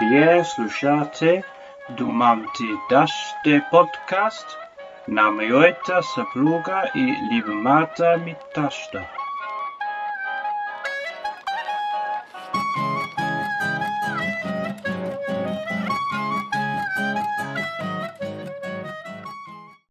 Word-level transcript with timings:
Вие 0.00 0.44
слушате 0.44 1.42
Думам 1.98 2.46
ти 2.56 2.64
даште 2.90 3.62
подкаст 3.70 4.46
на 5.08 5.30
моята 5.30 6.00
съпруга 6.14 6.90
и 6.96 7.14
любимата 7.32 8.16
ми 8.24 8.34
таща. 8.54 9.06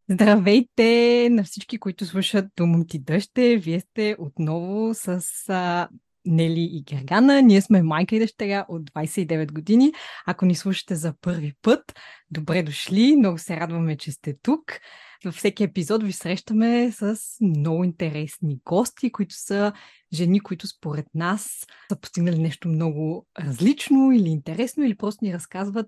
Здравейте 0.09 1.27
на 1.31 1.43
всички, 1.43 1.79
които 1.79 2.05
слушат 2.05 2.45
Думам 2.57 2.87
ти 2.87 2.99
дъще. 2.99 3.57
Вие 3.57 3.79
сте 3.79 4.15
отново 4.19 4.93
с 4.93 5.21
а, 5.49 5.89
Нели 6.25 6.69
и 6.71 6.83
Гергана. 6.83 7.41
Ние 7.41 7.61
сме 7.61 7.83
майка 7.83 8.15
и 8.15 8.19
дъщеря 8.19 8.65
от 8.69 8.81
29 8.91 9.51
години. 9.51 9.93
Ако 10.25 10.45
ни 10.45 10.55
слушате 10.55 10.95
за 10.95 11.13
първи 11.21 11.53
път, 11.61 11.99
добре 12.31 12.63
дошли. 12.63 13.15
Много 13.15 13.37
се 13.37 13.57
радваме, 13.57 13.97
че 13.97 14.11
сте 14.11 14.35
тук. 14.41 14.79
Във 15.25 15.35
всеки 15.35 15.63
епизод 15.63 16.03
ви 16.03 16.11
срещаме 16.11 16.91
с 16.91 17.19
много 17.41 17.83
интересни 17.83 18.59
гости, 18.65 19.11
които 19.11 19.35
са 19.35 19.73
жени, 20.13 20.39
които 20.39 20.67
според 20.67 21.05
нас 21.15 21.65
са 21.91 21.99
постигнали 22.01 22.39
нещо 22.39 22.67
много 22.67 23.27
различно 23.39 24.11
или 24.11 24.29
интересно, 24.29 24.83
или 24.83 24.97
просто 24.97 25.25
ни 25.25 25.33
разказват 25.33 25.87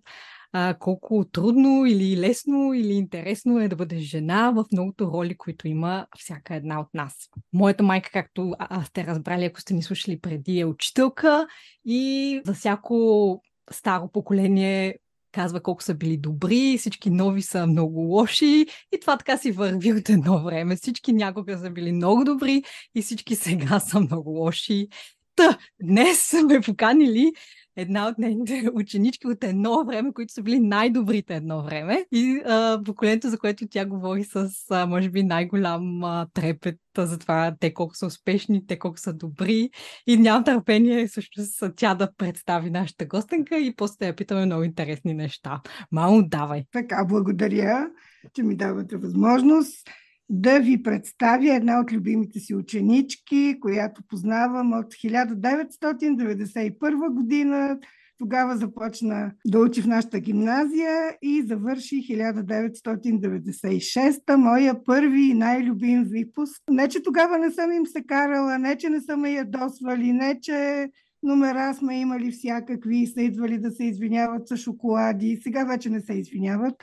а, 0.54 0.76
колко 0.80 1.26
трудно 1.32 1.86
или 1.86 2.18
лесно 2.18 2.74
или 2.74 2.94
интересно 2.94 3.60
е 3.60 3.68
да 3.68 3.76
бъдеш 3.76 4.00
жена 4.00 4.52
в 4.52 4.66
многото 4.72 5.08
роли, 5.08 5.38
които 5.38 5.68
има 5.68 6.08
всяка 6.18 6.56
една 6.56 6.80
от 6.80 6.88
нас. 6.94 7.14
Моята 7.54 7.84
майка, 7.84 8.10
както 8.14 8.56
сте 8.86 9.06
разбрали, 9.06 9.46
ако 9.46 9.62
сте 9.62 9.74
ни 9.74 9.84
слушали 9.84 10.20
преди, 10.20 10.60
е 10.60 10.66
учителка 10.66 11.48
и 11.86 12.42
за 12.46 12.54
всяко 12.54 13.42
старо 13.72 14.12
поколение 14.12 14.98
казва 15.32 15.64
колко 15.64 15.84
са 15.84 15.94
били 15.94 16.18
добри, 16.18 16.78
всички 16.78 17.10
нови 17.10 17.42
са 17.42 17.68
много 17.68 18.00
лоши 18.00 18.66
и 18.92 19.00
това 19.02 19.18
така 19.18 19.38
си 19.38 19.52
върви 19.52 19.94
от 19.94 20.10
едно 20.10 20.44
време. 20.44 20.76
Всички 20.76 21.14
някога 21.14 21.58
са 21.58 21.70
били 21.70 21.92
много 21.92 22.24
добри 22.24 22.64
и 22.96 23.02
всички 23.02 23.36
сега 23.36 23.80
са 23.80 24.00
много 24.00 24.30
лоши. 24.30 24.88
Та, 25.36 25.58
днес 25.84 26.30
сме 26.30 26.62
поканили 26.62 27.32
една 27.76 28.08
от 28.08 28.18
нейните 28.18 28.70
ученички 28.74 29.28
от 29.28 29.44
едно 29.44 29.86
време, 29.86 30.14
които 30.14 30.34
са 30.34 30.42
били 30.42 30.60
най-добрите 30.60 31.36
едно 31.36 31.64
време. 31.64 32.06
И 32.12 32.42
а, 32.46 32.82
поколението, 32.86 33.30
за 33.30 33.38
което 33.38 33.68
тя 33.68 33.86
говори 33.86 34.24
с, 34.24 34.50
а, 34.70 34.86
може 34.86 35.10
би, 35.10 35.24
най-голям 35.24 36.04
а, 36.04 36.28
трепет 36.34 36.80
за 36.98 37.20
това 37.20 37.56
те 37.60 37.74
колко 37.74 37.96
са 37.96 38.06
успешни, 38.06 38.68
те 38.68 38.80
колко 38.80 39.00
са 39.00 39.14
добри. 39.14 39.70
И 40.08 40.18
нямам 40.18 40.44
търпение 40.44 41.08
също 41.08 41.42
с 41.42 41.74
тя 41.76 41.96
да 41.96 42.14
представи 42.18 42.70
нашата 42.70 43.06
гостенка 43.06 43.60
и 43.60 43.76
после 43.76 44.08
я 44.08 44.16
питаме 44.16 44.46
много 44.46 44.64
интересни 44.64 45.14
неща. 45.14 45.62
Мамо, 45.92 46.24
давай! 46.28 46.64
Така, 46.72 47.06
благодаря, 47.10 47.90
че 48.34 48.44
ми 48.44 48.56
давате 48.56 48.98
възможност 48.98 49.90
да 50.34 50.60
ви 50.60 50.84
представя 50.84 51.56
една 51.56 51.80
от 51.80 51.94
любимите 51.94 52.40
си 52.40 52.56
ученички, 52.56 53.58
която 53.62 54.02
познавам 54.08 54.74
от 54.74 54.86
1991 54.86 57.14
година. 57.14 57.80
Тогава 58.18 58.58
започна 58.58 59.32
да 59.46 59.60
учи 59.60 59.82
в 59.82 59.88
нашата 59.88 60.20
гимназия 60.20 61.18
и 61.22 61.42
завърши 61.42 61.96
1996, 61.96 64.36
моя 64.36 64.84
първи 64.84 65.22
и 65.22 65.34
най-любим 65.34 66.04
випуск. 66.04 66.62
Не, 66.70 66.88
че 66.88 67.04
тогава 67.04 67.38
не 67.38 67.52
съм 67.52 67.72
им 67.72 67.86
се 67.86 68.04
карала, 68.04 68.58
не, 68.58 68.78
че 68.78 68.90
не 68.90 69.02
са 69.02 69.18
ме 69.18 69.32
ядосвали, 69.32 70.14
не, 70.14 70.40
че 70.42 70.90
номера 71.24 71.74
сме 71.74 72.00
имали 72.00 72.32
всякакви, 72.32 73.08
са 73.08 73.22
идвали 73.22 73.58
да 73.58 73.72
се 73.72 73.84
извиняват 73.84 74.48
с 74.48 74.58
шоколади. 74.58 75.40
Сега 75.44 75.64
вече 75.64 75.90
не 75.90 76.02
се 76.02 76.14
извиняват. 76.14 76.76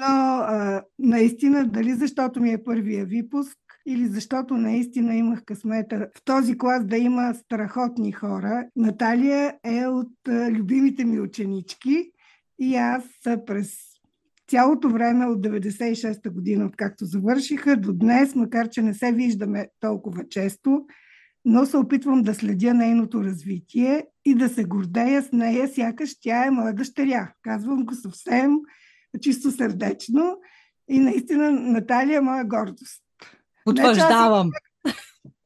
Но 0.00 0.46
наистина, 0.98 1.66
дали 1.66 1.94
защото 1.94 2.40
ми 2.40 2.52
е 2.52 2.64
първия 2.64 3.04
випуск, 3.04 3.58
или 3.86 4.06
защото 4.06 4.56
наистина 4.56 5.14
имах 5.14 5.44
късмета 5.44 6.08
в 6.16 6.24
този 6.24 6.58
клас 6.58 6.86
да 6.86 6.96
има 6.96 7.34
страхотни 7.34 8.12
хора. 8.12 8.66
Наталия 8.76 9.54
е 9.64 9.86
от 9.86 10.12
любимите 10.28 11.04
ми 11.04 11.20
ученички 11.20 12.10
и 12.58 12.76
аз 12.76 13.04
през 13.46 13.76
цялото 14.48 14.90
време 14.90 15.26
от 15.26 15.46
96-та 15.46 16.30
година, 16.30 16.66
откакто 16.66 17.04
завършиха, 17.04 17.76
до 17.76 17.92
днес, 17.92 18.34
макар 18.34 18.68
че 18.68 18.82
не 18.82 18.94
се 18.94 19.12
виждаме 19.12 19.68
толкова 19.80 20.28
често, 20.28 20.86
но 21.44 21.66
се 21.66 21.76
опитвам 21.76 22.22
да 22.22 22.34
следя 22.34 22.74
нейното 22.74 23.24
развитие 23.24 24.06
и 24.24 24.34
да 24.34 24.48
се 24.48 24.64
гордея 24.64 25.22
с 25.22 25.32
нея, 25.32 25.68
сякаш 25.68 26.20
тя 26.20 26.46
е 26.46 26.50
моя 26.50 26.74
дъщеря. 26.74 27.32
Казвам 27.42 27.84
го 27.84 27.94
съвсем 27.94 28.50
чисто 29.20 29.50
сърдечно 29.50 30.36
и 30.88 30.98
наистина 30.98 31.50
Наталия 31.50 32.18
е 32.18 32.20
моя 32.20 32.44
гордост. 32.44 33.02
Потвърждавам. 33.64 34.50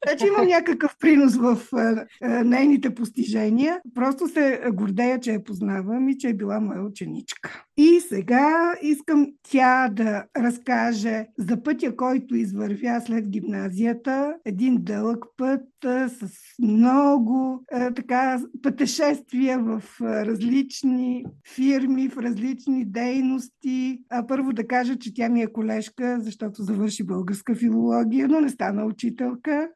Значи 0.07 0.27
имам 0.27 0.47
някакъв 0.47 0.95
принос 0.99 1.35
в 1.35 1.57
а, 1.73 2.05
а, 2.23 2.43
нейните 2.43 2.95
постижения. 2.95 3.81
Просто 3.95 4.27
се 4.27 4.61
гордея, 4.73 5.19
че 5.19 5.31
я 5.31 5.43
познавам 5.43 6.09
и 6.09 6.17
че 6.17 6.29
е 6.29 6.33
била 6.33 6.59
моя 6.59 6.83
ученичка. 6.83 7.63
И 7.81 7.99
сега 7.99 8.75
искам 8.81 9.27
тя 9.43 9.89
да 9.89 10.25
разкаже 10.37 11.25
за 11.37 11.63
пътя, 11.63 11.95
който 11.95 12.35
извървя 12.35 13.01
след 13.05 13.29
гимназията. 13.29 14.35
Един 14.45 14.77
дълъг 14.83 15.25
път 15.37 15.61
с 16.07 16.29
много 16.61 17.63
така 17.95 18.41
пътешествия 18.63 19.59
в 19.59 19.83
различни 20.01 21.25
фирми, 21.55 22.09
в 22.09 22.17
различни 22.17 22.85
дейности. 22.85 24.01
А 24.09 24.27
първо 24.27 24.53
да 24.53 24.67
кажа, 24.67 24.95
че 24.95 25.13
тя 25.13 25.29
ми 25.29 25.41
е 25.41 25.53
колежка, 25.53 26.17
защото 26.21 26.63
завърши 26.63 27.03
българска 27.03 27.55
филология, 27.55 28.27
но 28.27 28.41
не 28.41 28.49
стана 28.49 28.85
учителка. 28.85 29.69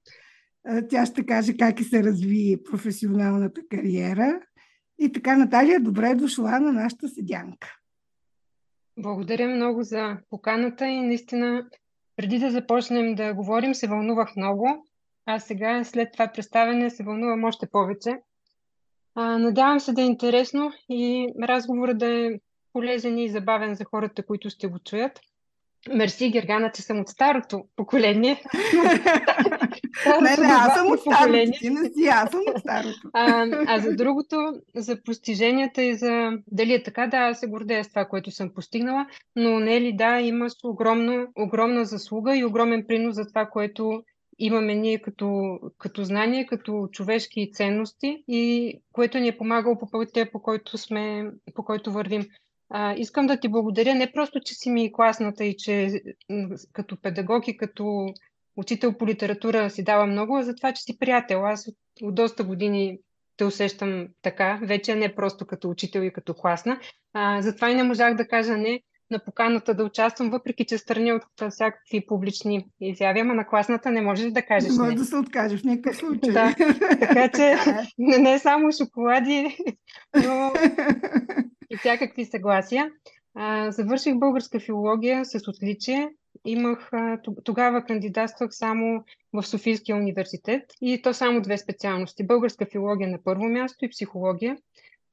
Тя 0.89 1.05
ще 1.05 1.25
каже 1.25 1.57
как 1.57 1.79
и 1.79 1.83
се 1.83 2.03
разви 2.03 2.57
професионалната 2.71 3.61
кариера. 3.69 4.39
И 4.99 5.11
така, 5.11 5.37
Наталия, 5.37 5.79
добре 5.79 6.15
дошла 6.15 6.59
на 6.59 6.73
нашата 6.73 7.09
седянка. 7.09 7.67
Благодаря 8.97 9.47
много 9.47 9.83
за 9.83 10.17
поканата 10.29 10.87
и 10.87 11.01
наистина 11.01 11.69
преди 12.15 12.39
да 12.39 12.51
започнем 12.51 13.15
да 13.15 13.33
говорим 13.33 13.75
се 13.75 13.87
вълнувах 13.87 14.35
много, 14.35 14.85
а 15.25 15.39
сега 15.39 15.83
след 15.83 16.11
това 16.11 16.31
представяне 16.33 16.89
се 16.89 17.03
вълнувам 17.03 17.43
още 17.43 17.67
повече. 17.69 18.19
А, 19.15 19.37
надявам 19.37 19.79
се 19.79 19.93
да 19.93 20.01
е 20.01 20.05
интересно 20.05 20.71
и 20.89 21.27
разговорът 21.43 21.97
да 21.97 22.25
е 22.25 22.29
полезен 22.73 23.17
и 23.17 23.29
забавен 23.29 23.75
за 23.75 23.85
хората, 23.85 24.25
които 24.25 24.49
ще 24.49 24.67
го 24.67 24.79
чуят. 24.79 25.19
Мерси, 25.91 26.29
Гергана, 26.29 26.71
че 26.71 26.81
съм 26.81 26.99
от 26.99 27.09
старото 27.09 27.63
поколение. 27.75 28.43
не, 30.21 30.37
не, 30.37 30.47
аз 30.47 30.73
съм 30.73 30.91
от 30.91 30.99
старото. 30.99 31.51
Ти 31.59 31.69
не 31.69 31.89
си, 31.89 32.07
аз 32.11 32.31
съм 32.31 32.41
от 32.47 32.59
старото. 32.59 33.09
а, 33.13 33.47
а 33.67 33.79
за 33.79 33.95
другото, 33.95 34.53
за 34.75 35.03
постиженията 35.03 35.83
и 35.83 35.95
за 35.95 36.31
дали 36.47 36.73
е 36.73 36.83
така, 36.83 37.07
да, 37.07 37.17
аз 37.17 37.39
се 37.39 37.47
гордея 37.47 37.83
с 37.83 37.89
това, 37.89 38.05
което 38.05 38.31
съм 38.31 38.53
постигнала, 38.53 39.05
но 39.35 39.59
не 39.59 39.81
ли 39.81 39.93
да, 39.93 40.19
имаш 40.19 40.53
огромна, 40.63 41.27
огромна 41.35 41.85
заслуга 41.85 42.37
и 42.37 42.45
огромен 42.45 42.85
принос 42.87 43.15
за 43.15 43.27
това, 43.27 43.45
което 43.45 44.03
имаме 44.39 44.75
ние 44.75 45.01
като, 45.01 45.59
като 45.77 46.03
знание, 46.03 46.45
като 46.45 46.87
човешки 46.91 47.51
ценности 47.53 48.23
и 48.27 48.73
което 48.91 49.17
ни 49.17 49.27
е 49.27 49.37
помагало 49.37 49.79
по 49.79 49.89
пътя, 49.91 50.27
по 50.31 50.41
който, 50.41 50.77
сме, 50.77 51.31
по 51.55 51.65
който 51.65 51.91
вървим. 51.91 52.25
А, 52.75 52.93
искам 52.97 53.27
да 53.27 53.39
ти 53.39 53.49
благодаря 53.49 53.95
не 53.95 54.11
просто, 54.11 54.39
че 54.45 54.53
си 54.53 54.69
ми 54.69 54.93
класната 54.93 55.45
и 55.45 55.57
че 55.57 56.01
като 56.73 57.01
педагог 57.01 57.47
и 57.47 57.57
като 57.57 58.13
учител 58.55 58.97
по 58.97 59.07
литература 59.07 59.69
си 59.69 59.83
дава 59.83 60.05
много, 60.05 60.37
а 60.37 60.43
за 60.43 60.55
това, 60.55 60.73
че 60.73 60.81
си 60.81 60.99
приятел. 60.99 61.45
Аз 61.45 61.67
от, 61.67 61.75
от 62.01 62.15
доста 62.15 62.43
години 62.43 62.99
те 63.37 63.45
усещам 63.45 64.07
така, 64.21 64.59
вече 64.63 64.95
не 64.95 65.15
просто 65.15 65.45
като 65.45 65.69
учител 65.69 66.01
и 66.01 66.13
като 66.13 66.33
класна. 66.33 66.79
А, 67.13 67.41
затова 67.41 67.69
и 67.69 67.75
не 67.75 67.83
можах 67.83 68.15
да 68.15 68.27
кажа 68.27 68.57
не 68.57 68.81
на 69.11 69.19
поканата 69.19 69.73
да 69.73 69.83
участвам, 69.83 70.29
въпреки 70.29 70.65
че 70.65 70.77
страни 70.77 71.13
от 71.13 71.23
всякакви 71.49 72.05
публични 72.05 72.67
изяви, 72.81 73.19
ама 73.19 73.33
на 73.33 73.47
класната 73.47 73.91
не 73.91 74.01
можеш 74.01 74.31
да 74.31 74.41
кажеш 74.41 74.69
не. 74.69 74.83
Може 74.83 74.95
да 74.95 75.05
се 75.05 75.15
откажеш 75.15 75.61
в 75.61 75.63
някакъв 75.63 75.97
случай. 75.97 76.33
Да, 76.33 76.55
така 76.99 77.29
че 77.35 77.55
не, 77.97 78.17
не 78.17 78.39
само 78.39 78.71
шоколади, 78.71 79.57
но 80.15 80.53
и 81.69 81.77
всякакви 81.77 82.25
съгласия. 82.25 82.91
А, 83.35 83.71
завърших 83.71 84.15
българска 84.15 84.59
филология 84.59 85.25
с 85.25 85.47
отличие. 85.47 86.09
Имах, 86.45 86.91
тогава 87.43 87.85
кандидатствах 87.85 88.49
само 88.51 89.03
в 89.33 89.43
Софийския 89.43 89.95
университет 89.95 90.61
и 90.81 91.01
то 91.01 91.13
само 91.13 91.41
две 91.41 91.57
специалности. 91.57 92.27
Българска 92.27 92.65
филология 92.71 93.09
на 93.09 93.19
първо 93.23 93.43
място 93.43 93.85
и 93.85 93.89
психология. 93.89 94.57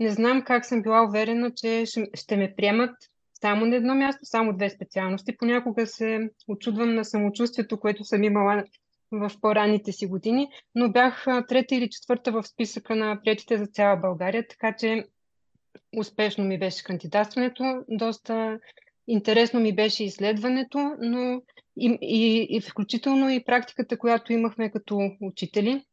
Не 0.00 0.10
знам 0.10 0.42
как 0.42 0.66
съм 0.66 0.82
била 0.82 1.04
уверена, 1.08 1.50
че 1.56 1.84
ще 2.14 2.36
ме 2.36 2.54
приемат 2.56 2.96
само 3.40 3.66
на 3.66 3.76
едно 3.76 3.94
място, 3.94 4.20
само 4.22 4.56
две 4.56 4.70
специалности. 4.70 5.36
Понякога 5.36 5.86
се 5.86 6.30
очудвам 6.48 6.94
на 6.94 7.04
самочувствието, 7.04 7.80
което 7.80 8.04
съм 8.04 8.22
имала 8.22 8.64
в 9.12 9.30
по-ранните 9.40 9.92
си 9.92 10.06
години, 10.06 10.48
но 10.74 10.90
бях 10.90 11.24
трета 11.48 11.74
или 11.74 11.90
четвърта 11.90 12.32
в 12.32 12.42
списъка 12.42 12.96
на 12.96 13.20
приятите 13.22 13.58
за 13.58 13.66
цяла 13.66 13.96
България, 13.96 14.48
така 14.48 14.76
че 14.76 15.04
успешно 15.98 16.44
ми 16.44 16.58
беше 16.58 16.84
кандидатстването, 16.84 17.84
доста 17.88 18.58
интересно 19.08 19.60
ми 19.60 19.74
беше 19.74 20.04
изследването, 20.04 20.96
но 21.00 21.42
и, 21.76 21.98
и, 22.00 22.46
и 22.50 22.60
включително 22.60 23.30
и 23.30 23.44
практиката, 23.44 23.98
която 23.98 24.32
имахме 24.32 24.70
като 24.70 25.10
учители. 25.20 25.84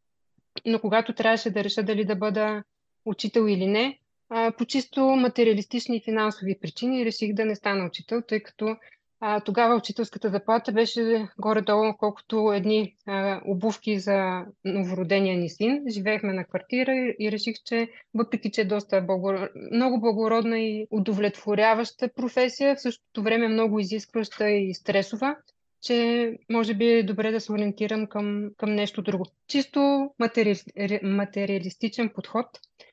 Но 0.65 0.79
когато 0.79 1.13
трябваше 1.13 1.51
да 1.51 1.63
реша 1.63 1.83
дали 1.83 2.05
да 2.05 2.15
бъда 2.15 2.63
учител 3.05 3.47
или 3.47 3.67
не, 3.67 3.99
а, 4.29 4.51
по 4.51 4.65
чисто 4.65 5.01
материалистични 5.01 5.97
и 5.97 6.03
финансови 6.03 6.59
причини 6.61 7.05
реших 7.05 7.33
да 7.33 7.45
не 7.45 7.55
стана 7.55 7.85
учител, 7.85 8.21
тъй 8.21 8.39
като 8.39 8.75
а, 9.19 9.39
тогава 9.39 9.75
учителската 9.75 10.29
заплата 10.29 10.71
беше 10.71 11.27
горе-долу 11.39 11.93
колкото 11.99 12.53
едни 12.53 12.95
а, 13.05 13.41
обувки 13.45 13.99
за 13.99 14.45
новородения 14.65 15.37
ни 15.37 15.49
син. 15.49 15.83
Живеехме 15.89 16.33
на 16.33 16.45
квартира 16.45 16.91
и, 16.91 17.15
и 17.19 17.31
реших, 17.31 17.55
че 17.65 17.87
въпреки, 18.13 18.51
че 18.51 18.61
е 18.61 18.65
доста 18.65 19.01
благор... 19.01 19.49
много 19.71 19.99
благородна 19.99 20.59
и 20.59 20.87
удовлетворяваща 20.91 22.09
професия, 22.13 22.75
в 22.75 22.81
същото 22.81 23.23
време 23.23 23.47
много 23.47 23.79
изискваща 23.79 24.49
и 24.49 24.73
стресова, 24.73 25.35
че 25.81 26.33
може 26.49 26.73
би 26.73 26.85
е 26.85 27.03
добре 27.03 27.31
да 27.31 27.41
се 27.41 27.51
ориентирам 27.51 28.07
към, 28.07 28.49
към 28.57 28.75
нещо 28.75 29.01
друго. 29.01 29.25
Чисто 29.47 30.09
матери... 30.19 30.55
материалистичен 31.03 32.09
подход. 32.09 32.45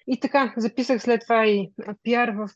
И 0.06 0.20
така, 0.20 0.54
записах 0.56 1.02
след 1.02 1.20
това 1.20 1.46
и 1.46 1.70
пиар 2.02 2.28
в 2.28 2.48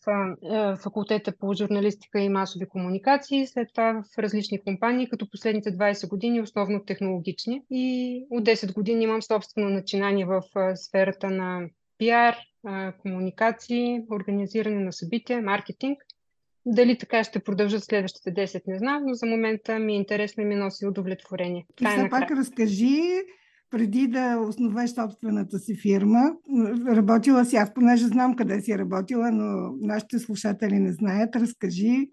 факултета 0.77 1.33
по 1.39 1.55
журналистика 1.55 2.21
и 2.21 2.29
масови 2.29 2.69
комуникации, 2.69 3.47
след 3.47 3.69
това 3.75 4.03
в 4.03 4.19
различни 4.19 4.61
компании, 4.61 5.09
като 5.09 5.31
последните 5.31 5.73
20 5.73 6.09
години 6.09 6.41
основно 6.41 6.85
технологични. 6.85 7.62
И 7.71 8.27
от 8.31 8.45
10 8.45 8.75
години 8.75 9.05
имам 9.05 9.23
собствено 9.23 9.69
начинание 9.69 10.27
в 10.27 10.43
сферата 10.77 11.31
на 11.31 11.69
пиар, 11.99 12.37
комуникации, 13.03 14.00
организиране 14.12 14.81
на 14.81 14.93
събития, 14.93 15.43
маркетинг. 15.43 15.99
Дали 16.67 16.99
така 16.99 17.25
ще 17.25 17.39
продължат 17.39 17.85
следващите 17.85 18.35
10, 18.35 18.62
не 18.67 18.79
знам, 18.79 19.03
но 19.06 19.15
за 19.15 19.27
момента 19.27 19.79
ми 19.79 19.93
е 19.93 19.97
интересно 19.97 20.43
и 20.43 20.47
ми 20.47 20.55
носи 20.55 20.87
удовлетворение. 20.87 21.67
И 21.81 21.87
все 21.87 22.09
пак 22.11 22.31
разкажи, 22.31 23.00
преди 23.70 24.09
да 24.09 24.38
основеш 24.49 24.91
собствената 24.91 25.59
си 25.59 25.76
фирма, 25.76 26.32
работила 26.87 27.44
си, 27.44 27.56
аз 27.56 27.75
понеже 27.75 28.06
знам 28.06 28.37
къде 28.37 28.61
си 28.61 28.79
работила, 28.79 29.31
но 29.32 29.76
нашите 29.81 30.19
слушатели 30.19 30.79
не 30.79 30.93
знаят, 30.93 31.37
разкажи 31.37 32.09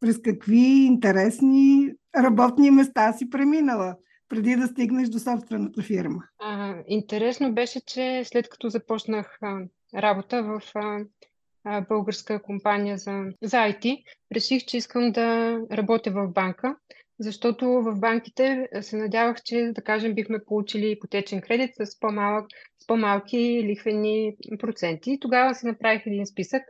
през 0.00 0.18
какви 0.22 0.84
интересни 0.84 1.92
работни 2.16 2.70
места 2.70 3.12
си 3.12 3.30
преминала 3.30 3.96
преди 4.28 4.56
да 4.56 4.66
стигнеш 4.66 5.08
до 5.08 5.18
собствената 5.18 5.82
фирма. 5.82 6.22
А, 6.38 6.74
интересно 6.86 7.54
беше, 7.54 7.80
че 7.86 8.22
след 8.24 8.48
като 8.48 8.68
започнах 8.68 9.38
а, 9.42 9.58
работа 9.94 10.42
в 10.42 10.62
а, 10.74 11.80
българска 11.80 12.42
компания 12.42 12.98
за, 12.98 13.24
за 13.42 13.56
IT, 13.56 14.02
реших, 14.34 14.64
че 14.64 14.76
искам 14.76 15.12
да 15.12 15.58
работя 15.72 16.10
в 16.10 16.28
банка, 16.28 16.76
защото 17.18 17.66
в 17.66 18.00
банките 18.00 18.68
се 18.80 18.96
надявах, 18.96 19.42
че, 19.44 19.70
да 19.74 19.82
кажем, 19.82 20.14
бихме 20.14 20.44
получили 20.46 20.90
ипотечен 20.90 21.40
кредит 21.40 21.70
с, 21.80 22.00
по-малък, 22.00 22.46
с 22.82 22.86
по-малки 22.86 23.62
лихвени 23.64 24.36
проценти. 24.58 25.18
Тогава 25.20 25.54
си 25.54 25.66
направих 25.66 26.06
един 26.06 26.26
списък 26.26 26.62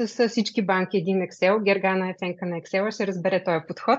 с 0.00 0.28
всички 0.28 0.62
банки, 0.62 0.96
един 0.96 1.18
Excel. 1.18 1.62
Гергана 1.62 2.10
е 2.10 2.14
фенка 2.18 2.46
на 2.46 2.56
Excel, 2.56 2.94
ще 2.94 3.06
разбере 3.06 3.44
този 3.44 3.66
подход. 3.68 3.98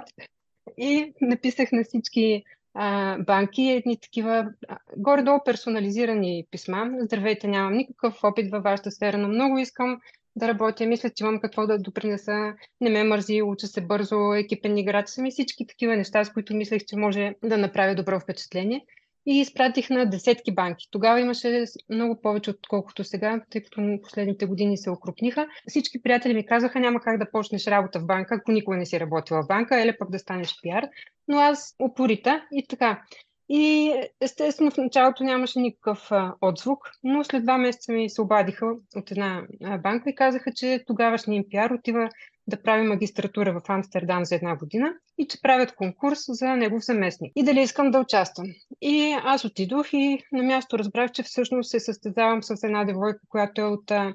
И 0.78 1.14
написах 1.22 1.72
на 1.72 1.84
всички 1.84 2.44
а, 2.74 3.18
банки 3.18 3.62
едни 3.62 4.00
такива 4.00 4.50
горе-долу 4.98 5.40
персонализирани 5.46 6.48
писма. 6.52 6.92
Здравейте, 7.00 7.48
нямам 7.48 7.74
никакъв 7.74 8.24
опит 8.24 8.52
във 8.52 8.64
вашата 8.64 8.92
сфера, 8.92 9.18
но 9.18 9.28
много 9.28 9.58
искам 9.58 10.00
да 10.40 10.48
работя. 10.48 10.86
Мисля, 10.86 11.10
че 11.10 11.24
имам 11.24 11.40
какво 11.40 11.68
да 11.68 11.80
допринеса. 11.80 12.54
Не 12.82 12.90
ме 12.90 13.04
мързи, 13.04 13.42
уча 13.42 13.68
се 13.68 13.82
бързо, 13.82 14.34
екипен 14.34 14.78
играч 14.78 15.10
съм 15.10 15.26
и 15.26 15.32
всички 15.32 15.68
такива 15.68 15.96
неща, 15.96 16.24
с 16.24 16.34
които 16.34 16.56
мислех, 16.56 16.86
че 16.86 16.96
може 16.96 17.36
да 17.44 17.58
направя 17.58 17.96
добро 17.96 18.20
впечатление. 18.20 18.86
И 19.26 19.40
изпратих 19.40 19.90
на 19.90 20.06
десетки 20.06 20.54
банки. 20.54 20.88
Тогава 20.92 21.20
имаше 21.20 21.66
много 21.90 22.22
повече, 22.22 22.50
отколкото 22.50 23.04
сега, 23.04 23.42
тъй 23.50 23.64
като 23.64 24.00
последните 24.04 24.46
години 24.46 24.78
се 24.78 24.90
окрупниха. 24.90 25.48
Всички 25.68 26.02
приятели 26.02 26.34
ми 26.34 26.46
казаха, 26.46 26.80
няма 26.80 27.00
как 27.00 27.18
да 27.18 27.32
почнеш 27.32 27.68
работа 27.68 28.00
в 28.00 28.06
банка, 28.06 28.36
ако 28.36 28.52
никога 28.52 28.78
не 28.78 28.86
си 28.86 29.00
работила 29.00 29.44
в 29.44 29.48
банка, 29.48 29.82
или 29.82 29.98
пък 30.00 30.12
да 30.12 30.20
станеш 30.20 30.56
пиар. 30.62 30.88
Но 31.28 31.40
аз 31.40 31.76
упорита 31.84 32.42
и 32.52 32.66
така. 32.68 33.02
И 33.50 33.94
естествено 34.22 34.72
в 34.72 34.78
началото 34.78 35.24
нямаше 35.24 35.60
никакъв 35.60 36.12
а, 36.12 36.34
отзвук, 36.42 36.80
но 37.04 37.24
след 37.24 37.44
два 37.44 37.58
месеца 37.58 37.92
ми 37.92 38.10
се 38.10 38.22
обадиха 38.22 38.66
от 38.96 39.12
една 39.12 39.44
а, 39.64 39.78
банка 39.78 40.10
и 40.10 40.16
казаха, 40.16 40.52
че 40.56 40.84
тогавашния 40.88 41.38
им 41.38 41.46
пиар 41.50 41.72
отива 41.72 42.10
да 42.48 42.62
прави 42.62 42.88
магистратура 42.88 43.54
в 43.54 43.70
Амстердам 43.70 44.26
за 44.26 44.36
една 44.36 44.56
година 44.56 44.94
и 45.18 45.28
че 45.28 45.42
правят 45.42 45.76
конкурс 45.76 46.20
за 46.28 46.48
негов 46.48 46.84
заместник. 46.84 47.32
И 47.36 47.44
дали 47.44 47.62
искам 47.62 47.92
да 47.92 48.00
участвам. 48.00 48.48
И 48.82 49.18
аз 49.24 49.46
отидох 49.46 49.94
и 49.94 50.24
на 50.32 50.44
място 50.44 50.80
разбрах, 50.80 51.12
че 51.12 51.24
всъщност 51.24 51.70
се 51.70 51.80
състезавам 51.80 52.44
с 52.44 52.64
една 52.64 52.86
девойка, 52.86 53.20
която 53.30 53.62
е 53.62 53.66
от 53.66 53.92
а, 53.92 54.14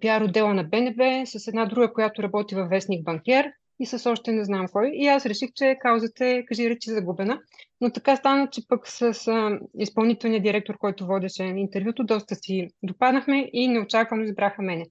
пиар 0.00 0.20
отдела 0.20 0.54
на 0.54 0.64
БНБ, 0.64 1.26
с 1.26 1.48
една 1.48 1.66
друга, 1.66 1.92
която 1.92 2.22
работи 2.22 2.54
във 2.54 2.68
Вестник 2.68 3.04
Банкер 3.04 3.52
и 3.80 3.86
с 3.86 4.10
още 4.10 4.32
не 4.32 4.44
знам 4.44 4.66
кой. 4.72 4.90
И 4.94 5.06
аз 5.06 5.26
реших, 5.26 5.50
че 5.54 5.76
каузата 5.80 6.26
е, 6.26 6.44
кажи 6.44 6.70
речи, 6.70 6.90
загубена. 6.90 7.40
Но 7.80 7.90
така 7.92 8.16
стана, 8.16 8.48
че 8.50 8.68
пък 8.68 8.88
с 8.88 9.02
а, 9.28 9.58
изпълнителния 9.78 10.42
директор, 10.42 10.78
който 10.78 11.06
водеше 11.06 11.42
интервюто, 11.44 12.04
доста 12.04 12.34
си 12.34 12.68
допаднахме 12.82 13.50
и 13.52 13.68
неочаквано 13.68 14.22
избраха 14.24 14.62
мене. 14.62 14.86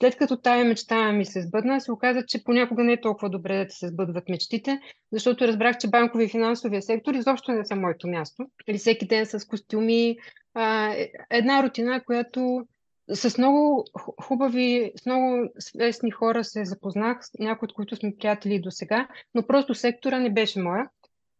След 0.00 0.16
като 0.16 0.36
тая 0.36 0.64
мечта 0.64 1.12
ми 1.12 1.24
се 1.24 1.42
сбъдна, 1.42 1.80
се 1.80 1.92
оказа, 1.92 2.22
че 2.26 2.44
понякога 2.44 2.84
не 2.84 2.92
е 2.92 3.00
толкова 3.00 3.30
добре 3.30 3.64
да 3.64 3.70
се 3.70 3.88
сбъдват 3.88 4.28
мечтите, 4.28 4.80
защото 5.12 5.48
разбрах, 5.48 5.78
че 5.78 5.90
банкови 5.90 6.24
и 6.24 6.28
финансовия 6.28 6.82
сектор 6.82 7.14
изобщо 7.14 7.52
не 7.52 7.64
са 7.64 7.76
моето 7.76 8.08
място. 8.08 8.46
Или 8.68 8.78
всеки 8.78 9.06
ден 9.06 9.26
с 9.26 9.46
костюми, 9.48 10.16
а, 10.54 10.92
е, 10.92 11.10
една 11.30 11.62
рутина, 11.62 12.04
която 12.04 12.66
с 13.14 13.38
много 13.38 13.84
хубави, 14.22 14.92
с 15.02 15.06
много 15.06 15.48
свестни 15.58 16.10
хора 16.10 16.44
се 16.44 16.64
запознах, 16.64 17.18
някои 17.38 17.66
от 17.66 17.72
които 17.72 17.96
сме 17.96 18.16
приятели 18.18 18.60
до 18.60 18.70
сега, 18.70 19.08
но 19.34 19.46
просто 19.46 19.74
сектора 19.74 20.18
не 20.18 20.32
беше 20.32 20.60
моя. 20.60 20.88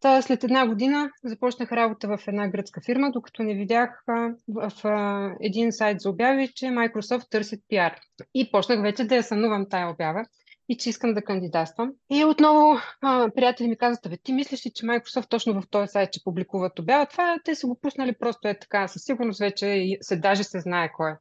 Та 0.01 0.23
след 0.23 0.45
една 0.45 0.67
година 0.67 1.11
започнах 1.25 1.73
работа 1.73 2.09
в 2.09 2.29
една 2.29 2.49
гръцка 2.49 2.81
фирма, 2.81 3.11
докато 3.11 3.43
не 3.43 3.55
видях 3.55 4.03
а, 4.07 4.31
в 4.49 4.73
а, 4.85 5.31
един 5.41 5.73
сайт 5.73 6.01
за 6.01 6.11
обяви, 6.11 6.49
че 6.55 6.67
Microsoft 6.67 7.31
търсят 7.31 7.61
пиар. 7.69 7.97
И 8.35 8.51
почнах 8.51 8.83
вече 8.83 9.05
да 9.05 9.17
я 9.17 9.23
сънувам 9.23 9.67
тая 9.71 9.91
обява 9.91 10.25
и 10.69 10.77
че 10.77 10.89
искам 10.89 11.15
да 11.15 11.23
кандидатствам. 11.23 11.93
И 12.11 12.25
отново 12.25 12.79
а, 13.03 13.31
приятели 13.35 13.69
ми 13.69 13.77
казват, 13.77 14.11
бе, 14.11 14.17
ти 14.17 14.33
мислиш 14.33 14.67
ли, 14.67 14.71
че 14.75 14.87
Microsoft 14.87 15.29
точно 15.29 15.61
в 15.61 15.71
този 15.71 15.89
сайт, 15.89 16.13
че 16.13 16.25
публикуват 16.25 16.79
обява? 16.79 17.07
Това 17.07 17.39
те 17.45 17.55
са 17.55 17.67
го 17.67 17.79
пуснали 17.81 18.15
просто 18.19 18.49
е 18.49 18.59
така. 18.59 18.89
Със 18.89 19.03
сигурност 19.03 19.41
вече 19.41 19.97
се, 20.01 20.17
даже 20.17 20.45
се 20.45 20.61
знае 20.61 20.93
кой 20.97 21.11
е 21.11 21.15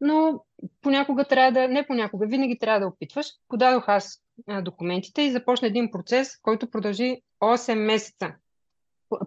но 0.00 0.44
понякога 0.80 1.24
трябва 1.24 1.52
да, 1.52 1.68
не 1.68 1.86
понякога, 1.86 2.26
винаги 2.26 2.58
трябва 2.58 2.80
да 2.80 2.86
опитваш. 2.86 3.26
Подадох 3.48 3.84
аз 3.88 4.22
документите 4.62 5.22
и 5.22 5.30
започна 5.30 5.68
един 5.68 5.90
процес, 5.90 6.36
който 6.42 6.70
продължи 6.70 7.16
8 7.42 7.74
месеца. 7.74 8.34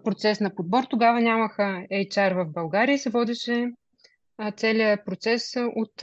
Процес 0.04 0.40
на 0.40 0.54
подбор. 0.54 0.84
Тогава 0.84 1.20
нямаха 1.20 1.86
HR 1.92 2.44
в 2.44 2.52
България 2.52 2.94
и 2.94 2.98
се 2.98 3.10
водеше 3.10 3.70
целият 4.56 5.04
процес 5.04 5.56
от 5.56 6.02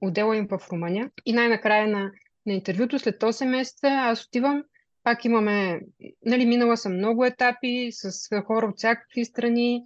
отдела 0.00 0.36
им 0.36 0.48
в 0.50 0.60
Румъния. 0.72 1.10
И 1.26 1.32
най-накрая 1.32 1.88
на, 1.88 2.10
на 2.46 2.52
интервюто, 2.52 2.98
след 2.98 3.20
8 3.20 3.44
месеца, 3.44 3.88
аз 3.88 4.24
отивам, 4.24 4.64
пак 5.02 5.24
имаме, 5.24 5.80
нали, 6.26 6.46
минала 6.46 6.76
съм 6.76 6.94
много 6.96 7.24
етапи 7.24 7.88
с 7.92 8.28
хора 8.46 8.66
от 8.66 8.76
всякакви 8.76 9.24
страни, 9.24 9.84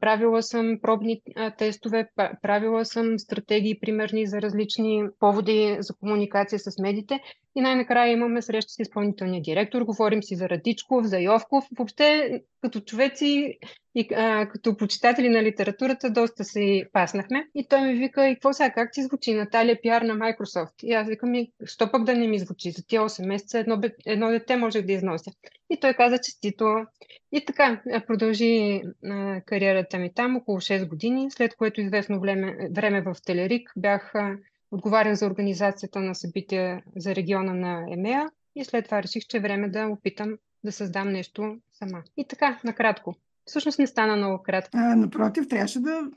правила 0.00 0.42
съм 0.42 0.78
пробни 0.82 1.20
тестове, 1.58 2.08
правила 2.42 2.84
съм 2.84 3.18
стратегии 3.18 3.80
примерни 3.80 4.26
за 4.26 4.42
различни 4.42 5.04
поводи 5.20 5.76
за 5.80 5.94
комуникация 5.94 6.58
с 6.58 6.78
медите 6.82 7.20
и 7.56 7.60
най-накрая 7.60 8.12
имаме 8.12 8.42
среща 8.42 8.72
с 8.72 8.78
изпълнителния 8.78 9.42
директор, 9.42 9.82
говорим 9.82 10.22
си 10.22 10.36
за 10.36 10.48
Радичков, 10.48 11.06
за 11.06 11.18
Йовков, 11.18 11.64
въобще 11.78 12.40
като 12.62 12.80
човеци 12.80 13.58
и 13.94 14.08
а, 14.14 14.48
като 14.48 14.76
почитатели 14.76 15.28
на 15.28 15.42
литературата 15.42 16.10
доста 16.10 16.44
се 16.44 16.82
паснахме. 16.92 17.48
И 17.54 17.66
той 17.68 17.80
ми 17.80 17.94
вика, 17.94 18.28
и 18.28 18.34
какво 18.34 18.52
сега, 18.52 18.70
как 18.70 18.92
ти 18.92 19.02
звучи 19.02 19.34
Наталия 19.34 19.80
пиар 19.82 20.02
на 20.02 20.14
Microsoft? 20.14 20.84
И 20.84 20.92
аз 20.92 21.08
викам, 21.08 21.34
и 21.34 21.52
що 21.64 21.90
пък 21.90 22.04
да 22.04 22.14
не 22.14 22.28
ми 22.28 22.38
звучи? 22.38 22.70
За 22.70 22.86
тия 22.86 23.02
8 23.02 23.26
месеца 23.26 23.58
едно, 23.58 23.80
едно 24.06 24.28
дете 24.28 24.56
можех 24.56 24.86
да 24.86 24.92
износя. 24.92 25.30
И 25.70 25.80
той 25.80 25.94
каза, 25.94 26.18
честито. 26.18 26.86
И 27.32 27.44
така, 27.44 27.82
продължи 28.06 28.82
а, 29.04 29.40
кариерата 29.40 29.98
ми 29.98 30.14
там 30.14 30.36
около 30.36 30.58
6 30.58 30.88
години, 30.88 31.30
след 31.30 31.56
което 31.56 31.80
известно 31.80 32.20
време, 32.20 32.68
време 32.70 33.02
в 33.02 33.16
Телерик 33.26 33.72
бях 33.76 34.14
а, 34.14 34.36
отговарях 34.70 35.14
за 35.14 35.26
организацията 35.26 36.00
на 36.00 36.14
събития 36.14 36.82
за 36.96 37.14
региона 37.14 37.54
на 37.54 37.86
Емея 37.92 38.30
и 38.54 38.64
след 38.64 38.84
това 38.84 39.02
реших, 39.02 39.26
че 39.26 39.36
е 39.36 39.40
време 39.40 39.68
да 39.68 39.86
опитам 39.86 40.38
да 40.64 40.72
създам 40.72 41.12
нещо 41.12 41.58
сама. 41.72 42.02
И 42.16 42.24
така, 42.24 42.60
накратко. 42.64 43.16
Всъщност 43.50 43.78
не 43.78 43.86
стана 43.86 44.16
много 44.16 44.42
кратко. 44.42 44.70
А, 44.74 44.96
напротив, 44.96 45.48
трябваше 45.48 45.80
да 45.80 46.10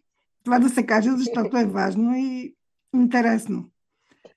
това 0.44 0.60
да 0.60 0.70
се 0.70 0.86
каже, 0.86 1.10
защото 1.12 1.58
е 1.58 1.66
важно 1.66 2.16
и 2.16 2.54
интересно. 2.96 3.70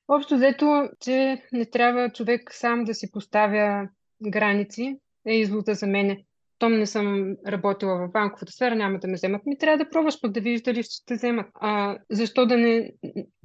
Общо 0.08 0.34
взето, 0.36 0.88
че 1.00 1.42
не 1.52 1.64
трябва 1.64 2.10
човек 2.10 2.50
сам 2.52 2.84
да 2.84 2.94
си 2.94 3.10
поставя 3.10 3.88
граници, 4.26 4.96
е 5.26 5.34
извода 5.34 5.74
за 5.74 5.86
мене. 5.86 6.24
Том 6.58 6.78
не 6.78 6.86
съм 6.86 7.36
работила 7.46 7.96
в 7.96 8.12
банковата 8.12 8.52
сфера, 8.52 8.74
няма 8.74 8.98
да 8.98 9.08
ме 9.08 9.14
вземат. 9.14 9.46
Ми 9.46 9.58
трябва 9.58 9.84
да 9.84 9.90
пробваш 9.90 10.20
пък 10.20 10.32
да 10.32 10.40
видиш 10.40 10.62
дали 10.62 10.82
ще 10.82 11.04
те 11.06 11.14
вземат. 11.14 11.46
А, 11.54 11.98
защо 12.10 12.46
да 12.46 12.56
не... 12.56 12.92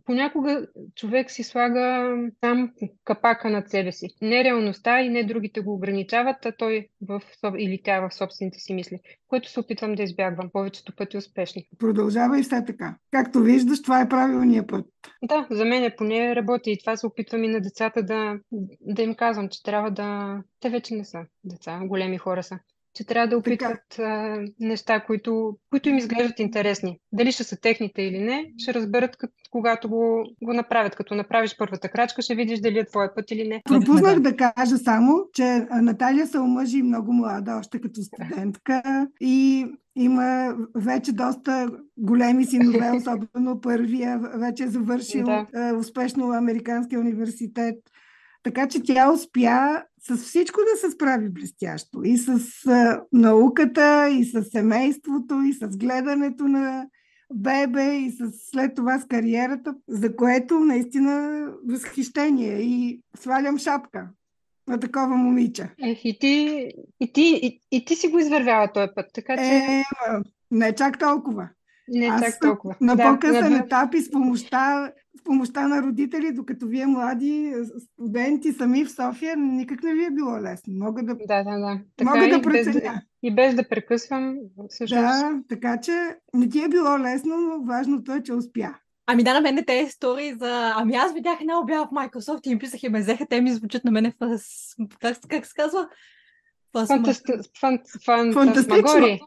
Понякога 0.06 0.68
човек 0.96 1.32
си 1.32 1.44
слага 1.44 2.16
там 2.42 2.72
капака 3.04 3.50
над 3.50 3.70
себе 3.70 3.92
си. 3.92 4.08
Не 4.22 4.44
реалността 4.44 5.02
и 5.02 5.10
не 5.10 5.24
другите 5.24 5.62
го 5.62 5.74
ограничават, 5.74 6.46
а 6.46 6.52
той 6.52 6.88
в, 7.02 7.22
или 7.58 7.82
тя 7.84 8.08
в 8.08 8.14
собствените 8.14 8.60
си 8.60 8.74
мисли, 8.74 9.00
което 9.28 9.50
се 9.50 9.60
опитвам 9.60 9.96
да 9.96 10.04
избягвам 10.04 10.50
повечето 10.54 10.96
пъти 10.96 11.18
успешни. 11.18 11.68
Продължава 11.80 12.40
и 12.40 12.44
все 12.44 12.66
така. 12.66 12.96
Както 13.12 13.40
виждаш, 13.40 13.82
това 13.82 14.02
е 14.02 14.10
правилният 14.10 14.68
път. 14.68 14.86
Да, 15.24 15.48
за 15.52 15.66
мен 15.66 15.92
поне 15.98 16.36
работи 16.36 16.72
и 16.72 16.80
това 16.80 16.98
се 16.98 17.08
опитвам 17.08 17.44
и 17.44 17.48
на 17.48 17.62
децата 17.62 18.04
да, 18.04 18.40
да 18.82 19.02
им 19.02 19.16
казвам, 19.16 19.50
че 19.50 19.64
трябва 19.64 19.92
да... 19.92 20.38
Те 20.60 20.70
вече 20.70 20.96
не 20.96 21.06
са 21.06 21.20
деца, 21.44 21.80
големи 21.84 22.18
хора 22.18 22.44
са 22.44 22.60
че 22.94 23.06
трябва 23.06 23.28
да 23.28 23.38
опитват 23.38 24.00
а, 24.00 24.38
неща, 24.60 25.00
които, 25.00 25.58
които 25.70 25.90
им 25.90 25.98
изглеждат 25.98 26.40
интересни. 26.40 27.00
Дали 27.12 27.32
ще 27.32 27.44
са 27.44 27.58
техните 27.62 28.02
или 28.02 28.20
не, 28.20 28.52
ще 28.58 28.74
разберат 28.74 29.18
като, 29.18 29.34
когато 29.50 29.90
го, 29.90 30.26
го 30.44 30.54
направят. 30.54 30.96
Като 30.96 31.16
направиш 31.16 31.56
първата 31.58 31.90
крачка, 31.90 32.22
ще 32.22 32.36
видиш 32.36 32.60
дали 32.60 32.80
е 32.80 32.86
твой 32.86 33.14
път 33.16 33.32
или 33.32 33.48
не. 33.48 33.62
Пропуснах 33.66 34.20
да 34.20 34.36
кажа 34.36 34.78
само, 34.78 35.18
че 35.34 35.68
Наталия 35.82 36.28
се 36.28 36.40
омъжи 36.40 36.82
много 36.82 37.14
млада, 37.14 37.58
още 37.60 37.82
като 37.82 38.02
студентка 38.02 39.08
и 39.22 39.66
има 39.96 40.56
вече 40.76 41.12
доста 41.12 41.70
големи 41.98 42.46
синове, 42.46 42.92
особено 42.98 43.62
първия, 43.62 44.20
вече 44.36 44.64
е 44.64 44.68
завършил 44.68 45.26
да. 45.26 45.76
успешно 45.78 46.32
Американския 46.32 47.00
университет. 47.00 47.76
Така 48.44 48.68
че 48.68 48.84
тя 48.84 49.12
успя 49.12 49.84
с 50.00 50.18
всичко 50.18 50.60
да 50.74 50.80
се 50.80 50.92
справи 50.92 51.30
блестящо. 51.30 52.04
И 52.04 52.18
с 52.18 52.40
науката, 53.14 54.10
и 54.10 54.26
с 54.26 54.44
семейството, 54.44 55.42
и 55.42 55.54
с 55.54 55.78
гледането 55.78 56.44
на 56.44 56.86
бебе, 57.34 57.96
и 57.96 58.12
с, 58.12 58.32
след 58.52 58.76
това 58.76 59.00
с 59.00 59.08
кариерата, 59.08 59.76
за 59.88 60.16
което 60.16 60.60
наистина 60.60 61.46
възхищение. 61.70 62.62
И 62.62 63.02
свалям 63.18 63.58
шапка 63.58 64.10
на 64.68 64.80
такова 64.80 65.18
момиче. 65.18 65.70
Ех, 65.84 66.06
и 66.06 66.20
ти, 66.20 66.66
и 67.00 67.14
ти, 67.14 67.40
и, 67.44 67.62
и 67.72 67.86
ти 67.86 67.96
си 67.96 68.08
го 68.08 68.20
извървяла 68.20 68.72
този 68.74 68.88
път, 68.96 69.06
така 69.14 69.38
че... 69.38 69.44
Е, 69.44 69.84
не 70.52 70.76
чак 70.76 71.00
толкова. 71.00 71.50
Не 71.88 72.06
Аз 72.06 72.22
чак 72.22 72.40
толкова. 72.40 72.76
На 72.82 72.96
да, 72.96 73.04
по-късен 73.04 73.54
да, 73.54 73.58
етап 73.58 73.94
и 73.94 74.02
с 74.02 74.12
помощта, 74.12 74.92
с 75.22 75.24
помощта 75.24 75.68
на 75.68 75.82
родители, 75.82 76.34
докато 76.34 76.68
вие 76.68 76.86
млади 76.86 77.54
студенти 77.78 78.52
сами 78.52 78.86
в 78.86 78.92
София, 78.92 79.38
никак 79.38 79.84
не 79.84 79.94
ви 79.94 80.06
е 80.06 80.12
било 80.12 80.42
лесно. 80.42 80.74
Мога 80.74 81.04
да, 81.04 81.16
да, 81.16 81.44
да, 81.44 81.60
да. 81.60 81.80
Така 81.98 82.16
мога 82.16 82.28
и 82.28 82.30
да 82.30 82.40
без, 82.40 82.66
преценя. 82.66 83.02
и 83.24 83.36
без 83.36 83.56
да 83.56 83.70
прекъсвам, 83.70 84.38
всъщност. 84.70 85.04
Да, 85.04 85.42
така 85.50 85.80
че 85.82 86.16
не 86.34 86.50
ти 86.50 86.64
е 86.64 86.70
било 86.70 87.00
лесно, 87.00 87.38
но 87.38 87.66
важното 87.66 88.14
е, 88.14 88.24
че 88.24 88.34
успя. 88.34 88.76
Ами 89.06 89.24
да, 89.24 89.34
на 89.34 89.42
мен 89.42 89.64
те 89.68 89.74
истории 89.74 90.34
за... 90.34 90.74
Ами 90.76 90.96
аз 90.96 91.14
видях 91.14 91.42
една 91.42 91.60
обява 91.60 91.86
в 91.86 91.90
Microsoft 91.90 92.48
и 92.48 92.52
им 92.52 92.60
писах 92.60 92.84
и 92.84 92.90
ме 92.90 93.00
взеха, 93.00 93.26
те 93.26 93.42
ми 93.42 93.52
звучат 93.52 93.84
на 93.84 93.92
мене 93.92 94.14
в... 94.20 94.40
Как, 95.00 95.18
как 95.30 95.46
се 95.46 95.54
казва? 95.56 95.88
Фантасмагори. 98.34 99.22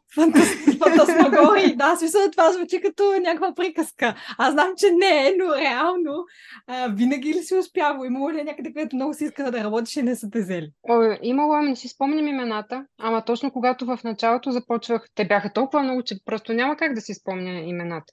Фантасмагори, 0.79 1.77
да, 1.77 1.97
смисъл 1.97 2.31
това 2.31 2.53
звучи 2.53 2.81
като 2.81 3.03
някаква 3.21 3.55
приказка. 3.55 4.15
Аз 4.39 4.53
знам, 4.53 4.69
че 4.77 4.87
не 4.91 5.29
е, 5.29 5.33
но 5.39 5.55
реално 5.55 6.25
а, 6.67 6.89
винаги 6.89 7.35
ли 7.35 7.43
си 7.43 7.55
успява? 7.55 8.07
Имало 8.07 8.33
ли 8.33 8.41
е 8.41 8.45
някъде, 8.45 8.73
където 8.73 8.97
много 8.97 9.15
си 9.15 9.25
иска 9.25 9.51
да 9.51 9.65
работиш 9.65 9.97
и 9.97 10.03
не 10.03 10.17
са 10.17 10.31
те 10.31 10.41
взели? 10.41 10.71
О, 10.89 11.17
имало, 11.23 11.53
ами 11.53 11.69
не 11.69 11.77
си 11.77 11.89
спомням 11.89 12.29
имената, 12.29 12.87
ама 12.99 13.25
точно 13.25 13.51
когато 13.51 13.87
в 13.87 13.99
началото 14.05 14.51
започвах, 14.51 15.07
те 15.15 15.25
бяха 15.25 15.53
толкова 15.53 15.83
много, 15.83 16.03
че 16.03 16.15
просто 16.25 16.53
няма 16.53 16.77
как 16.77 16.95
да 16.95 17.01
си 17.01 17.15
спомня 17.15 17.61
имената. 17.61 18.13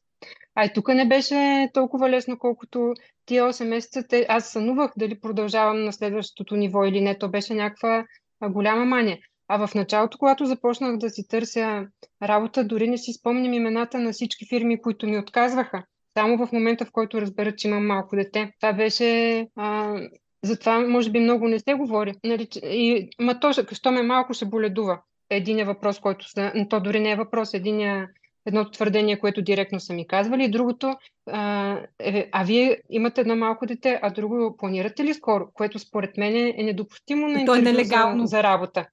А 0.55 0.65
и 0.65 0.73
тук 0.73 0.87
не 0.87 1.07
беше 1.07 1.69
толкова 1.73 2.09
лесно, 2.09 2.39
колкото 2.39 2.93
тия 3.25 3.43
8 3.43 3.67
месеца. 3.67 4.03
Те, 4.09 4.25
аз 4.29 4.49
сънувах 4.49 4.91
дали 4.97 5.19
продължавам 5.19 5.83
на 5.83 5.93
следващото 5.93 6.55
ниво 6.55 6.85
или 6.85 7.01
не. 7.01 7.17
То 7.17 7.29
беше 7.29 7.53
някаква 7.53 8.05
голяма 8.49 8.85
мания. 8.85 9.17
А 9.47 9.67
в 9.67 9.75
началото, 9.75 10.17
когато 10.17 10.45
започнах 10.45 10.97
да 10.97 11.09
си 11.09 11.27
търся 11.27 11.87
работа, 12.23 12.63
дори 12.63 12.87
не 12.87 12.97
си 12.97 13.13
спомням 13.13 13.53
имената 13.53 13.99
на 13.99 14.11
всички 14.11 14.45
фирми, 14.49 14.81
които 14.81 15.07
ми 15.07 15.17
отказваха. 15.17 15.83
Само 16.17 16.45
в 16.45 16.51
момента, 16.51 16.85
в 16.85 16.91
който 16.91 17.21
разбера, 17.21 17.55
че 17.55 17.67
имам 17.67 17.87
малко 17.87 18.15
дете. 18.15 18.51
Това 18.59 18.73
беше... 18.73 19.47
А, 19.55 19.99
затова, 20.43 20.79
може 20.79 21.11
би, 21.11 21.19
много 21.19 21.47
не 21.47 21.59
се 21.59 21.73
говори. 21.73 22.13
Нали, 22.23 22.47
и, 22.63 23.09
ма 23.19 23.39
то, 23.39 23.51
що 23.71 23.91
ме 23.91 24.03
малко 24.03 24.33
ще 24.33 24.45
боледува. 24.45 25.01
Един 25.29 25.59
е 25.59 25.65
въпрос, 25.65 25.99
който... 25.99 26.25
То 26.69 26.79
дори 26.79 26.99
не 26.99 27.11
е 27.11 27.15
въпрос. 27.15 27.53
Един 27.53 28.07
едното 28.45 28.71
твърдение, 28.71 29.19
което 29.19 29.41
директно 29.41 29.79
са 29.79 29.93
ми 29.93 30.07
казвали, 30.07 30.43
и 30.43 30.51
другото, 30.51 30.95
а, 31.31 31.77
е, 31.99 32.29
а 32.31 32.43
вие 32.43 32.77
имате 32.89 33.21
едно 33.21 33.35
малко 33.35 33.65
дете, 33.65 33.99
а 34.01 34.09
друго 34.09 34.57
планирате 34.57 35.03
ли 35.03 35.13
скоро, 35.13 35.47
което 35.53 35.79
според 35.79 36.17
мен 36.17 36.35
е 36.35 36.63
недопустимо 36.63 37.27
на 37.27 37.45
то 37.45 37.55
е 37.55 37.61
нелегално. 37.61 38.25
За, 38.25 38.27
за 38.27 38.43
работа. 38.43 38.85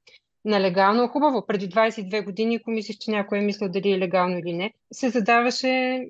Нелегално 0.45 1.03
е 1.03 1.09
хубаво. 1.09 1.47
Преди 1.47 1.69
22 1.69 2.25
години, 2.25 2.55
ако 2.55 2.71
мислиш, 2.71 2.97
че 2.97 3.11
някой 3.11 3.39
е 3.39 3.43
мислил 3.43 3.69
дали 3.69 3.93
е 3.93 3.99
легално 3.99 4.39
или 4.39 4.53
не, 4.53 4.73
се 4.93 5.11
задаваше 5.11 6.05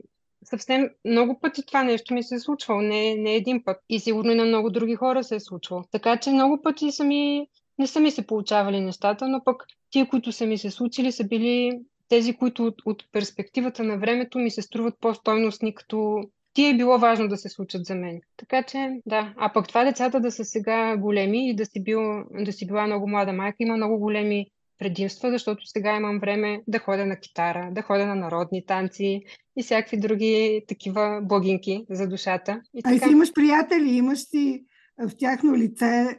съвсем 0.44 0.88
много 1.04 1.40
пъти 1.40 1.66
това 1.66 1.84
нещо 1.84 2.14
ми 2.14 2.22
се 2.22 2.34
е 2.34 2.40
случвало, 2.40 2.80
не, 2.80 3.14
не 3.14 3.34
един 3.34 3.64
път. 3.64 3.76
И 3.88 4.00
сигурно 4.00 4.32
и 4.32 4.34
на 4.34 4.44
много 4.44 4.70
други 4.70 4.94
хора 4.94 5.24
се 5.24 5.34
е 5.34 5.40
случвало. 5.40 5.84
Така 5.92 6.16
че 6.16 6.30
много 6.30 6.62
пъти 6.62 6.92
са 6.92 7.04
ми, 7.04 7.46
не 7.78 7.86
са 7.86 8.00
ми 8.00 8.10
се 8.10 8.26
получавали 8.26 8.80
нещата, 8.80 9.28
но 9.28 9.44
пък 9.44 9.64
тия, 9.90 10.08
които 10.08 10.32
са 10.32 10.46
ми 10.46 10.58
се 10.58 10.70
случили, 10.70 11.12
са 11.12 11.24
били 11.24 11.80
тези, 12.08 12.36
които 12.36 12.64
от, 12.64 12.74
от 12.84 13.04
перспективата 13.12 13.84
на 13.84 13.98
времето 13.98 14.38
ми 14.38 14.50
се 14.50 14.62
струват 14.62 14.94
по-стойностни, 15.00 15.74
като 15.74 16.22
ти 16.52 16.66
е 16.66 16.76
било 16.76 16.98
важно 16.98 17.28
да 17.28 17.36
се 17.36 17.48
случат 17.48 17.84
за 17.84 17.94
мен. 17.94 18.20
Така 18.36 18.62
че, 18.62 19.00
да. 19.06 19.34
А 19.36 19.52
пък 19.52 19.68
това 19.68 19.84
децата 19.84 20.20
да 20.20 20.30
са 20.30 20.44
сега 20.44 20.96
големи 20.96 21.50
и 21.50 21.56
да 21.56 21.66
си, 21.66 21.82
бил, 21.82 22.00
да 22.40 22.52
си 22.52 22.66
била 22.66 22.86
много 22.86 23.08
млада 23.08 23.32
майка, 23.32 23.56
има 23.60 23.76
много 23.76 23.98
големи 23.98 24.46
предимства, 24.78 25.30
защото 25.30 25.66
сега 25.66 25.96
имам 25.96 26.18
време 26.18 26.62
да 26.68 26.78
ходя 26.78 27.06
на 27.06 27.20
китара, 27.20 27.68
да 27.72 27.82
ходя 27.82 28.06
на 28.06 28.14
народни 28.14 28.66
танци 28.66 29.22
и 29.56 29.62
всякакви 29.62 30.00
други 30.00 30.64
такива 30.68 31.20
богинки 31.22 31.84
за 31.90 32.08
душата. 32.08 32.62
И 32.74 32.82
така... 32.82 32.94
А 32.94 32.96
и 32.96 32.98
си 32.98 33.10
имаш 33.10 33.32
приятели, 33.32 33.90
имаш 33.90 34.18
си 34.18 34.64
в 34.98 35.16
тяхно 35.18 35.56
лице 35.56 36.18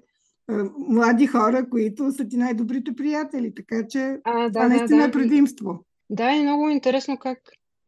млади 0.78 1.28
хора, 1.28 1.70
които 1.70 2.12
са 2.12 2.28
ти 2.28 2.38
най-добрите 2.38 2.96
приятели, 2.96 3.56
така 3.56 3.88
че 3.88 4.18
а, 4.24 4.44
да, 4.44 4.50
това 4.50 4.62
да, 4.64 4.70
наистина 4.70 5.02
да. 5.02 5.08
е 5.08 5.12
предимство. 5.12 5.86
Да, 6.10 6.32
е 6.32 6.42
много 6.42 6.70
интересно 6.70 7.18
как 7.18 7.40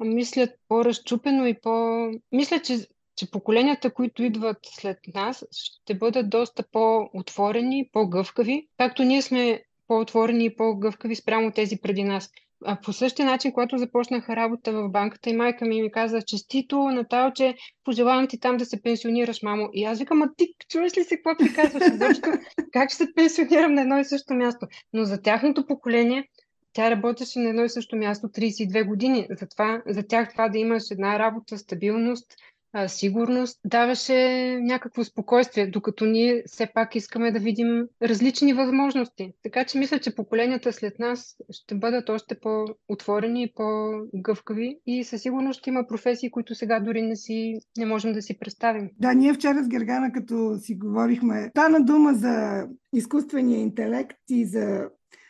мислят 0.04 0.50
по-разчупено 0.68 1.46
и 1.46 1.56
по... 1.62 2.06
Мисля, 2.32 2.60
че, 2.60 2.88
че 3.16 3.32
поколенията, 3.32 3.94
които 3.94 4.24
идват 4.24 4.58
след 4.64 4.98
нас, 5.16 5.46
ще 5.52 5.96
бъдат 5.96 6.30
доста 6.30 6.64
по-отворени, 6.72 7.90
по-гъвкави, 7.94 8.68
както 8.78 9.04
ние 9.04 9.22
сме 9.22 9.64
по-отворени 9.88 10.46
и 10.46 10.56
по-гъвкави 10.56 11.16
спрямо 11.16 11.52
тези 11.52 11.78
преди 11.78 12.04
нас. 12.04 12.32
А 12.66 12.82
по 12.82 12.94
същия 12.94 13.26
начин, 13.26 13.52
когато 13.52 13.78
започнах 13.78 14.30
работа 14.30 14.72
в 14.72 14.90
банката 14.90 15.30
и 15.30 15.36
майка 15.36 15.66
ми 15.66 15.82
ми 15.82 15.92
каза, 15.92 16.22
честито, 16.22 16.84
Натал, 16.84 17.32
че 17.32 17.56
пожелавам 17.84 18.28
ти 18.28 18.40
там 18.40 18.58
да 18.58 18.66
се 18.66 18.82
пенсионираш, 18.82 19.42
мамо. 19.44 19.70
И 19.74 19.84
аз 19.84 20.00
викам, 20.00 20.22
а 20.22 20.30
ти 20.38 20.54
чуеш 20.70 20.98
ли 20.98 21.04
се 21.04 21.16
какво 21.16 21.36
ти 21.36 21.54
казваш? 21.54 21.84
Защо? 21.94 22.30
Как 22.74 22.90
ще 22.90 22.98
се 22.98 23.14
пенсионирам 23.16 23.74
на 23.74 23.82
едно 23.82 24.00
и 24.00 24.06
също 24.06 24.34
място? 24.34 24.68
Но 24.94 25.04
за 25.04 25.22
тяхното 25.22 25.66
поколение 25.66 26.28
тя 26.74 26.92
работеше 26.92 27.40
на 27.40 27.50
едно 27.50 27.64
и 27.64 27.70
също 27.70 27.96
място 27.96 28.28
32 28.28 28.88
години. 28.88 29.28
Затова, 29.30 29.82
за 29.88 30.08
тях 30.08 30.32
това 30.32 30.50
да 30.50 30.58
имаш 30.58 30.84
една 30.92 31.20
работа, 31.20 31.58
стабилност, 31.58 32.36
а, 32.74 32.88
сигурност, 32.88 33.60
даваше 33.66 34.58
някакво 34.62 35.04
спокойствие, 35.04 35.68
докато 35.68 36.06
ние 36.06 36.44
все 36.46 36.68
пак 36.74 36.96
искаме 36.96 37.32
да 37.32 37.40
видим 37.40 37.88
различни 38.02 38.54
възможности. 38.54 39.34
Така 39.44 39.66
че 39.66 39.78
мисля, 39.78 40.00
че 40.00 40.16
поколенията 40.16 40.74
след 40.74 41.00
нас 41.00 41.36
ще 41.50 41.76
бъдат 41.76 42.10
още 42.10 42.40
по-отворени 42.40 43.44
и 43.44 43.54
по-гъвкави 43.56 44.80
и 44.86 45.04
със 45.04 45.22
сигурност 45.22 45.60
ще 45.60 45.70
има 45.70 45.88
професии, 45.88 46.32
които 46.32 46.56
сега 46.56 46.80
дори 46.80 47.02
не, 47.02 47.16
си, 47.16 47.54
не 47.78 47.86
можем 47.86 48.14
да 48.14 48.22
си 48.22 48.40
представим. 48.40 48.90
Да, 49.00 49.14
ние 49.14 49.34
вчера 49.34 49.64
с 49.64 49.68
Гергана, 49.68 50.12
като 50.12 50.58
си 50.60 50.76
говорихме, 50.76 51.50
стана 51.50 51.86
дума 51.86 52.14
за 52.14 52.66
изкуствения 52.94 53.60
интелект 53.60 54.18
и 54.30 54.46
за 54.46 54.88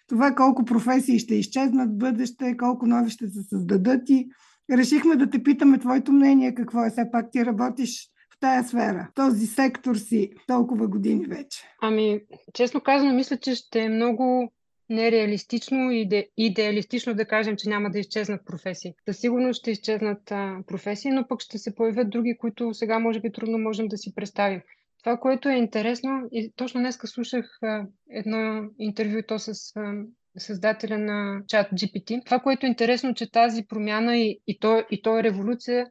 това 0.07 0.35
колко 0.35 0.65
професии 0.65 1.19
ще 1.19 1.35
изчезнат 1.35 1.89
в 1.89 1.97
бъдеще, 1.97 2.57
колко 2.57 2.85
нови 2.85 3.09
ще 3.09 3.27
се 3.27 3.43
създадат 3.43 4.09
и 4.09 4.29
решихме 4.71 5.15
да 5.15 5.29
те 5.29 5.43
питаме 5.43 5.79
твоето 5.79 6.11
мнение 6.11 6.55
какво 6.55 6.85
е. 6.85 6.89
Все 6.89 7.11
пак 7.11 7.31
ти 7.31 7.45
работиш 7.45 8.07
в 8.33 8.39
тая 8.39 8.63
сфера, 8.63 9.09
този 9.15 9.47
сектор 9.47 9.95
си 9.95 10.31
толкова 10.47 10.87
години 10.87 11.25
вече. 11.25 11.63
Ами, 11.81 12.21
честно 12.53 12.81
казано, 12.81 13.13
мисля, 13.13 13.37
че 13.37 13.55
ще 13.55 13.79
е 13.79 13.89
много 13.89 14.51
нереалистично 14.89 15.91
и 15.91 16.01
иде, 16.01 16.27
идеалистично 16.37 17.13
да 17.13 17.25
кажем, 17.25 17.55
че 17.57 17.69
няма 17.69 17.89
да 17.89 17.99
изчезнат 17.99 18.45
професии. 18.45 18.93
Със 19.07 19.17
сигурност 19.17 19.59
ще 19.59 19.71
изчезнат 19.71 20.31
а, 20.31 20.57
професии, 20.67 21.11
но 21.11 21.27
пък 21.27 21.41
ще 21.41 21.57
се 21.57 21.75
появят 21.75 22.09
други, 22.09 22.37
които 22.37 22.73
сега 22.73 22.99
може 22.99 23.19
би 23.19 23.31
трудно 23.31 23.57
можем 23.57 23.87
да 23.87 23.97
си 23.97 24.15
представим. 24.15 24.61
Това, 25.03 25.17
което 25.17 25.49
е 25.49 25.55
интересно, 25.55 26.29
и 26.31 26.51
точно 26.55 26.81
днес 26.81 26.97
слушах 27.05 27.45
а, 27.61 27.85
едно 28.09 28.69
интервю, 28.79 29.21
то 29.27 29.39
с 29.39 29.53
а, 29.75 29.93
създателя 30.37 30.97
на 30.97 31.41
чат 31.47 31.67
GPT. 31.71 32.25
Това, 32.25 32.39
което 32.39 32.65
е 32.65 32.69
интересно, 32.69 33.13
че 33.13 33.31
тази 33.31 33.67
промяна 33.67 34.17
и, 34.17 34.39
и, 34.47 34.59
то, 34.59 34.83
и 34.91 35.01
то 35.01 35.19
е 35.19 35.23
революция, 35.23 35.87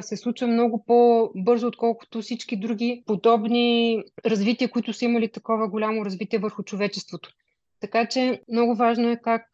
се, 0.00 0.16
случва 0.16 0.46
много 0.46 0.84
по-бързо, 0.84 1.66
отколкото 1.66 2.20
всички 2.20 2.56
други 2.56 3.02
подобни 3.06 4.02
развития, 4.26 4.70
които 4.70 4.92
са 4.92 5.04
имали 5.04 5.32
такова 5.32 5.68
голямо 5.68 6.04
развитие 6.04 6.38
върху 6.38 6.62
човечеството. 6.62 7.30
Така 7.80 8.06
че 8.06 8.40
много 8.48 8.74
важно 8.74 9.10
е 9.10 9.20
как, 9.22 9.46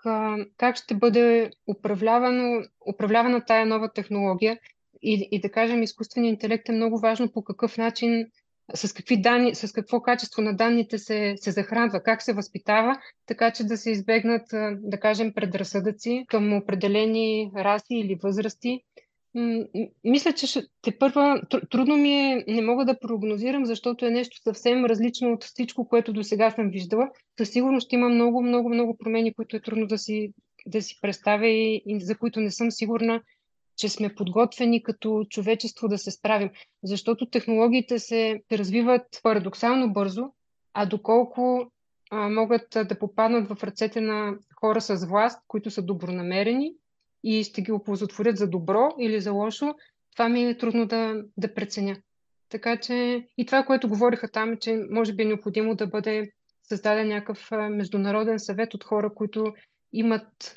как 0.56 0.76
ще 0.76 0.94
бъде 0.94 1.50
управлявано, 1.66 2.62
управлявана 2.88 3.44
тая 3.44 3.66
нова 3.66 3.92
технология 3.92 4.58
и, 5.02 5.28
и 5.30 5.40
да 5.40 5.50
кажем, 5.50 5.82
изкуственият 5.82 6.34
интелект 6.34 6.68
е 6.68 6.72
много 6.72 6.98
важно 6.98 7.32
по 7.32 7.44
какъв 7.44 7.78
начин, 7.78 8.26
с 8.74 8.92
какви 8.92 9.20
данни, 9.20 9.54
с 9.54 9.72
какво 9.72 10.00
качество 10.00 10.42
на 10.42 10.56
данните 10.56 10.98
се, 10.98 11.34
се 11.36 11.50
захранва, 11.50 12.02
как 12.02 12.22
се 12.22 12.32
възпитава, 12.32 12.96
така 13.26 13.50
че 13.50 13.64
да 13.64 13.76
се 13.76 13.90
избегнат, 13.90 14.42
да 14.80 15.00
кажем, 15.00 15.32
предразсъдъци 15.34 16.24
към 16.28 16.56
определени 16.56 17.50
раси 17.56 17.94
или 17.94 18.18
възрасти 18.22 18.80
мисля, 20.04 20.32
че 20.32 20.62
те 20.82 20.98
първа, 20.98 21.42
трудно 21.70 21.96
ми 21.96 22.12
е, 22.12 22.44
не 22.48 22.62
мога 22.62 22.84
да 22.84 22.98
прогнозирам, 22.98 23.66
защото 23.66 24.06
е 24.06 24.10
нещо 24.10 24.42
съвсем 24.42 24.84
различно 24.84 25.32
от 25.32 25.44
всичко, 25.44 25.88
което 25.88 26.12
до 26.12 26.22
сега 26.22 26.50
съм 26.50 26.70
виждала. 26.70 27.08
Със 27.38 27.50
сигурност 27.50 27.92
има 27.92 28.08
много, 28.08 28.42
много, 28.42 28.68
много 28.68 28.96
промени, 28.98 29.34
които 29.34 29.56
е 29.56 29.60
трудно 29.60 29.86
да 29.86 29.98
си, 29.98 30.32
да 30.66 30.82
си 30.82 30.98
представя 31.02 31.46
и, 31.46 31.82
и 31.86 32.00
за 32.00 32.18
които 32.18 32.40
не 32.40 32.50
съм 32.50 32.70
сигурна, 32.70 33.22
че 33.76 33.88
сме 33.88 34.14
подготвени 34.14 34.82
като 34.82 35.24
човечество 35.30 35.88
да 35.88 35.98
се 35.98 36.10
справим. 36.10 36.50
Защото 36.84 37.30
технологиите 37.30 37.98
се 37.98 38.40
развиват 38.52 39.02
парадоксално 39.22 39.92
бързо, 39.92 40.22
а 40.74 40.86
доколко 40.86 41.70
а, 42.10 42.28
могат 42.28 42.68
да 42.70 42.98
попаднат 42.98 43.48
в 43.48 43.64
ръцете 43.64 44.00
на 44.00 44.34
хора 44.60 44.80
с 44.80 45.06
власт, 45.06 45.40
които 45.48 45.70
са 45.70 45.82
добронамерени 45.82 46.72
и 47.24 47.44
ще 47.44 47.62
ги 47.62 47.72
оползотворят 47.72 48.36
за 48.36 48.48
добро 48.48 48.88
или 48.98 49.20
за 49.20 49.32
лошо, 49.32 49.74
това 50.12 50.28
ми 50.28 50.44
е 50.44 50.58
трудно 50.58 50.86
да, 50.86 51.22
да 51.36 51.54
преценя. 51.54 51.96
Така 52.48 52.80
че 52.80 53.26
и 53.38 53.46
това, 53.46 53.62
което 53.62 53.88
говориха 53.88 54.28
там, 54.28 54.52
е, 54.52 54.58
че 54.58 54.80
може 54.90 55.12
би 55.12 55.22
е 55.22 55.26
необходимо 55.26 55.74
да 55.74 55.86
бъде 55.86 56.30
създаден 56.62 57.08
някакъв 57.08 57.50
международен 57.70 58.38
съвет 58.38 58.74
от 58.74 58.84
хора, 58.84 59.14
които 59.14 59.54
имат 59.92 60.54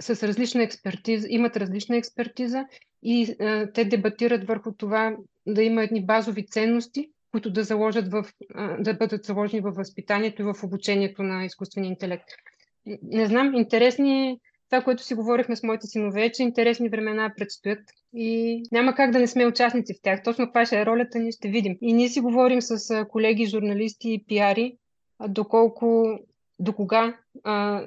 с 0.00 0.28
различна 0.28 0.62
експертиза, 0.62 1.26
имат 1.30 1.56
различна 1.56 1.96
експертиза 1.96 2.66
и 3.02 3.36
а, 3.40 3.72
те 3.72 3.84
дебатират 3.84 4.46
върху 4.46 4.72
това 4.72 5.16
да 5.46 5.62
има 5.62 5.82
едни 5.82 6.06
базови 6.06 6.46
ценности, 6.46 7.10
които 7.30 7.50
да 7.50 7.64
заложат 7.64 8.12
в, 8.12 8.26
а, 8.54 8.76
да 8.82 8.94
бъдат 8.94 9.24
заложени 9.24 9.60
в 9.60 9.70
възпитанието 9.70 10.42
и 10.42 10.44
в 10.44 10.64
обучението 10.64 11.22
на 11.22 11.44
изкуствения 11.44 11.88
интелект. 11.88 12.28
Не 13.02 13.26
знам, 13.26 13.54
интересни 13.54 14.40
това, 14.70 14.82
което 14.82 15.02
си 15.02 15.14
говорихме 15.14 15.56
с 15.56 15.62
моите 15.62 15.86
синове, 15.86 16.24
е, 16.24 16.32
че 16.32 16.42
интересни 16.42 16.88
времена 16.88 17.32
предстоят 17.36 17.78
и 18.14 18.62
няма 18.72 18.94
как 18.94 19.10
да 19.10 19.18
не 19.18 19.26
сме 19.26 19.46
участници 19.46 19.94
в 19.94 20.02
тях. 20.02 20.22
Точно 20.22 20.44
каква 20.44 20.66
ще 20.66 20.80
е 20.80 20.86
ролята 20.86 21.18
ни, 21.18 21.32
ще 21.32 21.48
видим. 21.48 21.76
И 21.80 21.92
ние 21.92 22.08
си 22.08 22.20
говорим 22.20 22.62
с 22.62 23.04
колеги, 23.04 23.46
журналисти 23.46 24.12
и 24.12 24.24
пиари, 24.28 24.76
доколко, 25.28 26.18
до 26.58 26.72
кога 26.72 27.18
а, 27.44 27.84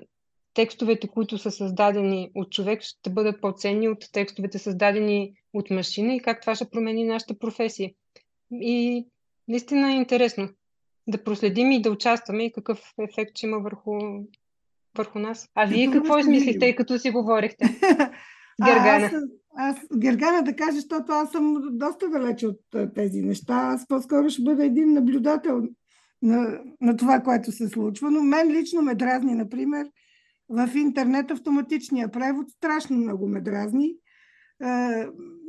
текстовете, 0.53 1.07
които 1.07 1.37
са 1.37 1.51
създадени 1.51 2.31
от 2.35 2.51
човек, 2.51 2.81
ще 2.81 3.09
бъдат 3.09 3.41
по-ценни 3.41 3.89
от 3.89 4.11
текстовете, 4.11 4.59
създадени 4.59 5.33
от 5.53 5.69
машина 5.69 6.15
и 6.15 6.19
как 6.19 6.41
това 6.41 6.55
ще 6.55 6.69
промени 6.69 7.03
нашата 7.03 7.39
професия. 7.39 7.91
И 8.51 9.05
наистина 9.47 9.91
е 9.91 9.95
интересно 9.95 10.49
да 11.07 11.23
проследим 11.23 11.71
и 11.71 11.81
да 11.81 11.91
участваме 11.91 12.43
и 12.43 12.51
какъв 12.51 12.93
ефект 12.99 13.37
ще 13.37 13.45
има 13.45 13.59
върху 13.59 13.99
върху 14.97 15.19
нас. 15.19 15.49
А 15.55 15.65
вие 15.65 15.91
какво 15.91 16.17
измислихте, 16.17 16.59
тъй 16.59 16.75
като 16.75 16.99
си 16.99 17.11
говорихте? 17.11 17.65
Гергана. 18.65 19.05
Аз, 19.05 19.13
аз, 19.55 19.77
Гергана 19.97 20.43
да 20.43 20.55
кажа, 20.55 20.71
защото 20.71 21.11
аз 21.11 21.31
съм 21.31 21.61
доста 21.71 22.09
далече 22.09 22.47
от 22.47 22.59
тези 22.95 23.21
неща. 23.21 23.53
Аз 23.53 23.87
по-скоро 23.87 24.29
ще 24.29 24.41
бъда 24.41 24.65
един 24.65 24.93
наблюдател 24.93 25.61
на, 26.21 26.59
на 26.81 26.97
това, 26.97 27.19
което 27.19 27.51
се 27.51 27.69
случва. 27.69 28.11
Но 28.11 28.21
мен 28.21 28.51
лично 28.51 28.81
ме 28.81 28.95
дразни, 28.95 29.35
например, 29.35 29.87
в 30.53 30.75
интернет 30.75 31.31
автоматичния 31.31 32.11
превод. 32.11 32.49
Страшно 32.49 32.97
много 32.97 33.27
ме 33.27 33.41
дразни. 33.41 33.95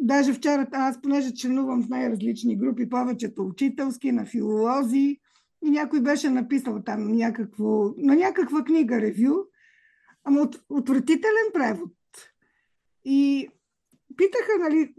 Даже 0.01 0.33
вчера, 0.33 0.67
аз 0.73 1.01
понеже 1.01 1.35
членувам 1.35 1.83
в 1.83 1.88
най-различни 1.88 2.59
групи, 2.59 2.88
повечето 2.88 3.43
учителски, 3.43 4.12
на 4.12 4.27
филолози, 4.27 5.21
и 5.64 5.71
някой 5.71 6.01
беше 6.01 6.31
написал 6.31 6.83
там 6.83 7.12
някакво, 7.12 7.95
на 7.97 8.17
някаква 8.17 8.64
книга 8.64 9.01
ревю, 9.01 9.35
ама 10.25 10.40
от, 10.40 10.64
отвратителен 10.69 11.49
превод. 11.55 11.93
И 13.05 13.49
питаха, 14.17 14.53
нали, 14.61 14.95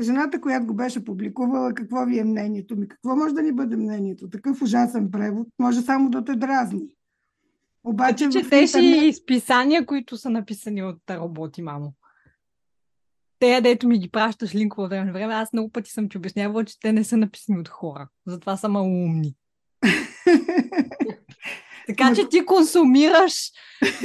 жената, 0.00 0.40
която 0.40 0.66
го 0.66 0.74
беше 0.74 1.04
публикувала, 1.04 1.74
какво 1.74 2.04
ви 2.04 2.18
е 2.18 2.24
мнението 2.24 2.76
ми, 2.76 2.88
какво 2.88 3.16
може 3.16 3.34
да 3.34 3.42
ни 3.42 3.52
бъде 3.52 3.76
мнението. 3.76 4.30
Такъв 4.30 4.62
ужасен 4.62 5.10
превод 5.10 5.48
може 5.58 5.82
само 5.82 6.10
да 6.10 6.24
те 6.24 6.34
дразни. 6.34 6.95
Обаче 7.86 8.28
че 8.30 8.42
четеш 8.42 8.74
интернет... 8.74 9.02
и 9.02 9.06
изписания, 9.06 9.86
които 9.86 10.16
са 10.16 10.30
написани 10.30 10.82
от 10.82 10.98
роботи, 11.10 11.62
мамо. 11.62 11.92
Те, 13.38 13.60
дето 13.60 13.88
ми 13.88 13.98
ги 13.98 14.10
пращаш 14.10 14.54
линкове 14.54 14.88
време 14.88 15.12
време, 15.12 15.34
аз 15.34 15.52
много 15.52 15.70
пъти 15.70 15.90
съм 15.90 16.08
ти 16.08 16.18
обяснявала, 16.18 16.64
че 16.64 16.80
те 16.80 16.92
не 16.92 17.04
са 17.04 17.16
написани 17.16 17.58
от 17.58 17.68
хора. 17.68 18.08
Затова 18.26 18.56
са 18.56 18.68
малоумни. 18.68 19.34
така 21.86 22.14
че 22.14 22.28
ти 22.28 22.44
консумираш 22.44 23.50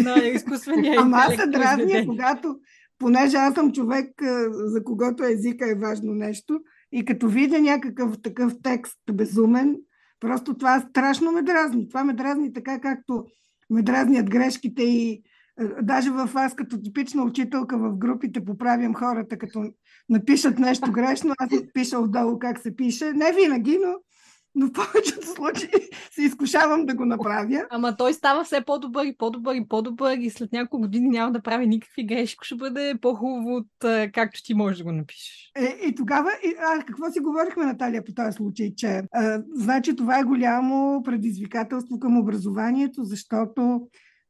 на 0.03 0.17
изкуствения 0.17 0.93
интелект. 0.93 1.01
Ама 1.01 1.17
аз 1.17 1.35
се 1.35 1.47
дразня, 1.47 2.05
когато, 2.05 2.59
понеже 2.99 3.37
аз 3.37 3.53
съм 3.53 3.71
човек, 3.71 4.09
за 4.51 4.83
когото 4.83 5.23
езика 5.23 5.71
е 5.71 5.75
важно 5.75 6.13
нещо, 6.13 6.59
и 6.91 7.05
като 7.05 7.27
видя 7.27 7.61
някакъв 7.61 8.21
такъв 8.21 8.53
текст 8.63 8.99
безумен, 9.13 9.77
просто 10.19 10.57
това 10.57 10.79
страшно 10.79 11.31
ме 11.31 11.41
дразни. 11.41 11.89
Това 11.89 12.03
ме 12.03 12.13
дразни 12.13 12.53
така, 12.53 12.79
както 12.79 13.25
ме 13.71 13.81
дразнят 13.81 14.29
грешките 14.29 14.83
и 14.83 15.23
даже 15.81 16.11
в 16.11 16.29
аз 16.35 16.55
като 16.55 16.81
типична 16.81 17.23
учителка 17.23 17.77
в 17.77 17.97
групите 17.97 18.45
поправям 18.45 18.95
хората, 18.95 19.37
като 19.37 19.73
напишат 20.09 20.59
нещо 20.59 20.91
грешно, 20.91 21.33
аз 21.37 21.49
пиша 21.73 21.99
отдолу 21.99 22.39
как 22.39 22.59
се 22.59 22.75
пише. 22.75 23.13
Не 23.13 23.33
винаги, 23.33 23.79
но 23.85 23.93
но 24.55 24.67
в 24.67 24.71
повечето 24.71 25.27
случаи 25.27 25.69
се 26.11 26.21
изкушавам 26.21 26.85
да 26.85 26.95
го 26.95 27.05
направя. 27.05 27.65
Ама 27.69 27.97
той 27.97 28.13
става 28.13 28.43
все 28.43 28.61
по-добър 28.61 29.05
и 29.05 29.15
по-добър 29.17 29.55
и 29.55 29.67
по-добър 29.67 30.17
и 30.17 30.29
след 30.29 30.51
няколко 30.51 30.81
години 30.81 31.09
няма 31.09 31.31
да 31.31 31.41
прави 31.41 31.67
никакви 31.67 32.05
грешки, 32.05 32.39
ще 32.41 32.55
бъде 32.55 32.95
по-хубаво 33.01 33.55
от 33.55 33.67
както 34.13 34.43
ти 34.43 34.53
можеш 34.53 34.77
да 34.77 34.83
го 34.83 34.91
напишеш. 34.91 35.51
Е, 35.55 35.87
и 35.87 35.95
тогава, 35.95 36.29
и, 36.43 36.55
а 36.59 36.83
какво 36.83 37.11
си 37.11 37.19
говорихме, 37.19 37.65
Наталия, 37.65 38.05
по 38.05 38.13
този 38.13 38.31
случай, 38.31 38.73
че 38.77 39.03
а, 39.11 39.41
значи 39.53 39.95
това 39.95 40.19
е 40.19 40.23
голямо 40.23 41.03
предизвикателство 41.03 41.99
към 41.99 42.17
образованието, 42.17 43.03
защото 43.03 43.81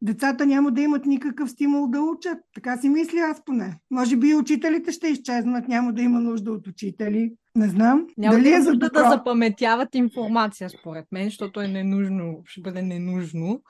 децата 0.01 0.45
няма 0.45 0.71
да 0.71 0.81
имат 0.81 1.05
никакъв 1.05 1.49
стимул 1.49 1.88
да 1.88 2.01
учат. 2.01 2.38
Така 2.55 2.77
си 2.77 2.89
мисля 2.89 3.19
аз 3.19 3.45
поне. 3.45 3.77
Може 3.91 4.17
би 4.17 4.29
и 4.29 4.36
учителите 4.36 4.91
ще 4.91 5.07
изчезнат, 5.07 5.67
няма 5.67 5.93
да 5.93 6.01
има 6.01 6.19
нужда 6.19 6.51
от 6.51 6.67
учители. 6.67 7.34
Не 7.55 7.69
знам. 7.69 8.07
Няма 8.17 8.35
Дали 8.35 8.49
да 8.49 8.55
е 8.55 8.61
за 8.61 8.71
да, 8.71 8.89
да 8.89 9.09
запаметяват 9.09 9.95
информация, 9.95 10.69
според 10.69 11.05
мен, 11.11 11.25
защото 11.25 11.61
е 11.61 11.67
ненужно, 11.67 12.41
ще 12.45 12.61
бъде 12.61 12.81
ненужно. 12.81 13.63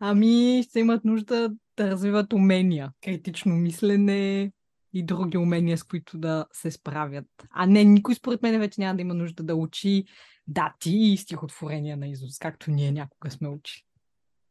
Ами 0.00 0.62
ще 0.68 0.80
имат 0.80 1.04
нужда 1.04 1.50
да 1.76 1.90
развиват 1.90 2.32
умения. 2.32 2.90
Критично 3.04 3.54
мислене 3.54 4.52
и 4.92 5.02
други 5.04 5.38
умения, 5.38 5.78
с 5.78 5.82
които 5.82 6.18
да 6.18 6.46
се 6.52 6.70
справят. 6.70 7.26
А 7.50 7.66
не, 7.66 7.84
никой 7.84 8.14
според 8.14 8.42
мен 8.42 8.60
вече 8.60 8.80
няма 8.80 8.96
да 8.96 9.02
има 9.02 9.14
нужда 9.14 9.42
да 9.42 9.54
учи 9.54 10.04
дати 10.46 10.96
и 10.96 11.16
стихотворения 11.16 11.96
на 11.96 12.08
Изус, 12.08 12.38
както 12.38 12.70
ние 12.70 12.92
някога 12.92 13.30
сме 13.30 13.48
учили. 13.48 13.82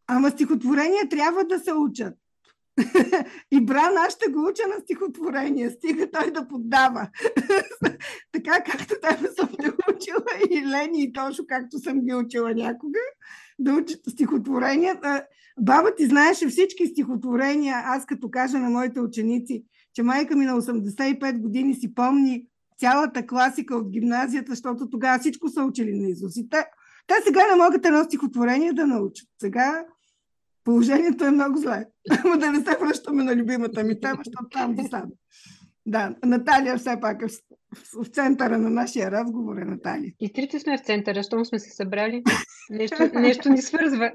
Ама 0.08 0.30
стихотворения 0.30 1.10
трябва 1.10 1.44
да 1.44 1.60
се 1.60 1.74
учат. 1.74 2.14
И 3.52 3.66
Бран, 3.66 3.98
аз 3.98 4.14
ще 4.14 4.32
го 4.32 4.48
уча 4.48 4.64
на 4.68 4.82
стихотворение, 4.82 5.70
стига 5.70 6.12
той 6.12 6.32
да 6.32 6.48
поддава. 6.48 7.10
така 8.32 8.64
както 8.64 8.96
тебе 9.02 9.28
съм 9.40 9.50
те 9.60 9.72
учила 9.96 10.26
и 10.50 10.66
Лени 10.66 11.04
и 11.04 11.14
Тошо, 11.14 11.44
както 11.48 11.80
съм 11.80 12.02
ги 12.02 12.14
учила 12.14 12.54
някога, 12.54 13.00
да 13.60 13.74
учат 13.74 14.00
стихотворения. 14.10 15.00
Баба 15.60 15.96
ти 15.96 16.06
знаеше 16.06 16.48
всички 16.48 16.88
стихотворения. 16.88 17.76
Аз 17.86 18.06
като 18.06 18.32
кажа 18.32 18.58
на 18.60 18.70
моите 18.70 19.00
ученици, 19.00 19.64
че 19.94 20.04
майка 20.04 20.36
ми 20.36 20.46
на 20.46 20.62
85 20.62 21.40
години 21.40 21.74
си 21.74 21.96
помни 21.96 22.46
цялата 22.80 23.28
класика 23.28 23.76
от 23.76 23.90
гимназията, 23.90 24.52
защото 24.52 24.90
тогава 24.90 25.20
всичко 25.20 25.50
са 25.50 25.64
учили 25.64 25.94
на 25.94 26.10
Изус. 26.10 26.34
Те 27.08 27.16
сега 27.24 27.48
не 27.48 27.64
могат 27.64 27.86
едно 27.86 28.04
стихотворение 28.04 28.74
да 28.74 28.88
научат. 28.88 29.28
Сега 29.42 29.86
Положението 30.68 31.26
е 31.26 31.32
много 31.32 31.58
зле. 31.58 31.86
Ама 32.24 32.38
да 32.38 32.52
не 32.52 32.58
се 32.60 32.78
връщаме 32.82 33.24
на 33.24 33.36
любимата 33.36 33.84
ми 33.84 34.00
тема, 34.00 34.22
защото 34.26 34.50
там 34.50 34.76
засада. 34.76 35.12
Да, 35.86 36.16
Наталия 36.26 36.78
все 36.78 36.98
пак 37.02 37.22
е 37.22 37.28
в, 37.28 38.04
в 38.04 38.08
центъра 38.08 38.58
на 38.58 38.70
нашия 38.70 39.12
разговор 39.12 39.58
е 39.58 39.66
Наталия. 39.66 40.14
И 40.20 40.34
трите 40.34 40.60
сме 40.60 40.78
в 40.78 40.82
центъра, 40.82 41.24
щом 41.24 41.46
сме 41.46 41.60
се 41.60 41.70
събрали. 41.70 42.24
Нещо, 42.70 42.96
нещо 43.14 43.50
ни 43.50 43.62
свързва. 43.62 44.12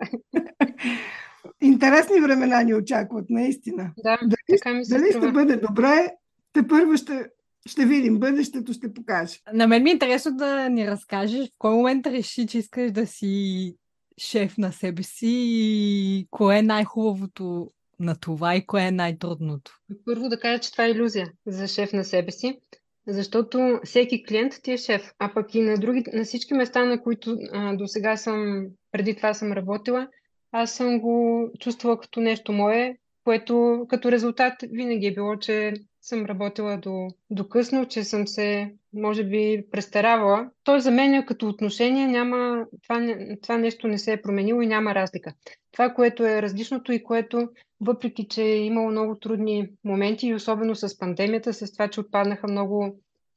Интересни 1.60 2.20
времена 2.20 2.62
ни 2.62 2.74
очакват, 2.74 3.30
наистина. 3.30 3.90
Да, 3.98 4.18
дали, 4.22 4.58
така 4.58 4.74
ми 4.74 4.84
се 4.84 4.98
Дали 4.98 5.10
струва. 5.10 5.26
ще 5.26 5.32
бъде 5.32 5.56
добре, 5.56 6.08
те 6.52 6.68
първо 6.68 6.96
ще, 6.96 7.26
ще 7.66 7.86
видим. 7.86 8.18
Бъдещето 8.18 8.72
ще 8.72 8.94
покаже. 8.94 9.38
На 9.52 9.66
мен 9.66 9.82
ми 9.82 9.90
е 9.90 9.92
интересно 9.92 10.36
да 10.36 10.68
ни 10.68 10.86
разкажеш 10.86 11.48
в 11.48 11.54
кой 11.58 11.74
момент 11.74 12.06
реши, 12.06 12.46
че 12.46 12.58
искаш 12.58 12.92
да 12.92 13.06
си 13.06 13.76
шеф 14.22 14.58
на 14.58 14.72
себе 14.72 15.02
си 15.02 15.28
и 15.28 16.26
кое 16.30 16.58
е 16.58 16.62
най-хубавото 16.62 17.70
на 18.00 18.16
това 18.16 18.56
и 18.56 18.66
кое 18.66 18.82
е 18.82 18.90
най-трудното. 18.90 19.78
Първо 20.04 20.28
да 20.28 20.40
кажа, 20.40 20.60
че 20.60 20.72
това 20.72 20.84
е 20.84 20.90
иллюзия 20.90 21.32
за 21.46 21.68
шеф 21.68 21.92
на 21.92 22.04
себе 22.04 22.30
си, 22.30 22.58
защото 23.06 23.80
всеки 23.84 24.24
клиент 24.24 24.52
ти 24.62 24.72
е 24.72 24.76
шеф, 24.76 25.12
а 25.18 25.34
пък 25.34 25.54
и 25.54 25.60
на, 25.60 25.78
други, 25.78 26.04
на 26.12 26.24
всички 26.24 26.54
места, 26.54 26.84
на 26.84 27.02
които 27.02 27.36
до 27.74 27.86
сега 27.86 28.16
съм, 28.16 28.66
преди 28.92 29.16
това 29.16 29.34
съм 29.34 29.52
работила, 29.52 30.08
аз 30.52 30.72
съм 30.72 31.00
го 31.00 31.48
чувствала 31.58 32.00
като 32.00 32.20
нещо 32.20 32.52
мое, 32.52 32.96
което 33.24 33.86
като 33.88 34.12
резултат 34.12 34.54
винаги 34.62 35.06
е 35.06 35.14
било, 35.14 35.36
че 35.36 35.72
съм 36.02 36.26
работила 36.26 36.78
до, 36.78 37.08
до 37.30 37.48
късно, 37.48 37.88
че 37.88 38.04
съм 38.04 38.26
се, 38.26 38.74
може 38.94 39.24
би, 39.24 39.64
престаравала. 39.70 40.50
Той 40.64 40.80
за 40.80 40.90
мен 40.90 41.26
като 41.26 41.48
отношение 41.48 42.06
няма, 42.06 42.66
това, 42.82 43.16
това 43.42 43.58
нещо 43.58 43.88
не 43.88 43.98
се 43.98 44.12
е 44.12 44.22
променило 44.22 44.62
и 44.62 44.66
няма 44.66 44.94
разлика. 44.94 45.34
Това, 45.72 45.94
което 45.94 46.24
е 46.24 46.42
различното 46.42 46.92
и 46.92 47.02
което, 47.02 47.48
въпреки 47.80 48.28
че 48.28 48.42
е 48.42 48.64
имало 48.64 48.90
много 48.90 49.14
трудни 49.14 49.68
моменти, 49.84 50.26
и 50.26 50.34
особено 50.34 50.74
с 50.74 50.98
пандемията, 50.98 51.52
с 51.52 51.72
това, 51.72 51.88
че 51.88 52.00
отпаднаха 52.00 52.48
много 52.48 52.96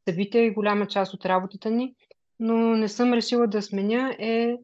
събития 0.09 0.45
и 0.45 0.53
голяма 0.53 0.87
част 0.87 1.13
от 1.13 1.25
работата 1.25 1.71
ни, 1.71 1.95
но 2.39 2.55
не 2.57 2.87
съм 2.87 3.13
решила 3.13 3.47
да 3.47 3.61
сменя, 3.61 4.15
е 4.19 4.55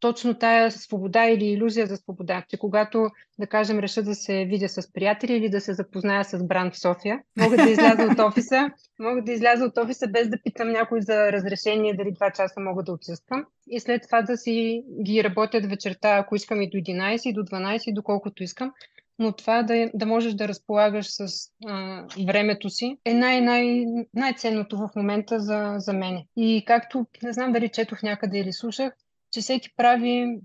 точно 0.00 0.34
тая 0.34 0.70
свобода 0.70 1.24
или 1.26 1.44
иллюзия 1.44 1.86
за 1.86 1.96
свобода, 1.96 2.44
че 2.48 2.58
когато, 2.58 3.10
да 3.38 3.46
кажем, 3.46 3.78
реша 3.78 4.02
да 4.02 4.14
се 4.14 4.44
видя 4.44 4.68
с 4.68 4.92
приятели 4.92 5.32
или 5.32 5.50
да 5.50 5.60
се 5.60 5.74
запозная 5.74 6.24
с 6.24 6.44
бранд 6.44 6.74
в 6.74 6.80
София, 6.80 7.20
мога 7.36 7.56
да 7.56 7.70
изляза 7.70 8.02
от 8.12 8.18
офиса, 8.18 8.70
мога 8.98 9.22
да 9.22 9.32
изляза 9.32 9.64
от 9.64 9.78
офиса 9.78 10.06
без 10.08 10.28
да 10.28 10.38
питам 10.44 10.70
някой 10.70 11.00
за 11.00 11.32
разрешение 11.32 11.96
дали 11.96 12.12
два 12.12 12.30
часа 12.30 12.60
мога 12.60 12.82
да 12.82 12.92
отсъствам 12.92 13.44
и 13.70 13.80
след 13.80 14.02
това 14.02 14.22
да 14.22 14.36
си 14.36 14.82
ги 15.04 15.24
работят 15.24 15.66
вечерта, 15.66 16.16
ако 16.16 16.36
искам 16.36 16.62
и 16.62 16.70
до 16.70 16.76
11, 16.76 17.28
и 17.28 17.32
до 17.32 17.40
12, 17.40 17.90
и 17.90 17.94
доколкото 17.94 18.42
искам. 18.42 18.72
Но 19.18 19.32
това 19.32 19.62
да, 19.62 19.90
да 19.94 20.06
можеш 20.06 20.34
да 20.34 20.48
разполагаш 20.48 21.06
с 21.06 21.28
а, 21.66 22.04
времето 22.26 22.70
си 22.70 22.98
е 23.04 23.14
най- 23.14 23.40
най- 23.40 23.84
най-ценното 24.14 24.76
в 24.76 24.90
момента 24.96 25.40
за, 25.40 25.74
за 25.78 25.92
мене. 25.92 26.26
И 26.36 26.64
както, 26.66 27.06
не 27.22 27.32
знам 27.32 27.52
дали 27.52 27.68
четох 27.68 28.02
някъде 28.02 28.38
или 28.38 28.52
слушах, 28.52 28.92
че 29.38 29.42
всеки 29.42 29.68
прави, 29.76 30.38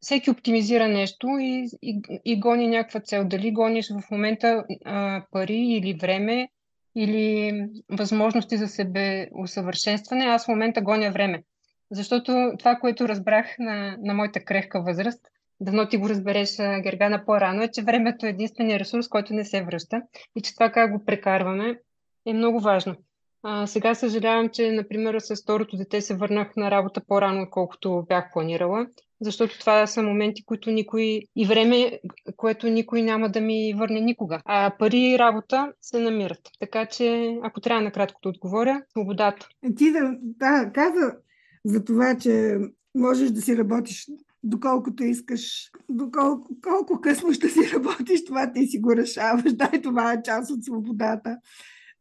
всеки 0.00 0.30
оптимизира 0.30 0.88
нещо 0.88 1.28
и, 1.40 1.68
и, 1.82 2.00
и 2.24 2.40
гони 2.40 2.68
някаква 2.68 3.00
цел. 3.00 3.24
Дали 3.24 3.52
гониш 3.52 3.90
в 3.90 4.10
момента 4.10 4.64
а, 4.84 5.24
пари 5.30 5.58
или 5.58 5.98
време, 6.00 6.48
или 6.96 7.52
възможности 7.90 8.56
за 8.56 8.68
себе 8.68 9.28
усъвършенстване, 9.34 10.24
аз 10.24 10.44
в 10.44 10.48
момента 10.48 10.80
гоня 10.80 11.10
време. 11.10 11.42
Защото 11.90 12.52
това, 12.58 12.76
което 12.76 13.08
разбрах 13.08 13.46
на, 13.58 13.96
на 14.00 14.14
моята 14.14 14.40
крехка 14.40 14.82
възраст, 14.82 15.26
давно 15.60 15.88
ти 15.88 15.96
го 15.96 16.08
разбереш, 16.08 16.56
Гергана, 16.56 17.24
по-рано, 17.26 17.62
е, 17.62 17.70
че 17.70 17.82
времето 17.82 18.26
е 18.26 18.28
единствения 18.28 18.78
ресурс, 18.78 19.08
който 19.08 19.34
не 19.34 19.44
се 19.44 19.62
връща 19.62 20.02
и 20.36 20.40
че 20.40 20.54
това 20.54 20.70
как 20.70 20.92
го 20.92 21.04
прекарваме 21.04 21.78
е 22.26 22.34
много 22.34 22.60
важно. 22.60 22.96
А, 23.42 23.66
сега 23.66 23.94
съжалявам, 23.94 24.48
че, 24.48 24.72
например, 24.72 25.18
с 25.18 25.42
второто 25.42 25.76
дете 25.76 26.00
се 26.00 26.16
върнах 26.16 26.56
на 26.56 26.70
работа 26.70 27.02
по-рано, 27.08 27.42
отколкото 27.42 28.04
бях 28.08 28.32
планирала, 28.32 28.86
защото 29.20 29.58
това 29.58 29.86
са 29.86 30.02
моменти, 30.02 30.44
които 30.44 30.70
никой 30.70 31.22
и 31.36 31.46
време, 31.46 32.00
което 32.36 32.68
никой 32.68 33.02
няма 33.02 33.28
да 33.28 33.40
ми 33.40 33.74
върне 33.76 34.00
никога. 34.00 34.40
А 34.44 34.72
пари 34.78 34.98
и 34.98 35.18
работа 35.18 35.72
се 35.80 35.98
намират. 35.98 36.40
Така 36.60 36.86
че, 36.86 37.36
ако 37.42 37.60
трябва 37.60 37.82
накратко 37.82 38.20
да 38.22 38.28
отговоря, 38.28 38.82
свободата. 38.90 39.48
Ти 39.76 39.92
да, 39.92 40.10
да, 40.20 40.70
каза 40.74 41.16
за 41.64 41.84
това, 41.84 42.16
че 42.20 42.56
можеш 42.94 43.30
да 43.30 43.40
си 43.42 43.56
работиш 43.56 44.06
доколкото 44.42 45.04
искаш, 45.04 45.70
доколко 45.88 46.48
колко 46.62 47.00
късно 47.00 47.32
ще 47.32 47.48
си 47.48 47.60
работиш, 47.74 48.24
това 48.24 48.52
ти 48.52 48.66
си 48.66 48.78
го 48.78 48.96
решаваш. 48.96 49.52
Да, 49.52 49.70
и 49.74 49.82
това 49.82 50.12
е 50.12 50.22
част 50.22 50.50
от 50.50 50.64
свободата. 50.64 51.38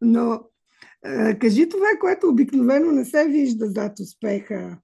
Но 0.02 0.34
е, 0.34 0.40
кажи 1.40 1.70
това, 1.70 1.88
което 2.00 2.30
обикновено 2.30 2.92
не 2.92 3.06
се 3.06 3.28
вижда 3.28 3.66
зад 3.70 4.00
успеха. 4.00 4.78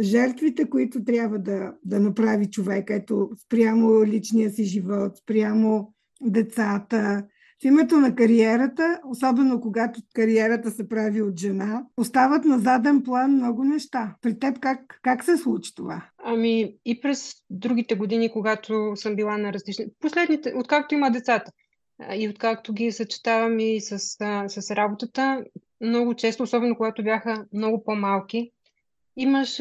Жертвите, 0.00 0.70
които 0.70 1.04
трябва 1.04 1.38
да, 1.38 1.72
да 1.84 2.00
направи 2.00 2.50
човек, 2.50 2.90
ето 2.90 3.30
спрямо 3.44 4.04
личния 4.04 4.50
си 4.50 4.64
живот, 4.64 5.16
спрямо 5.16 5.94
децата, 6.20 7.24
в 7.62 7.64
името 7.64 7.96
на 7.96 8.14
кариерата, 8.14 9.00
особено 9.04 9.60
когато 9.60 10.00
кариерата 10.14 10.70
се 10.70 10.88
прави 10.88 11.22
от 11.22 11.40
жена, 11.40 11.84
остават 11.96 12.44
на 12.44 12.58
заден 12.58 13.02
план 13.02 13.32
много 13.32 13.64
неща. 13.64 14.14
При 14.22 14.38
теб 14.38 14.58
как, 14.60 14.80
как 15.02 15.24
се 15.24 15.36
случи 15.36 15.74
това? 15.74 16.04
Ами 16.24 16.76
и 16.84 17.00
през 17.00 17.32
другите 17.50 17.94
години, 17.94 18.32
когато 18.32 18.92
съм 18.96 19.16
била 19.16 19.38
на 19.38 19.52
различни... 19.52 19.86
Последните, 20.00 20.52
откакто 20.56 20.94
има 20.94 21.10
децата 21.10 21.52
и 22.16 22.28
откакто 22.28 22.72
ги 22.72 22.92
съчетавам 22.92 23.58
и 23.58 23.80
с, 23.80 23.98
с 24.48 24.70
работата, 24.76 25.44
много 25.80 26.14
често, 26.14 26.42
особено 26.42 26.76
когато 26.76 27.02
бяха 27.02 27.46
много 27.52 27.84
по-малки, 27.84 28.50
имаш 29.16 29.60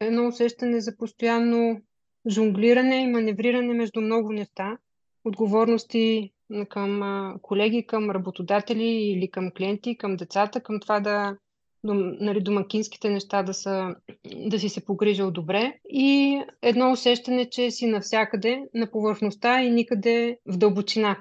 едно 0.00 0.26
усещане 0.28 0.80
за 0.80 0.96
постоянно 0.96 1.80
жонглиране 2.28 3.02
и 3.02 3.06
маневриране 3.06 3.74
между 3.74 4.00
много 4.00 4.32
неща, 4.32 4.78
отговорности 5.24 6.32
към 6.68 7.34
колеги, 7.42 7.86
към 7.86 8.10
работодатели 8.10 8.84
или 8.84 9.30
към 9.30 9.50
клиенти, 9.50 9.96
към 9.96 10.16
децата, 10.16 10.60
към 10.60 10.80
това 10.80 11.00
да 11.00 11.36
нали, 11.84 12.40
домакинските 12.40 13.10
неща 13.10 13.42
да, 13.42 13.54
са, 13.54 13.94
да 14.36 14.58
си 14.58 14.68
се 14.68 14.84
погрижил 14.84 15.30
добре 15.30 15.74
и 15.88 16.40
едно 16.62 16.92
усещане, 16.92 17.50
че 17.50 17.70
си 17.70 17.86
навсякъде 17.86 18.62
на 18.74 18.90
повърхността 18.90 19.62
и 19.62 19.70
никъде 19.70 20.38
в 20.46 20.56
дълбочина. 20.56 21.16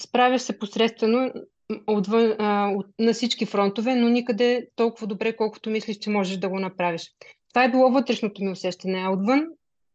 Справяш 0.00 0.42
се 0.42 0.58
посредствено 0.58 1.32
отвън, 1.86 2.34
а, 2.38 2.72
от, 2.76 2.86
на 2.98 3.12
всички 3.12 3.46
фронтове, 3.46 3.94
но 3.94 4.08
никъде 4.08 4.68
толкова 4.76 5.06
добре, 5.06 5.36
колкото 5.36 5.70
мислиш, 5.70 5.96
че 5.96 6.10
можеш 6.10 6.36
да 6.36 6.48
го 6.48 6.58
направиш. 6.58 7.10
Това 7.48 7.64
е 7.64 7.70
било 7.70 7.90
вътрешното 7.90 8.44
ми 8.44 8.50
усещане, 8.50 8.98
а 8.98 9.10
отвън 9.10 9.46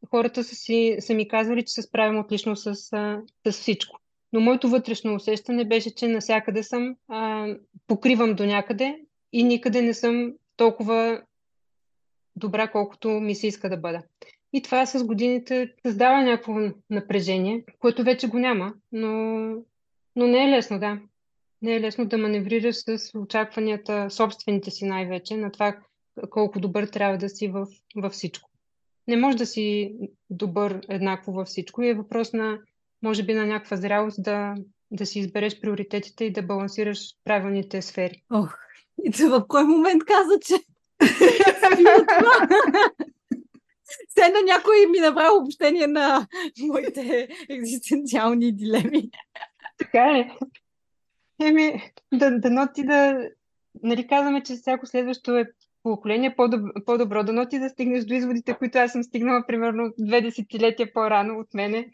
хората 0.09 0.43
са, 0.43 0.55
си, 0.55 0.95
са 0.99 1.13
ми 1.13 1.27
казвали, 1.27 1.65
че 1.65 1.73
се 1.73 1.81
справям 1.81 2.19
отлично 2.19 2.55
с, 2.55 2.67
а, 2.91 3.21
с 3.45 3.51
всичко. 3.51 3.99
Но 4.33 4.39
моето 4.39 4.69
вътрешно 4.69 5.15
усещане 5.15 5.65
беше, 5.65 5.95
че 5.95 6.07
насякъде 6.07 6.63
съм, 6.63 6.95
а, 7.07 7.47
покривам 7.87 8.33
до 8.33 8.45
някъде 8.45 8.95
и 9.33 9.43
никъде 9.43 9.81
не 9.81 9.93
съм 9.93 10.33
толкова 10.57 11.21
добра, 12.35 12.71
колкото 12.71 13.09
ми 13.09 13.35
се 13.35 13.47
иска 13.47 13.69
да 13.69 13.77
бъда. 13.77 14.01
И 14.53 14.61
това 14.61 14.85
с 14.85 15.03
годините 15.03 15.73
създава 15.85 16.23
някакво 16.23 16.53
напрежение, 16.89 17.63
което 17.79 18.03
вече 18.03 18.27
го 18.27 18.39
няма, 18.39 18.73
но, 18.91 19.09
но 20.15 20.27
не 20.27 20.43
е 20.43 20.47
лесно, 20.47 20.79
да. 20.79 20.99
Не 21.61 21.75
е 21.75 21.81
лесно 21.81 22.05
да 22.05 22.17
маневрираш 22.17 22.75
с 22.75 23.19
очакванията, 23.19 24.09
собствените 24.09 24.71
си 24.71 24.85
най-вече, 24.85 25.37
на 25.37 25.51
това 25.51 25.77
колко 26.29 26.59
добър 26.59 26.87
трябва 26.87 27.17
да 27.17 27.29
си 27.29 27.47
в, 27.47 27.67
във 27.95 28.13
всичко. 28.13 28.49
Не 29.07 29.17
може 29.17 29.37
да 29.37 29.45
си 29.45 29.95
добър 30.29 30.81
еднакво 30.89 31.31
във 31.31 31.47
всичко 31.47 31.81
и 31.81 31.89
е 31.89 31.93
въпрос 31.93 32.33
на, 32.33 32.59
може 33.01 33.23
би, 33.23 33.33
на 33.33 33.45
някаква 33.45 33.77
зрялост 33.77 34.23
да, 34.23 34.55
да 34.91 35.05
си 35.05 35.19
избереш 35.19 35.59
приоритетите 35.59 36.25
и 36.25 36.31
да 36.31 36.41
балансираш 36.41 36.99
правилните 37.23 37.81
сфери. 37.81 38.23
Ох, 38.33 38.55
и 39.05 39.09
в 39.23 39.45
кой 39.47 39.63
момент 39.63 40.03
каза, 40.05 40.39
че? 40.39 40.53
Все 44.07 44.21
едно 44.21 44.39
някой 44.45 44.85
ми 44.91 44.99
направи 44.99 45.29
обобщение 45.39 45.87
на 45.87 46.27
моите 46.59 47.27
екзистенциални 47.49 48.51
дилеми. 48.51 49.09
Така 49.77 49.99
е. 49.99 50.29
Еми, 51.41 51.91
да, 52.13 52.39
дано 52.39 52.67
ти 52.73 52.83
да... 52.83 53.29
Нали 53.83 54.07
казваме, 54.07 54.43
че 54.43 54.55
всяко 54.55 54.85
следващо 54.85 55.37
е 55.37 55.45
поколение 55.83 56.35
по-добро, 56.35 56.71
по-добро. 56.85 57.45
Ти 57.49 57.59
да 57.59 57.69
стигнеш 57.69 58.03
до 58.05 58.13
изводите, 58.13 58.53
които 58.53 58.77
аз 58.77 58.91
съм 58.91 59.03
стигнала 59.03 59.43
примерно 59.47 59.93
две 59.97 60.21
десетилетия 60.21 60.93
по-рано 60.93 61.39
от 61.39 61.53
мене. 61.53 61.89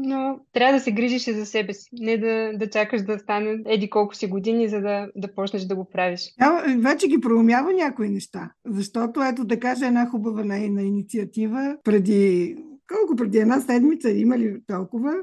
Но 0.00 0.40
трябва 0.52 0.72
да 0.72 0.80
се 0.80 0.92
грижиш 0.92 1.26
и 1.26 1.32
за 1.32 1.46
себе 1.46 1.74
си. 1.74 1.88
Не 1.92 2.18
да, 2.18 2.52
да 2.54 2.70
чакаш 2.70 3.02
да 3.02 3.18
стане 3.18 3.58
еди 3.66 3.90
колко 3.90 4.14
си 4.14 4.26
години, 4.26 4.68
за 4.68 4.80
да, 4.80 5.08
да 5.16 5.34
почнеш 5.34 5.62
да 5.62 5.76
го 5.76 5.84
правиш. 5.84 6.34
Тя 6.38 6.64
вече 6.78 7.08
ги 7.08 7.20
проумява 7.20 7.72
някои 7.72 8.08
неща. 8.08 8.50
Защото, 8.66 9.22
ето 9.22 9.44
да 9.44 9.60
кажа 9.60 9.86
една 9.86 10.06
хубава 10.06 10.44
нейна 10.44 10.82
инициатива 10.82 11.76
преди 11.84 12.56
колко 12.88 13.16
преди 13.16 13.38
една 13.38 13.60
седмица 13.60 14.10
има 14.10 14.38
ли 14.38 14.60
толкова? 14.66 15.14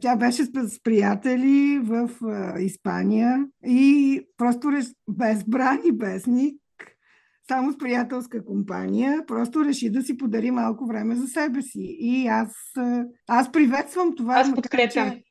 Тя 0.00 0.16
беше 0.16 0.44
с 0.44 0.82
приятели 0.82 1.78
в 1.82 2.10
а, 2.22 2.60
Испания 2.60 3.46
и 3.66 4.20
просто 4.36 4.70
без 5.08 5.44
брани, 5.44 5.92
без 5.92 6.26
ник, 6.26 6.60
само 7.48 7.72
с 7.72 7.78
приятелска 7.78 8.44
компания, 8.44 9.26
просто 9.26 9.64
реши 9.64 9.90
да 9.90 10.02
си 10.02 10.16
подари 10.16 10.50
малко 10.50 10.86
време 10.86 11.16
за 11.16 11.26
себе 11.26 11.62
си. 11.62 11.96
И 12.00 12.26
аз, 12.26 12.52
аз 13.28 13.52
приветствам 13.52 14.14
това. 14.16 14.34
Аз 14.34 14.54
подкрепям. 14.54 15.04
Макар, 15.04 15.14
че, 15.14 15.24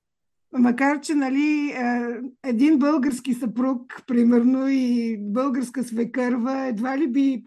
макар, 0.54 1.00
че 1.00 1.16
нали, 1.16 1.74
един 2.44 2.80
български 2.80 3.34
съпруг, 3.34 4.04
примерно, 4.08 4.68
и 4.70 5.18
българска 5.20 5.84
свекърва, 5.84 6.66
едва 6.66 6.98
ли 6.98 7.08
би 7.08 7.44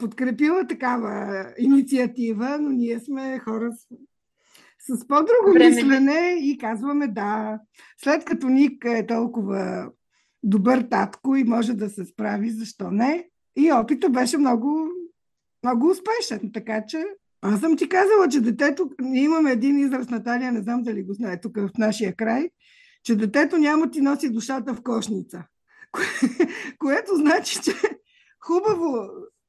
подкрепила 0.00 0.66
такава 0.66 1.44
инициатива, 1.58 2.58
но 2.60 2.70
ние 2.70 3.00
сме 3.00 3.38
хора 3.38 3.70
с, 3.72 4.96
с 4.96 5.06
по-друго 5.06 5.52
Време. 5.54 5.74
мислене 5.74 6.36
и 6.40 6.58
казваме 6.58 7.08
да. 7.08 7.58
След 8.02 8.24
като 8.24 8.48
Ник 8.48 8.84
е 8.84 9.06
толкова 9.06 9.90
добър 10.42 10.82
татко 10.90 11.36
и 11.36 11.44
може 11.44 11.74
да 11.74 11.90
се 11.90 12.04
справи, 12.04 12.50
защо 12.50 12.90
не? 12.90 13.28
И 13.56 13.72
опита 13.72 14.10
беше 14.10 14.38
много, 14.38 14.88
много 15.64 15.90
успешен, 15.90 16.50
така 16.54 16.84
че 16.88 17.04
аз 17.42 17.60
съм 17.60 17.76
ти 17.76 17.88
казала, 17.88 18.28
че 18.28 18.40
детето, 18.40 18.90
ние 19.00 19.22
имаме 19.22 19.52
един 19.52 19.78
израз, 19.78 20.10
Наталия, 20.10 20.52
не 20.52 20.62
знам 20.62 20.82
дали 20.82 21.02
го 21.02 21.14
знае 21.14 21.40
тук 21.40 21.56
в 21.56 21.70
нашия 21.78 22.16
край, 22.16 22.50
че 23.02 23.16
детето 23.16 23.58
няма 23.58 23.90
ти 23.90 24.00
носи 24.00 24.30
душата 24.30 24.74
в 24.74 24.82
кошница. 24.82 25.44
което 26.78 27.16
значи, 27.16 27.60
че 27.62 27.72
хубаво, 28.40 29.08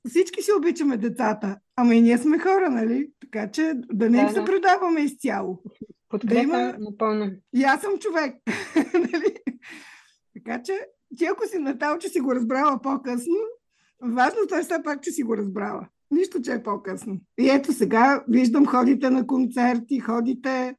всички 0.09 0.41
си 0.41 0.51
обичаме 0.57 0.97
децата, 0.97 1.57
ама 1.75 1.95
и 1.95 2.01
ние 2.01 2.17
сме 2.17 2.39
хора, 2.39 2.69
нали? 2.69 3.09
Така 3.19 3.51
че 3.51 3.73
да 3.75 4.09
не 4.09 4.17
им 4.17 4.27
да, 4.27 4.33
се 4.33 4.45
предаваме 4.45 5.01
изцяло. 5.01 5.63
Подкрепям 6.09 6.51
да 6.51 6.57
има... 6.57 6.75
напълно. 6.79 7.31
И 7.53 7.63
аз 7.63 7.81
съм 7.81 7.99
човек. 7.99 8.35
нали? 8.93 9.35
Така 10.33 10.61
че 10.63 10.79
ти 11.17 11.25
ако 11.25 11.47
си 11.47 11.57
натал, 11.57 11.97
че 11.97 12.09
си 12.09 12.19
го 12.19 12.35
разбрала 12.35 12.81
по-късно, 12.81 13.37
важното 14.03 14.55
е 14.55 14.63
все 14.63 14.83
пак, 14.83 15.01
че 15.01 15.11
си 15.11 15.23
го 15.23 15.37
разбрала. 15.37 15.87
Нищо, 16.11 16.41
че 16.41 16.53
е 16.53 16.63
по-късно. 16.63 17.19
И 17.39 17.49
ето 17.49 17.73
сега 17.73 18.23
виждам, 18.27 18.65
ходите 18.65 19.09
на 19.09 19.27
концерти, 19.27 19.99
ходите 19.99 20.75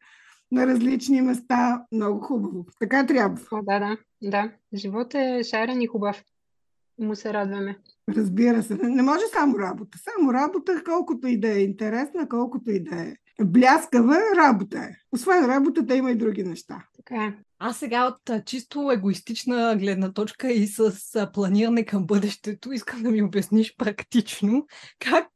на 0.53 0.67
различни 0.67 1.21
места. 1.23 1.85
Много 1.93 2.21
хубаво. 2.21 2.67
Така 2.81 3.07
трябва. 3.07 3.39
О, 3.53 3.63
да, 3.63 3.79
да. 3.79 3.97
Да. 4.23 4.53
Живот 4.75 5.15
е 5.15 5.43
шарен 5.45 5.83
и 5.83 5.87
хубав. 5.87 6.23
Му 6.99 7.15
се 7.15 7.33
радваме. 7.33 7.79
Разбира 8.17 8.63
се. 8.63 8.75
Не 8.75 9.03
може 9.03 9.25
само 9.33 9.59
работа. 9.59 9.99
Само 9.99 10.33
работа, 10.33 10.83
колкото 10.85 11.29
и 11.29 11.41
да 11.41 11.49
е 11.49 11.59
интересна, 11.59 12.29
колкото 12.29 12.71
и 12.71 12.85
да 12.85 12.97
е 12.97 13.15
бляскава, 13.43 14.17
работа 14.37 14.79
е. 14.79 14.97
Освен 15.13 15.47
работата 15.47 15.97
има 15.97 16.11
и 16.11 16.17
други 16.17 16.43
неща. 16.43 16.87
Така 16.97 17.25
е. 17.25 17.35
А 17.59 17.73
сега 17.73 18.07
от 18.07 18.45
чисто 18.47 18.91
егоистична 18.91 19.77
гледна 19.77 20.13
точка 20.13 20.53
и 20.53 20.67
с 20.67 21.31
планиране 21.33 21.85
към 21.85 22.07
бъдещето, 22.07 22.73
искам 22.73 23.03
да 23.03 23.11
ми 23.11 23.23
обясниш 23.23 23.77
практично 23.77 24.67
как 24.99 25.29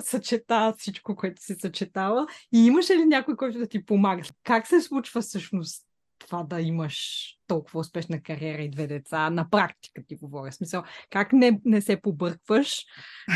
съчета 0.00 0.74
всичко, 0.78 1.16
което 1.16 1.42
се 1.42 1.54
съчетава 1.54 2.26
и 2.54 2.66
имаше 2.66 2.96
ли 2.96 3.04
някой, 3.04 3.36
който 3.36 3.58
да 3.58 3.66
ти 3.66 3.84
помага? 3.84 4.22
Как 4.44 4.66
се 4.66 4.80
случва 4.80 5.20
всъщност 5.20 5.84
това 6.18 6.42
да 6.42 6.60
имаш 6.60 7.26
толкова 7.46 7.80
успешна 7.80 8.22
кариера 8.22 8.62
и 8.62 8.70
две 8.70 8.86
деца, 8.86 9.30
на 9.30 9.50
практика 9.50 10.02
ти 10.08 10.16
говоря. 10.16 10.52
Смисъл, 10.52 10.82
как 11.10 11.32
не, 11.32 11.60
не 11.64 11.80
се 11.80 12.00
побъркваш 12.00 12.84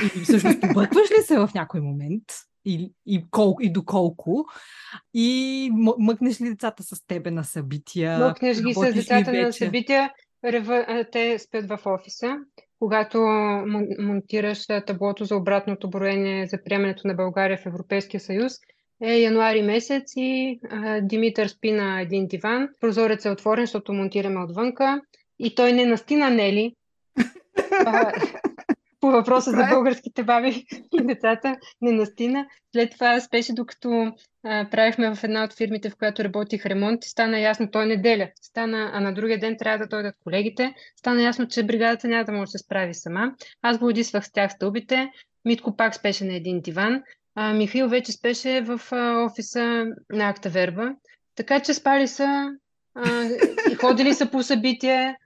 и 0.04 0.20
всъщност 0.20 0.60
побъркваш 0.68 1.10
ли 1.10 1.22
се 1.22 1.38
в 1.38 1.50
някой 1.54 1.80
момент? 1.80 2.24
И, 2.68 2.92
и, 3.06 3.24
кол, 3.30 3.56
и 3.60 3.72
доколко. 3.72 4.44
И 5.14 5.70
мъкнеш 5.98 6.40
ли 6.40 6.48
децата 6.48 6.82
с 6.82 7.06
тебе 7.06 7.30
на 7.30 7.44
събития? 7.44 8.18
Мъкнеш 8.18 8.62
ги 8.62 8.74
с 8.74 8.92
децата 8.94 9.32
на 9.32 9.52
събития. 9.52 10.12
Те 11.12 11.38
спят 11.38 11.68
в 11.68 11.78
офиса. 11.86 12.36
Когато 12.78 13.18
монтираш 13.98 14.66
таблото 14.86 15.24
за 15.24 15.36
обратното 15.36 15.90
броение 15.90 16.46
за 16.46 16.58
приемането 16.64 17.08
на 17.08 17.14
България 17.14 17.58
в 17.58 17.66
Европейския 17.66 18.20
съюз, 18.20 18.52
е 19.02 19.18
януари 19.18 19.62
месец 19.62 20.12
и 20.16 20.60
а, 20.70 21.00
Димитър 21.00 21.48
спи 21.48 21.72
на 21.72 22.00
един 22.00 22.26
диван. 22.26 22.68
Прозорец 22.80 23.24
е 23.24 23.30
отворен, 23.30 23.66
защото 23.66 23.92
монтираме 23.92 24.40
отвънка. 24.40 25.00
И 25.38 25.54
той 25.54 25.72
не 25.72 25.86
настина 25.86 26.30
Нели. 26.30 26.74
по 29.00 29.10
въпроса 29.10 29.50
за 29.50 29.66
българските 29.70 30.22
баби 30.22 30.66
и 31.00 31.06
децата, 31.06 31.56
не 31.80 31.92
настина. 31.92 32.46
След 32.72 32.90
това 32.90 33.20
спеше, 33.20 33.52
докато 33.52 34.12
а, 34.44 34.70
правихме 34.70 35.14
в 35.14 35.24
една 35.24 35.44
от 35.44 35.56
фирмите, 35.56 35.90
в 35.90 35.96
която 35.96 36.24
работих 36.24 36.66
ремонт, 36.66 37.04
и 37.04 37.08
стана 37.08 37.40
ясно, 37.40 37.70
той 37.70 37.86
неделя. 37.86 38.28
Стана, 38.42 38.90
а 38.92 39.00
на 39.00 39.14
другия 39.14 39.38
ден 39.38 39.56
трябва 39.58 39.78
да 39.78 39.86
дойдат 39.86 40.14
колегите. 40.24 40.74
Стана 40.96 41.22
ясно, 41.22 41.48
че 41.48 41.66
бригадата 41.66 42.08
няма 42.08 42.24
да 42.24 42.32
може 42.32 42.42
да 42.42 42.50
се 42.50 42.58
справи 42.58 42.94
сама. 42.94 43.32
Аз 43.62 43.78
го 43.78 43.92
с 43.96 44.32
тях 44.32 44.52
стълбите. 44.52 45.10
Митко 45.44 45.76
пак 45.76 45.94
спеше 45.94 46.24
на 46.24 46.34
един 46.34 46.60
диван. 46.60 47.02
А, 47.34 47.52
Михаил 47.52 47.88
вече 47.88 48.12
спеше 48.12 48.60
в 48.60 48.80
а, 48.92 49.24
офиса 49.24 49.86
на 50.12 50.28
Акта 50.28 50.48
Верба. 50.48 50.94
Така 51.34 51.60
че 51.60 51.74
спали 51.74 52.08
са 52.08 52.50
а, 52.94 53.28
и 53.70 53.74
ходили 53.74 54.14
са 54.14 54.30
по 54.30 54.42
събития 54.42 55.16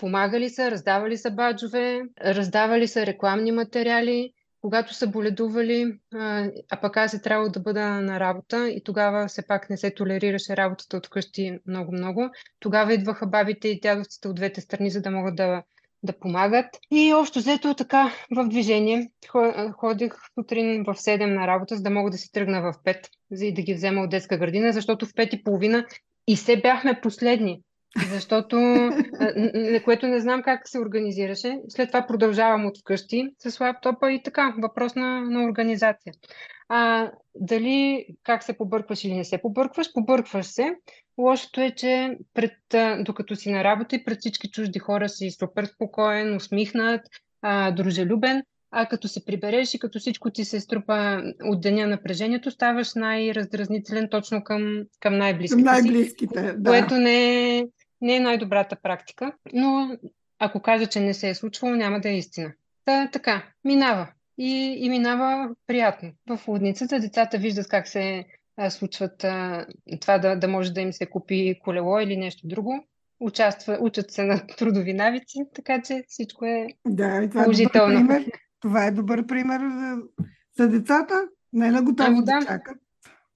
помагали 0.00 0.50
са, 0.50 0.70
раздавали 0.70 1.18
са 1.18 1.30
баджове, 1.30 2.02
раздавали 2.24 2.88
са 2.88 3.06
рекламни 3.06 3.52
материали, 3.52 4.32
когато 4.60 4.94
са 4.94 5.06
боледували, 5.06 5.98
а 6.70 6.80
пък 6.82 6.96
аз 6.96 7.14
е 7.14 7.22
трябвало 7.22 7.50
да 7.50 7.60
бъда 7.60 7.86
на 7.88 8.20
работа 8.20 8.68
и 8.68 8.84
тогава 8.84 9.26
все 9.26 9.46
пак 9.46 9.70
не 9.70 9.76
се 9.76 9.90
толерираше 9.90 10.56
работата 10.56 10.96
от 10.96 11.08
къщи 11.08 11.58
много-много. 11.66 12.30
Тогава 12.60 12.94
идваха 12.94 13.26
бабите 13.26 13.68
и 13.68 13.80
дядовците 13.80 14.28
от 14.28 14.36
двете 14.36 14.60
страни, 14.60 14.90
за 14.90 15.00
да 15.00 15.10
могат 15.10 15.36
да, 15.36 15.62
да 16.02 16.18
помагат. 16.18 16.66
И 16.90 17.14
общо 17.14 17.38
взето 17.38 17.74
така 17.74 18.12
в 18.36 18.48
движение. 18.48 19.10
Ходих 19.72 20.12
сутрин 20.34 20.84
в 20.84 20.94
7 20.94 21.24
на 21.24 21.46
работа, 21.46 21.76
за 21.76 21.82
да 21.82 21.90
мога 21.90 22.10
да 22.10 22.18
си 22.18 22.32
тръгна 22.32 22.60
в 22.60 22.74
5, 22.84 23.06
за 23.30 23.52
да 23.52 23.62
ги 23.62 23.74
взема 23.74 24.02
от 24.02 24.10
детска 24.10 24.38
градина, 24.38 24.72
защото 24.72 25.06
в 25.06 25.12
5 25.12 25.34
и 25.34 25.42
половина 25.42 25.86
и 26.26 26.36
се 26.36 26.56
бяхме 26.56 27.00
последни. 27.00 27.62
Защото, 28.10 28.56
което 29.84 30.06
не 30.06 30.20
знам 30.20 30.42
как 30.42 30.68
се 30.68 30.78
организираше. 30.78 31.60
След 31.68 31.88
това 31.88 32.06
продължавам 32.06 32.66
от 32.66 32.78
вкъщи 32.78 33.28
с 33.38 33.60
лаптопа 33.60 34.12
и 34.12 34.22
така, 34.22 34.54
въпрос 34.62 34.94
на, 34.94 35.20
на 35.20 35.44
организация. 35.44 36.12
А 36.68 37.10
дали 37.34 38.06
как 38.22 38.42
се 38.42 38.58
побъркваш 38.58 39.04
или 39.04 39.16
не 39.16 39.24
се 39.24 39.38
побъркваш, 39.38 39.92
побъркваш 39.92 40.46
се. 40.46 40.74
Лошото 41.18 41.60
е, 41.60 41.70
че 41.70 42.16
пред, 42.34 42.52
докато 43.04 43.36
си 43.36 43.50
на 43.50 43.64
работа 43.64 43.96
и 43.96 44.04
пред 44.04 44.18
всички 44.18 44.50
чужди 44.50 44.78
хора 44.78 45.08
си 45.08 45.30
супер 45.30 45.64
спокоен, 45.64 46.36
усмихнат, 46.36 47.00
а, 47.42 47.70
дружелюбен, 47.70 48.42
а 48.70 48.86
като 48.86 49.08
се 49.08 49.24
прибереш 49.24 49.74
и 49.74 49.78
като 49.78 49.98
всичко 49.98 50.30
ти 50.30 50.44
се 50.44 50.60
струпа 50.60 51.22
от 51.44 51.60
деня 51.60 51.86
напрежението, 51.86 52.50
ставаш 52.50 52.94
най-раздразнителен 52.94 54.08
точно 54.10 54.44
към, 54.44 54.82
към 55.00 55.18
най-близките, 55.18 55.62
най-близките 55.62 56.40
си, 56.40 56.56
да. 56.56 56.70
което 56.70 56.94
не 56.94 57.58
е, 57.58 57.64
не 58.02 58.16
е 58.16 58.20
най-добрата 58.20 58.76
практика, 58.76 59.32
но 59.52 59.96
ако 60.38 60.60
кажа, 60.60 60.86
че 60.86 61.00
не 61.00 61.14
се 61.14 61.28
е 61.28 61.34
случвало, 61.34 61.74
няма 61.74 62.00
да 62.00 62.10
е 62.10 62.16
истина. 62.16 62.52
Та, 62.84 63.08
така, 63.12 63.42
минава. 63.64 64.08
И, 64.38 64.76
и 64.80 64.88
минава 64.88 65.50
приятно. 65.66 66.12
В 66.28 66.48
лудницата 66.48 67.00
децата 67.00 67.38
виждат 67.38 67.68
как 67.68 67.88
се 67.88 68.24
а, 68.56 68.70
случват 68.70 69.24
а, 69.24 69.66
това 70.00 70.18
да, 70.18 70.36
да 70.36 70.48
може 70.48 70.72
да 70.72 70.80
им 70.80 70.92
се 70.92 71.06
купи 71.06 71.58
колело 71.64 72.00
или 72.00 72.16
нещо 72.16 72.46
друго. 72.46 72.86
Участва, 73.20 73.78
учат 73.80 74.10
се 74.10 74.24
на 74.24 74.46
трудови 74.46 74.92
навици, 74.92 75.38
така 75.54 75.82
че 75.82 76.04
всичко 76.08 76.44
е 76.44 76.66
да, 76.86 77.22
и 77.22 77.30
това 77.30 77.42
положително. 77.42 77.94
Е 77.94 78.02
добър 78.02 78.16
пример. 78.16 78.32
Това 78.60 78.86
е 78.86 78.90
добър 78.90 79.26
пример 79.26 79.60
за, 79.60 79.96
за 80.56 80.68
децата. 80.68 81.28
Не 81.52 81.66
е 81.66 81.70
на 81.70 81.82
готово 81.82 82.08
ами 82.08 82.24
да, 82.24 82.40
да 82.40 82.46
чакат. 82.46 82.78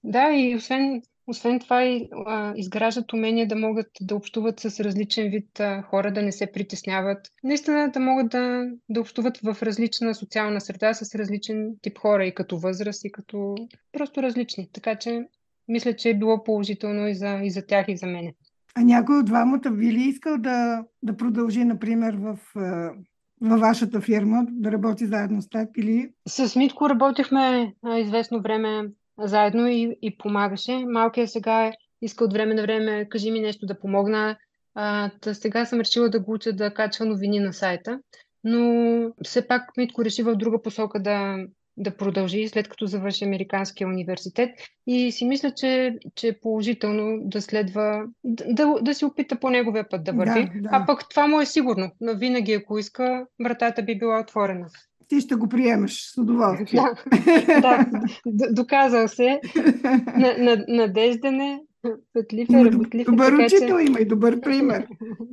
Да, 0.03 0.31
и 0.33 0.55
освен 0.55 1.01
освен 1.27 1.59
това 1.59 1.83
и 1.83 2.09
а, 2.25 2.53
изграждат 2.55 3.13
умение 3.13 3.47
да 3.47 3.55
могат 3.55 3.87
да 4.01 4.15
общуват 4.15 4.59
с 4.59 4.79
различен 4.79 5.29
вид 5.29 5.59
а, 5.59 5.81
хора, 5.81 6.13
да 6.13 6.21
не 6.21 6.31
се 6.31 6.51
притесняват. 6.51 7.27
Наистина 7.43 7.91
да 7.91 7.99
могат 7.99 8.29
да, 8.29 8.65
да 8.89 9.01
общуват 9.01 9.37
в 9.37 9.57
различна 9.63 10.15
социална 10.15 10.61
среда 10.61 10.93
с 10.93 11.15
различен 11.15 11.75
тип 11.81 11.97
хора 11.97 12.25
и 12.25 12.35
като 12.35 12.57
възраст, 12.57 13.05
и 13.05 13.11
като 13.11 13.55
просто 13.91 14.23
различни. 14.23 14.69
Така 14.73 14.95
че 14.95 15.27
мисля, 15.67 15.95
че 15.95 16.09
е 16.09 16.17
било 16.17 16.43
положително 16.43 17.07
и 17.07 17.15
за, 17.15 17.39
и 17.43 17.51
за 17.51 17.65
тях, 17.65 17.85
и 17.87 17.97
за 17.97 18.05
мене. 18.05 18.33
А 18.75 18.81
някой 18.81 19.19
от 19.19 19.25
двамата 19.25 19.71
би 19.71 19.91
ли 19.91 20.01
искал 20.01 20.37
да, 20.37 20.83
да 21.03 21.17
продължи, 21.17 21.63
например, 21.63 22.17
в, 22.19 22.39
във 23.41 23.59
вашата 23.59 24.01
фирма, 24.01 24.45
да 24.49 24.71
работи 24.71 25.05
заедно 25.05 25.41
с 25.41 25.49
теб? 25.49 25.77
Или... 25.77 26.09
С 26.27 26.55
Митко 26.55 26.89
работихме 26.89 27.73
а, 27.83 27.97
известно 27.97 28.41
време 28.41 28.89
заедно 29.19 29.67
и, 29.67 29.97
и 30.01 30.17
помагаше. 30.17 30.85
Малкият 30.87 31.29
сега 31.29 31.71
иска 32.01 32.23
от 32.23 32.33
време 32.33 32.53
на 32.53 32.61
време, 32.61 33.09
кажи 33.09 33.31
ми 33.31 33.39
нещо 33.39 33.65
да 33.65 33.79
помогна. 33.79 34.37
А, 34.75 35.11
та 35.21 35.33
сега 35.33 35.65
съм 35.65 35.79
решила 35.79 36.09
да 36.09 36.19
го 36.19 36.31
уча 36.31 36.53
да 36.53 36.73
качва 36.73 37.05
новини 37.05 37.39
на 37.39 37.53
сайта. 37.53 37.99
Но 38.43 39.11
все 39.23 39.47
пак 39.47 39.77
Митко 39.77 40.05
реши 40.05 40.23
в 40.23 40.35
друга 40.35 40.61
посока 40.61 40.99
да, 40.99 41.37
да 41.77 41.97
продължи 41.97 42.47
след 42.47 42.67
като 42.67 42.85
завърши 42.85 43.25
Американския 43.25 43.87
университет 43.87 44.49
и 44.87 45.11
си 45.11 45.25
мисля, 45.25 45.51
че, 45.51 45.95
че 46.15 46.27
е 46.27 46.39
положително 46.39 47.19
да 47.21 47.41
следва, 47.41 48.05
да, 48.23 48.75
да 48.81 48.93
си 48.93 49.05
опита 49.05 49.39
по 49.39 49.49
неговия 49.49 49.89
път 49.89 50.03
да 50.03 50.13
върви. 50.13 50.45
Да, 50.45 50.61
да. 50.61 50.69
А 50.71 50.85
пък 50.85 51.09
това 51.09 51.27
му 51.27 51.41
е 51.41 51.45
сигурно, 51.45 51.91
но 52.01 52.15
винаги 52.15 52.53
ако 52.53 52.77
иска, 52.77 53.25
вратата 53.43 53.83
би 53.83 53.97
била 53.97 54.19
отворена. 54.19 54.67
Ти 55.07 55.21
ще 55.21 55.35
го 55.35 55.49
приемеш 55.49 56.11
с 56.13 56.17
удоволствие. 56.17 56.81
Да, 57.61 57.85
да 58.25 58.53
доказал 58.53 59.07
се. 59.07 59.41
Надежден 60.67 61.41
е, 61.41 61.59
петлив 62.13 62.49
е, 62.49 62.65
работлив 62.65 63.07
е. 63.07 63.11
Добър 63.11 63.33
учител 63.33 63.77
че... 63.77 63.85
има 63.85 63.99
и 63.99 64.05
добър 64.05 64.41
пример. 64.41 64.87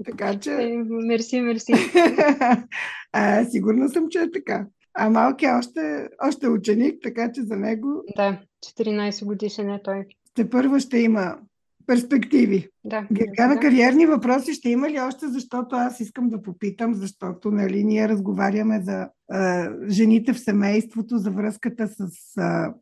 Така 0.04 0.38
че... 0.38 0.52
Е, 0.52 0.76
мерси, 0.86 1.40
мерси. 1.40 1.72
а, 3.12 3.44
сигурна 3.44 3.88
съм, 3.88 4.08
че 4.10 4.18
е 4.18 4.30
така. 4.30 4.66
А 4.94 5.10
малкият 5.10 5.58
още, 5.58 6.08
още 6.28 6.48
ученик, 6.48 7.02
така 7.02 7.32
че 7.32 7.42
за 7.42 7.56
него... 7.56 8.02
Да, 8.16 8.40
14 8.66 9.24
годишен 9.24 9.70
е 9.70 9.82
той. 9.82 10.04
Те 10.34 10.50
първо 10.50 10.80
ще 10.80 10.98
има 10.98 11.36
перспективи. 11.86 12.68
Да. 12.84 13.06
Гергана, 13.12 13.54
да. 13.54 13.60
кариерни 13.60 14.06
въпроси 14.06 14.52
ще 14.52 14.68
има 14.68 14.90
ли 14.90 15.00
още, 15.00 15.28
защото 15.28 15.76
аз 15.76 16.00
искам 16.00 16.28
да 16.28 16.42
попитам, 16.42 16.94
защото 16.94 17.50
нали, 17.50 17.84
ние 17.84 18.08
разговаряме 18.08 18.80
за 18.82 19.08
а, 19.30 19.70
жените 19.88 20.32
в 20.32 20.40
семейството, 20.40 21.18
за 21.18 21.30
връзката 21.30 21.88
с 21.88 22.08
а, 22.36 22.74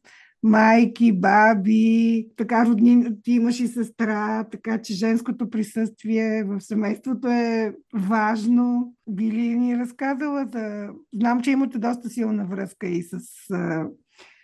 майки, 0.42 1.12
баби, 1.12 2.28
така 2.36 2.66
родни, 2.66 3.22
ти 3.22 3.32
имаш 3.32 3.60
и 3.60 3.68
сестра, 3.68 4.44
така 4.44 4.82
че 4.82 4.94
женското 4.94 5.50
присъствие 5.50 6.44
в 6.44 6.60
семейството 6.60 7.28
е 7.28 7.74
важно. 7.94 8.94
Би 9.10 9.30
ли 9.30 9.58
ни 9.58 9.78
разказала 9.78 10.46
за... 10.52 10.88
Знам, 11.14 11.40
че 11.40 11.50
имате 11.50 11.78
доста 11.78 12.08
силна 12.08 12.46
връзка 12.46 12.86
и 12.86 13.02
с 13.02 13.16
а, 13.50 13.86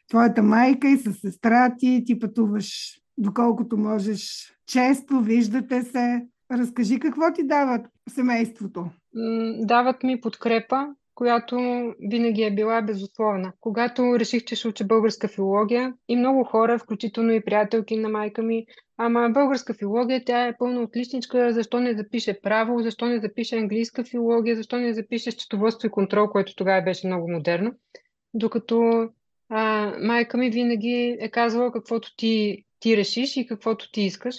твоята 0.09 0.43
майка, 0.43 0.89
и 0.89 0.97
с 0.97 1.13
сестра 1.13 1.75
ти, 1.79 2.03
ти 2.07 2.19
пътуваш 2.19 3.01
доколкото 3.19 3.77
можеш 3.77 4.53
често, 4.67 5.21
виждате 5.21 5.83
се. 5.83 6.27
Разкажи 6.53 7.01
какво 7.01 7.33
ти 7.33 7.47
дават 7.47 7.87
семейството. 8.09 8.91
Дават 9.59 10.03
ми 10.03 10.21
подкрепа, 10.21 10.87
която 11.15 11.57
винаги 12.11 12.43
е 12.43 12.55
била 12.55 12.83
безусловна. 12.83 13.53
Когато 13.61 14.19
реших, 14.19 14.45
че 14.45 14.57
ще 14.57 14.69
уча 14.69 14.85
българска 14.85 15.29
филология 15.29 15.95
и 16.09 16.17
много 16.17 16.45
хора, 16.45 16.79
включително 16.79 17.33
и 17.33 17.45
приятелки 17.45 17.97
на 17.97 18.09
майка 18.09 18.43
ми, 18.43 18.67
ама 18.97 19.31
българска 19.31 19.75
филология, 19.75 20.25
тя 20.25 20.47
е 20.47 20.57
пълно 20.57 20.83
отличничка, 20.83 21.53
защо 21.53 21.81
не 21.81 21.95
запише 21.95 22.41
право, 22.41 22.83
защо 22.83 23.07
не 23.07 23.21
запише 23.21 23.57
английска 23.57 24.05
филология, 24.05 24.57
защо 24.57 24.77
не 24.77 24.95
запише 24.95 25.31
счетоводство 25.31 25.87
и 25.87 25.91
контрол, 25.91 26.29
което 26.29 26.55
тогава 26.57 26.83
беше 26.83 27.07
много 27.07 27.31
модерно. 27.31 27.73
Докато 28.35 29.09
а, 29.49 29.93
майка 30.03 30.37
ми 30.37 30.51
винаги 30.51 31.17
е 31.21 31.29
казвала 31.29 31.73
каквото 31.73 32.17
ти 32.17 32.65
ти 32.81 32.97
решиш 32.97 33.37
и 33.37 33.47
каквото 33.47 33.91
ти 33.93 34.01
искаш. 34.03 34.37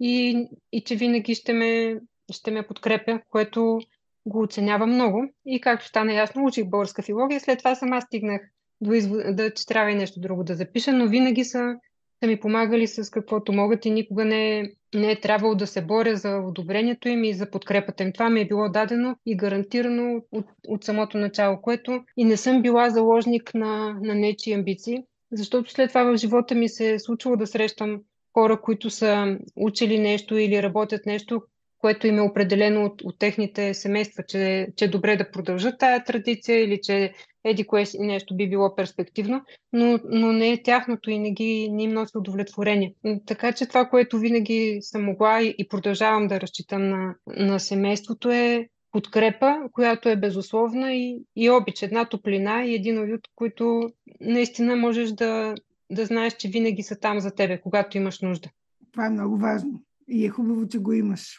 И, 0.00 0.46
и 0.72 0.80
че 0.80 0.96
винаги 0.96 1.34
ще 1.34 1.52
ме, 1.52 2.00
ще 2.32 2.50
ме 2.50 2.66
подкрепя, 2.66 3.20
което 3.30 3.80
го 4.26 4.42
оценява 4.42 4.86
много. 4.86 5.24
И 5.46 5.60
както 5.60 5.86
стана 5.86 6.14
ясно, 6.14 6.44
учих 6.44 6.64
българска 6.68 7.02
филология. 7.02 7.40
След 7.40 7.58
това 7.58 7.74
сама 7.74 8.00
стигнах 8.00 8.42
до 8.80 8.92
извод, 8.92 9.36
да, 9.36 9.54
че 9.54 9.66
трябва 9.66 9.90
и 9.90 9.94
нещо 9.94 10.20
друго 10.20 10.44
да 10.44 10.54
запиша, 10.54 10.92
но 10.92 11.08
винаги 11.08 11.44
са, 11.44 11.74
са 12.22 12.26
ми 12.26 12.40
помагали 12.40 12.86
с 12.86 13.10
каквото 13.10 13.52
могат 13.52 13.84
и 13.84 13.90
никога 13.90 14.24
не, 14.24 14.72
не 14.94 15.10
е 15.10 15.20
трябвало 15.20 15.54
да 15.54 15.66
се 15.66 15.82
боря 15.82 16.16
за 16.16 16.36
одобрението 16.36 17.08
им 17.08 17.24
и 17.24 17.34
за 17.34 17.50
подкрепата 17.50 18.02
им. 18.02 18.12
Това 18.12 18.30
ми 18.30 18.40
е 18.40 18.46
било 18.46 18.68
дадено 18.68 19.16
и 19.26 19.36
гарантирано 19.36 20.22
от, 20.32 20.46
от 20.68 20.84
самото 20.84 21.18
начало, 21.18 21.60
което 21.60 22.04
и 22.16 22.24
не 22.24 22.36
съм 22.36 22.62
била 22.62 22.90
заложник 22.90 23.54
на, 23.54 23.98
на 24.02 24.14
нечи 24.14 24.52
амбиции. 24.52 25.04
Защото 25.32 25.70
след 25.70 25.88
това 25.88 26.04
в 26.04 26.16
живота 26.16 26.54
ми 26.54 26.68
се 26.68 26.92
е 26.92 26.98
случило 26.98 27.36
да 27.36 27.46
срещам 27.46 28.00
хора, 28.32 28.60
които 28.60 28.90
са 28.90 29.38
учили 29.56 29.98
нещо 29.98 30.36
или 30.36 30.62
работят 30.62 31.06
нещо, 31.06 31.42
което 31.78 32.06
им 32.06 32.18
е 32.18 32.22
определено 32.22 32.84
от, 32.84 33.02
от 33.02 33.18
техните 33.18 33.74
семейства, 33.74 34.22
че, 34.28 34.68
че 34.76 34.84
е 34.84 34.88
добре 34.88 35.16
да 35.16 35.30
продължат 35.30 35.78
тая 35.78 36.04
традиция 36.04 36.64
или 36.64 36.80
че 36.82 37.12
еди 37.44 37.66
кое 37.66 37.84
нещо 37.98 38.36
би 38.36 38.50
било 38.50 38.74
перспективно, 38.74 39.42
но, 39.72 39.98
но 40.04 40.32
не 40.32 40.52
е 40.52 40.62
тяхното 40.62 41.10
и 41.10 41.18
не, 41.18 41.30
ги, 41.30 41.68
не 41.72 41.82
им 41.82 41.90
носи 41.90 42.18
удовлетворение. 42.18 42.94
Така 43.26 43.52
че 43.52 43.66
това, 43.66 43.88
което 43.88 44.18
винаги 44.18 44.78
съм 44.80 45.04
могла 45.04 45.42
и, 45.42 45.54
и 45.58 45.68
продължавам 45.68 46.28
да 46.28 46.40
разчитам 46.40 46.88
на, 46.88 47.14
на 47.26 47.60
семейството 47.60 48.30
е 48.30 48.68
подкрепа, 48.92 49.56
която 49.72 50.08
е 50.08 50.16
безусловна 50.16 50.94
и, 50.94 51.22
и 51.36 51.50
обич, 51.50 51.82
една 51.82 52.04
топлина 52.04 52.64
и 52.64 52.74
един 52.74 52.98
уют, 52.98 53.28
които 53.34 53.90
наистина 54.20 54.76
можеш 54.76 55.10
да, 55.10 55.54
да 55.90 56.06
знаеш, 56.06 56.36
че 56.36 56.48
винаги 56.48 56.82
са 56.82 56.98
там 57.00 57.20
за 57.20 57.30
тебе, 57.30 57.60
когато 57.60 57.96
имаш 57.96 58.20
нужда. 58.20 58.50
Това 58.92 59.06
е 59.06 59.10
много 59.10 59.36
важно 59.38 59.82
и 60.08 60.24
е 60.24 60.28
хубаво, 60.28 60.68
че 60.68 60.78
го 60.78 60.92
имаш. 60.92 61.38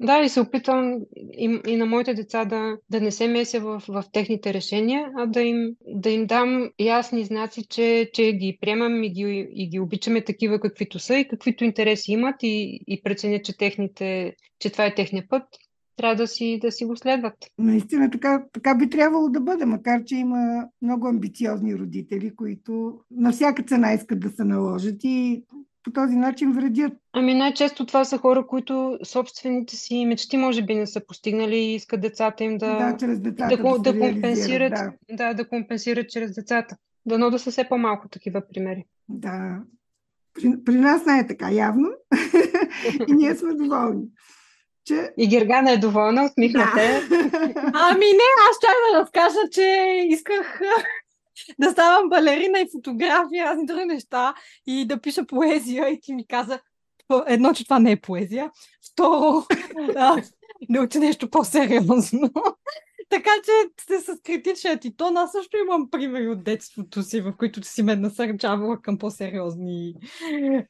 Да, 0.00 0.20
и 0.22 0.28
се 0.28 0.40
опитвам 0.40 0.98
и, 1.16 1.60
и 1.66 1.76
на 1.76 1.86
моите 1.86 2.14
деца 2.14 2.44
да, 2.44 2.76
да 2.90 3.00
не 3.00 3.10
се 3.10 3.28
меся 3.28 3.60
в, 3.60 3.82
в 3.88 4.04
техните 4.12 4.54
решения, 4.54 5.10
а 5.16 5.26
да 5.26 5.42
им, 5.42 5.76
да 5.86 6.10
им 6.10 6.26
дам 6.26 6.70
ясни 6.80 7.24
знаци, 7.24 7.66
че, 7.68 8.10
че 8.14 8.32
ги 8.32 8.58
приемам 8.60 9.02
и 9.02 9.10
ги, 9.10 9.48
и 9.54 9.68
ги 9.68 9.80
обичаме 9.80 10.24
такива 10.24 10.60
каквито 10.60 10.98
са 10.98 11.18
и 11.18 11.28
каквито 11.28 11.64
интереси 11.64 12.12
имат 12.12 12.36
и, 12.42 12.80
и 12.86 13.02
преценя, 13.02 13.42
че, 13.42 13.56
техните, 13.56 14.34
че 14.58 14.70
това 14.70 14.86
е 14.86 14.94
техния 14.94 15.24
път 15.28 15.42
трябва 15.96 16.16
да 16.16 16.26
си, 16.26 16.58
да 16.62 16.72
си 16.72 16.84
го 16.84 16.96
следват. 16.96 17.34
Наистина 17.58 18.10
така, 18.10 18.44
така 18.52 18.74
би 18.74 18.90
трябвало 18.90 19.28
да 19.28 19.40
бъде, 19.40 19.64
макар 19.64 20.04
че 20.04 20.16
има 20.16 20.64
много 20.82 21.06
амбициозни 21.06 21.76
родители, 21.76 22.36
които 22.36 23.00
на 23.10 23.32
всяка 23.32 23.62
цена 23.62 23.92
искат 23.92 24.20
да 24.20 24.30
се 24.30 24.44
наложат 24.44 25.04
и 25.04 25.44
по 25.84 25.90
този 25.90 26.16
начин 26.16 26.52
вредят. 26.52 26.92
Ами 27.12 27.34
най-често 27.34 27.86
това 27.86 28.04
са 28.04 28.18
хора, 28.18 28.46
които 28.46 28.98
собствените 29.04 29.76
си 29.76 30.06
мечти 30.06 30.36
може 30.36 30.62
би 30.62 30.74
не 30.74 30.86
са 30.86 31.06
постигнали 31.06 31.56
и 31.56 31.74
искат 31.74 32.00
децата 32.00 32.44
им 32.44 32.58
да, 32.58 32.78
да, 32.78 32.96
чрез 32.96 33.20
децата 33.20 33.56
да, 33.56 33.62
да, 33.62 33.92
да 33.92 34.00
компенсират, 34.00 34.72
да. 34.72 34.92
да, 35.16 35.34
да 35.34 35.48
компенсират 35.48 36.08
чрез 36.08 36.34
децата. 36.34 36.76
Дано 37.06 37.30
да 37.30 37.38
са 37.38 37.50
все 37.50 37.68
по-малко 37.68 38.08
такива 38.08 38.42
примери. 38.52 38.84
Да. 39.08 39.62
При, 40.34 40.64
при 40.64 40.74
нас 40.74 41.06
не 41.06 41.18
е 41.18 41.26
така 41.26 41.50
явно 41.50 41.88
и 43.08 43.12
ние 43.12 43.34
сме 43.34 43.54
доволни 43.54 44.04
че... 44.92 45.12
И 45.16 45.28
Гергана 45.28 45.72
е 45.72 45.76
доволна, 45.76 46.24
усмихната 46.24 46.74
да. 46.74 47.28
Ами 47.74 48.06
не, 48.06 48.28
аз 48.50 48.56
чак 48.60 48.74
да 48.90 49.00
разкажа, 49.00 49.48
че 49.52 50.00
исках 50.08 50.60
да 51.58 51.70
ставам 51.70 52.08
балерина 52.08 52.60
и 52.60 52.68
фотография, 52.72 53.46
аз 53.46 53.58
и 53.62 53.66
други 53.66 53.84
неща 53.84 54.34
и 54.66 54.86
да 54.86 55.00
пиша 55.00 55.26
поезия 55.26 55.88
и 55.88 56.00
ти 56.00 56.14
ми 56.14 56.26
каза 56.26 56.60
едно, 57.26 57.52
че 57.54 57.64
това 57.64 57.78
не 57.78 57.92
е 57.92 58.00
поезия, 58.00 58.50
второ, 58.92 59.46
да, 59.92 60.16
да 60.70 60.80
учи 60.80 60.98
нещо 60.98 61.30
по-сериозно. 61.30 62.30
Така 63.12 63.30
че 63.44 63.82
сте 63.82 64.00
с 64.00 64.20
критичния 64.22 64.78
ти 64.78 64.96
тон. 64.96 65.16
Аз 65.16 65.32
също 65.32 65.56
имам 65.56 65.90
примери 65.90 66.28
от 66.28 66.44
детството 66.44 67.02
си, 67.02 67.20
в 67.20 67.34
които 67.38 67.62
си 67.62 67.82
ме 67.82 67.96
насърчавала 67.96 68.82
към 68.82 68.98
по-сериозни 68.98 69.94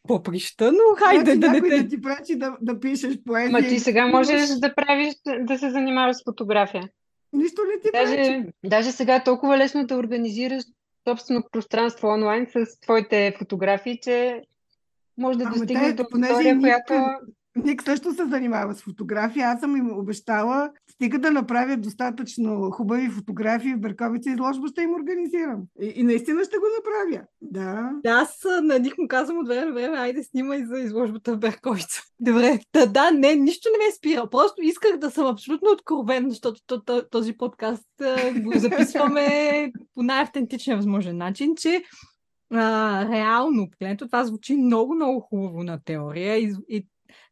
поприща, 0.08 0.72
но 0.72 0.96
хайде 0.96 1.34
значи, 1.34 1.38
да 1.38 1.50
не 1.50 1.68
те... 1.68 1.82
да 1.82 1.88
ти 1.88 2.00
прачи 2.00 2.36
да, 2.38 2.56
да 2.60 2.80
пишеш 2.80 3.18
поезия. 3.26 3.50
Ма 3.50 3.68
ти 3.68 3.78
сега 3.78 4.06
можеш 4.06 4.48
да 4.48 4.74
правиш, 4.74 5.14
да 5.40 5.58
се 5.58 5.70
занимаваш 5.70 6.16
с 6.16 6.24
фотография. 6.24 6.88
Нищо 7.32 7.62
не 7.74 7.80
ти 7.80 7.88
даже, 7.94 8.16
прачи. 8.16 8.44
Даже 8.64 8.92
сега 8.92 9.14
е 9.14 9.24
толкова 9.24 9.58
лесно 9.58 9.86
да 9.86 9.96
организираш 9.96 10.64
собствено 11.08 11.42
пространство 11.52 12.08
онлайн 12.08 12.46
с 12.46 12.80
твоите 12.80 13.34
фотографии, 13.38 13.98
че 14.02 14.42
може 15.18 15.38
да 15.38 15.44
достигнеш 15.44 15.94
до 15.94 16.04
аудитория, 16.12 16.58
която... 16.58 16.94
Ник 17.56 17.82
също 17.82 18.14
се 18.14 18.24
занимава 18.24 18.74
с 18.74 18.82
фотография. 18.82 19.48
Аз 19.48 19.60
съм 19.60 19.76
им 19.76 19.98
обещала, 19.98 20.70
стига 21.02 21.18
да 21.18 21.30
направя 21.30 21.76
достатъчно 21.76 22.70
хубави 22.70 23.08
фотографии 23.08 23.74
в 23.74 23.80
Берковица 23.80 24.30
изложба, 24.30 24.68
ще 24.68 24.82
им 24.82 24.94
организирам. 24.94 25.62
И, 25.82 25.92
и 25.96 26.02
наистина 26.02 26.44
ще 26.44 26.56
го 26.56 26.64
направя. 26.76 27.26
Да. 27.40 27.90
Да, 28.02 28.10
аз 28.10 28.46
на 28.62 28.78
них 28.78 28.98
му 28.98 29.08
казвам 29.08 29.38
от 29.38 29.48
време 29.48 29.66
на 29.66 29.72
време, 29.72 29.96
айде 29.96 30.22
снимай 30.22 30.64
за 30.64 30.78
изложбата 30.78 31.34
в 31.34 31.38
Берковица. 31.38 32.02
Добре, 32.20 32.60
да, 32.72 32.86
да, 32.86 33.10
не, 33.10 33.34
нищо 33.34 33.68
не 33.72 33.84
ме 33.84 33.88
е 33.88 33.92
спира. 33.92 34.30
Просто 34.30 34.62
исках 34.62 34.96
да 34.96 35.10
съм 35.10 35.26
абсолютно 35.26 35.70
откровен, 35.70 36.30
защото 36.30 36.82
този 37.10 37.32
подкаст 37.32 37.88
го 38.36 38.52
записваме 38.56 39.72
по 39.94 40.02
най-автентичния 40.02 40.76
възможен 40.76 41.16
начин, 41.16 41.54
че 41.56 41.82
а, 42.50 43.08
реално 43.08 43.70
погледнато 43.70 44.06
това 44.06 44.24
звучи 44.24 44.56
много, 44.56 44.94
много 44.94 45.20
хубаво 45.20 45.62
на 45.62 45.80
теория 45.84 46.38
и, 46.38 46.54
и 46.68 46.86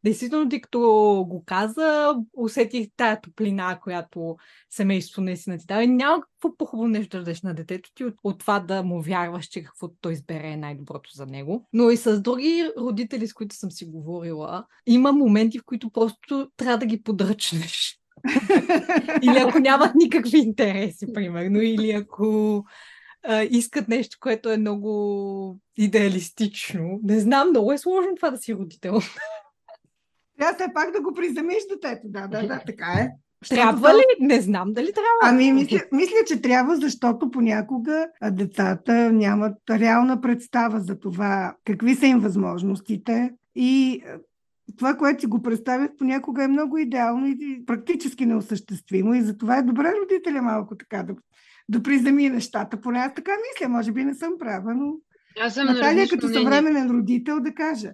действително, 0.05 0.49
ти 0.49 0.61
като 0.61 0.81
го 1.29 1.45
каза, 1.47 2.15
усетих 2.37 2.89
тая 2.97 3.21
топлина, 3.21 3.79
която 3.83 4.37
семейството 4.71 5.21
наистина 5.21 5.59
ти 5.59 5.67
дава. 5.67 5.87
Няма 5.87 6.23
какво 6.23 6.57
по-хубаво 6.57 6.89
нещо 6.89 7.17
да 7.17 7.19
дадеш 7.19 7.43
на 7.43 7.55
детето 7.55 7.91
ти 7.95 8.05
от, 8.05 8.15
от 8.25 8.39
това 8.39 8.61
да 8.61 8.83
му 8.83 9.03
вярваш, 9.03 9.47
че 9.47 9.65
каквото 9.65 9.95
той 10.01 10.13
избере 10.13 10.49
е 10.49 10.57
най-доброто 10.57 11.11
за 11.15 11.27
него. 11.27 11.69
Но 11.73 11.91
и 11.91 11.97
с 11.97 12.21
други 12.21 12.71
родители, 12.79 13.27
с 13.27 13.35
които 13.35 13.57
съм 13.57 13.71
си 13.71 13.85
говорила, 13.85 14.65
има 14.87 15.13
моменти, 15.13 15.59
в 15.59 15.65
които 15.65 15.91
просто 15.91 16.51
трябва 16.57 16.79
да 16.79 16.87
ги 16.87 17.03
подръчнеш. 17.03 17.97
или 19.23 19.39
ако 19.39 19.59
нямат 19.59 19.95
никакви 19.95 20.39
интереси, 20.39 21.13
примерно, 21.13 21.61
или 21.61 21.91
ако 21.91 22.65
а, 23.23 23.43
искат 23.43 23.89
нещо, 23.89 24.17
което 24.21 24.51
е 24.51 24.57
много 24.57 25.61
идеалистично. 25.77 27.01
Не 27.03 27.21
знам, 27.21 27.49
много 27.49 27.73
е 27.73 27.79
сложно 27.79 28.15
това 28.17 28.31
да 28.31 28.39
си 28.39 28.55
родител. 28.55 29.01
Трябва 30.41 30.55
все 30.55 30.73
пак 30.75 30.93
да 30.93 31.01
го 31.01 31.15
приземиш 31.15 31.63
детето. 31.71 32.03
Да, 32.05 32.27
да, 32.27 32.47
да, 32.47 32.63
така 32.67 32.87
е. 32.87 33.09
Трябва 33.49 33.95
ли? 33.95 34.03
Не 34.21 34.41
знам 34.41 34.73
дали 34.73 34.93
трябва. 34.93 35.35
Ами, 35.35 35.53
мисля, 35.53 35.81
мисля, 35.93 36.17
че 36.27 36.43
трябва, 36.43 36.77
защото 36.77 37.31
понякога 37.31 38.07
децата 38.31 39.13
нямат 39.13 39.57
реална 39.71 40.21
представа 40.21 40.81
за 40.81 40.99
това 40.99 41.55
какви 41.65 41.95
са 41.95 42.07
им 42.07 42.19
възможностите 42.19 43.31
и 43.55 44.03
това, 44.79 44.95
което 44.95 45.21
си 45.21 45.27
го 45.27 45.43
представят, 45.43 45.91
понякога 45.99 46.45
е 46.45 46.49
много 46.49 46.79
идеално 46.79 47.27
и 47.27 47.63
практически 47.67 48.27
неосъществимо. 48.27 49.15
И 49.15 49.23
затова 49.23 49.59
е 49.59 49.63
добре 49.63 49.93
родителя 50.03 50.43
малко 50.43 50.77
така 50.77 51.03
да, 51.03 51.15
да 51.69 51.83
приземи 51.83 52.31
нещата. 52.31 52.81
Поне 52.81 52.99
аз 52.99 53.15
така 53.15 53.33
мисля, 53.33 53.69
може 53.69 53.93
би 53.93 54.05
не 54.05 54.15
съм 54.15 54.33
права, 54.39 54.75
но 54.75 54.93
Аз 55.41 55.55
съм 55.55 55.67
Наталия 55.67 56.09
като 56.09 56.29
съвременен 56.29 56.91
родител 56.91 57.41
да 57.41 57.55
кажа. 57.55 57.93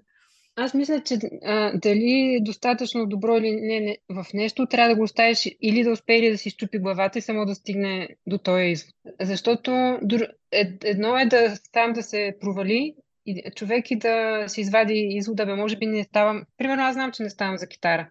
Аз 0.59 0.75
мисля, 0.75 1.01
че 1.01 1.19
а, 1.45 1.79
дали 1.79 2.41
достатъчно 2.43 3.07
добро 3.07 3.37
или 3.37 3.57
не, 3.61 3.81
не 3.81 3.99
в 4.09 4.27
нещо, 4.35 4.67
трябва 4.67 4.89
да 4.89 4.97
го 4.97 5.03
оставиш 5.03 5.49
или 5.61 5.85
да 5.85 5.91
успее 5.91 6.31
да 6.31 6.39
си 6.39 6.51
щупи 6.51 6.79
главата 6.79 7.19
и 7.19 7.23
само 7.23 7.47
да 7.47 7.55
стигне 7.55 8.09
до 8.27 8.39
този 8.39 8.65
извод. 8.65 8.95
Защото 9.21 9.99
едно 10.85 11.19
е 11.19 11.27
да 11.27 11.55
там 11.73 11.93
да 11.93 12.03
се 12.03 12.35
провали 12.41 12.95
и 13.27 13.43
човек 13.55 13.91
и 13.91 13.97
да 13.97 14.45
си 14.49 14.61
извади 14.61 15.07
извода, 15.11 15.47
бе, 15.47 15.55
може 15.55 15.77
би 15.77 15.87
не 15.87 16.05
ставам. 16.05 16.43
Примерно 16.59 16.83
аз 16.83 16.95
знам, 16.95 17.13
че 17.13 17.23
не 17.23 17.31
ставам 17.31 17.59
за 17.59 17.67
китара. 17.67 18.11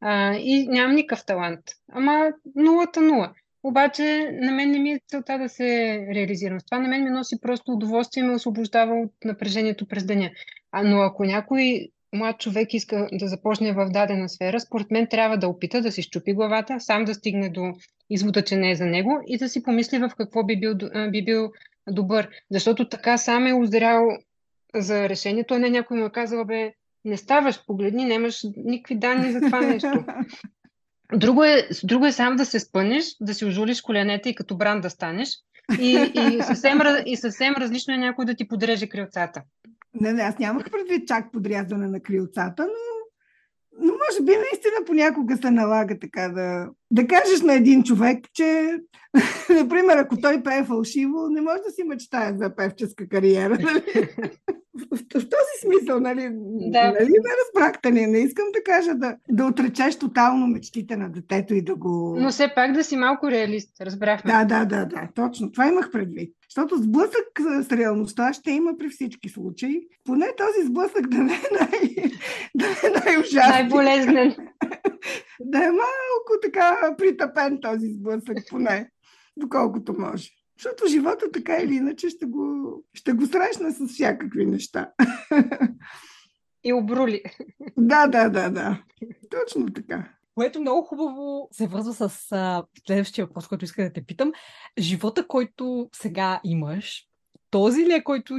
А, 0.00 0.34
и 0.34 0.66
нямам 0.68 0.96
никакъв 0.96 1.24
талант. 1.24 1.60
Ама 1.92 2.32
нулата 2.56 3.00
нула. 3.00 3.34
Обаче 3.62 4.30
на 4.32 4.52
мен 4.52 4.70
не 4.70 4.78
ми 4.78 4.90
е 4.90 5.00
целта 5.08 5.38
да 5.38 5.48
се 5.48 5.66
реализирам. 6.14 6.58
Това 6.66 6.78
на 6.82 6.88
мен 6.88 7.04
ми 7.04 7.10
носи 7.10 7.40
просто 7.40 7.72
удоволствие 7.72 8.22
и 8.22 8.26
ме 8.26 8.34
освобождава 8.34 8.94
от 8.94 9.12
напрежението 9.24 9.86
през 9.86 10.04
деня. 10.04 10.30
А, 10.72 10.82
но 10.82 11.00
ако 11.00 11.24
някой 11.24 11.88
млад 12.12 12.40
човек 12.40 12.74
иска 12.74 13.08
да 13.12 13.28
започне 13.28 13.72
в 13.72 13.88
дадена 13.90 14.28
сфера, 14.28 14.60
според 14.60 14.90
мен 14.90 15.06
трябва 15.06 15.36
да 15.36 15.48
опита 15.48 15.80
да 15.80 15.92
си 15.92 16.02
щупи 16.02 16.32
главата, 16.32 16.80
сам 16.80 17.04
да 17.04 17.14
стигне 17.14 17.48
до 17.48 17.72
извода, 18.10 18.44
че 18.44 18.56
не 18.56 18.70
е 18.70 18.74
за 18.74 18.86
него 18.86 19.20
и 19.26 19.38
да 19.38 19.48
си 19.48 19.62
помисли 19.62 19.98
в 19.98 20.10
какво 20.16 20.44
би 20.44 20.60
бил, 20.60 20.74
би 21.10 21.24
бил 21.24 21.52
добър. 21.90 22.28
Защото 22.50 22.88
така 22.88 23.18
сам 23.18 23.46
е 23.46 23.54
озрял 23.54 24.08
за 24.74 25.08
решението, 25.08 25.54
а 25.54 25.58
не 25.58 25.70
някой 25.70 25.98
му 25.98 26.06
е 26.06 26.12
казал, 26.12 26.44
бе, 26.44 26.72
не 27.04 27.16
ставаш, 27.16 27.66
погледни, 27.66 28.04
нямаш 28.04 28.42
никакви 28.56 28.94
данни 28.94 29.32
за 29.32 29.40
това 29.40 29.60
нещо. 29.60 30.04
Друго 31.12 31.44
е, 31.44 31.68
друго 31.84 32.06
е 32.06 32.12
сам 32.12 32.36
да 32.36 32.46
се 32.46 32.60
спънеш, 32.60 33.04
да 33.20 33.34
си 33.34 33.44
ожулиш 33.44 33.80
коленете 33.80 34.28
и 34.28 34.34
като 34.34 34.56
бран 34.56 34.80
да 34.80 34.90
станеш. 34.90 35.28
И, 35.80 36.12
и, 36.14 36.42
съвсем, 36.42 36.78
и 37.06 37.16
съвсем 37.16 37.54
различно 37.54 37.94
е 37.94 37.98
някой 37.98 38.24
да 38.24 38.34
ти 38.34 38.48
подреже 38.48 38.88
крилцата. 38.88 39.42
Не, 40.00 40.12
не, 40.12 40.22
аз 40.22 40.38
нямах 40.38 40.70
предвид 40.70 41.08
чак 41.08 41.32
подрязване 41.32 41.86
на 41.86 42.00
крилцата, 42.00 42.66
но, 42.66 42.98
но 43.86 43.92
може 43.92 44.24
би 44.24 44.32
наистина 44.36 44.84
понякога 44.86 45.36
се 45.36 45.50
налага 45.50 45.98
така 45.98 46.28
да, 46.28 46.68
да 46.90 47.06
кажеш 47.06 47.40
на 47.40 47.54
един 47.54 47.82
човек, 47.82 48.24
че, 48.34 48.78
например, 49.50 49.96
ако 49.96 50.20
той 50.20 50.42
пее 50.42 50.64
фалшиво, 50.64 51.28
не 51.28 51.40
може 51.40 51.62
да 51.62 51.70
си 51.70 51.84
мечтае 51.84 52.34
за 52.36 52.56
певческа 52.56 53.08
кариера. 53.08 53.58
Нали? 53.60 53.82
в, 54.90 54.96
в 54.96 55.12
този 55.12 55.54
смисъл, 55.60 56.00
нали? 56.00 56.28
Да. 56.70 56.92
нали 56.92 57.10
ме 57.10 57.30
разбрахте? 57.44 57.90
Не, 57.90 58.06
не 58.06 58.18
искам 58.18 58.44
да 58.54 58.62
кажа 58.62 58.94
да, 58.94 59.16
да 59.30 59.44
отречеш 59.44 59.98
тотално 59.98 60.46
мечтите 60.46 60.96
на 60.96 61.12
детето 61.12 61.54
и 61.54 61.62
да 61.62 61.74
го... 61.74 62.16
Но 62.18 62.30
все 62.30 62.52
пак 62.54 62.72
да 62.72 62.84
си 62.84 62.96
малко 62.96 63.30
реалист, 63.30 63.80
разбрахме. 63.80 64.32
Да, 64.32 64.44
да, 64.44 64.64
да, 64.64 64.84
да, 64.84 65.08
точно. 65.14 65.52
Това 65.52 65.66
имах 65.66 65.90
предвид. 65.90 66.34
Защото 66.48 66.82
сблъсък 66.82 67.40
с 67.62 67.72
реалността 67.72 68.32
ще 68.32 68.50
има 68.50 68.76
при 68.78 68.88
всички 68.88 69.28
случаи. 69.28 69.80
Поне 70.04 70.26
този 70.36 70.66
сблъсък 70.66 71.08
да 71.08 71.18
не 71.18 71.34
е, 71.34 71.48
най... 71.60 72.10
да 72.54 72.66
не 72.66 72.88
е 72.88 73.00
най-ужасен. 73.04 73.50
Най-болезнен. 73.50 74.30
да 75.40 75.58
е 75.58 75.70
малко 75.70 76.32
така 76.42 76.94
притъпен 76.98 77.58
този 77.60 77.86
сблъсък, 77.86 78.38
поне, 78.50 78.90
доколкото 79.36 79.94
може. 79.98 80.37
Защото 80.58 80.86
живота 80.88 81.30
така 81.32 81.56
или 81.56 81.74
иначе 81.74 82.08
ще 82.10 82.26
го, 82.26 82.84
ще 82.94 83.12
го 83.12 83.26
срещна 83.26 83.72
с 83.72 83.86
всякакви 83.86 84.46
неща. 84.46 84.90
И 86.64 86.72
обрули. 86.72 87.22
Да, 87.76 88.06
да, 88.06 88.28
да, 88.28 88.50
да. 88.50 88.82
Точно 89.30 89.72
така. 89.72 90.12
Което 90.34 90.60
много 90.60 90.82
хубаво 90.82 91.48
се 91.52 91.66
връзва 91.66 92.08
с 92.08 92.32
а, 92.32 92.64
следващия 92.86 93.26
въпрос, 93.26 93.48
който 93.48 93.64
иска 93.64 93.82
да 93.82 93.92
те 93.92 94.04
питам. 94.04 94.32
Живота, 94.78 95.26
който 95.26 95.88
сега 95.94 96.40
имаш, 96.44 97.04
този 97.50 97.86
ли 97.86 97.92
е, 97.92 98.04
който 98.04 98.38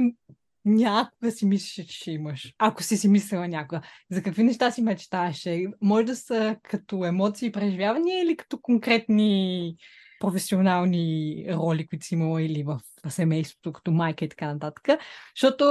някога 0.64 1.30
си 1.30 1.46
мислиш, 1.46 1.86
че 1.86 1.96
ще 1.96 2.10
имаш? 2.10 2.54
Ако 2.58 2.82
си 2.82 2.96
си 2.96 3.08
мислила 3.08 3.48
някога. 3.48 3.80
За 4.10 4.22
какви 4.22 4.42
неща 4.42 4.70
си 4.70 4.82
мечтаеше? 4.82 5.66
Може 5.80 6.06
да 6.06 6.16
са 6.16 6.56
като 6.62 7.04
емоции 7.04 7.48
и 7.48 7.52
преживявания 7.52 8.22
или 8.22 8.36
като 8.36 8.58
конкретни 8.58 9.76
професионални 10.20 11.44
роли, 11.48 11.86
които 11.86 12.06
си 12.06 12.14
имала 12.14 12.42
или 12.42 12.62
в 12.62 12.80
семейството, 13.08 13.72
като 13.72 13.90
майка 13.90 14.24
и 14.24 14.28
така 14.28 14.52
нататък. 14.52 14.88
Защото 15.36 15.64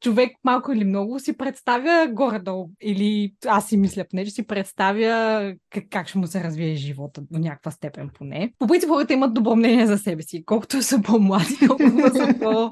човек 0.00 0.36
малко 0.44 0.72
или 0.72 0.84
много 0.84 1.20
си 1.20 1.36
представя 1.36 2.08
горе-долу, 2.12 2.70
или 2.82 3.34
аз 3.46 3.68
си 3.68 3.76
мисля 3.76 4.04
поне, 4.10 4.24
че 4.24 4.30
си 4.30 4.46
представя 4.46 5.54
как, 5.70 5.84
как 5.90 6.08
ще 6.08 6.18
му 6.18 6.26
се 6.26 6.44
развие 6.44 6.74
живота 6.74 7.22
до 7.30 7.38
някаква 7.38 7.70
степен 7.70 8.10
поне. 8.14 8.52
По 8.58 8.66
принцип 8.66 8.88
хората 8.88 9.12
имат 9.12 9.34
добро 9.34 9.56
мнение 9.56 9.86
за 9.86 9.98
себе 9.98 10.22
си. 10.22 10.44
Колкото 10.44 10.82
са 10.82 11.02
по-млади, 11.02 11.58
толкова 11.66 12.10
са 12.10 12.34
по 12.40 12.70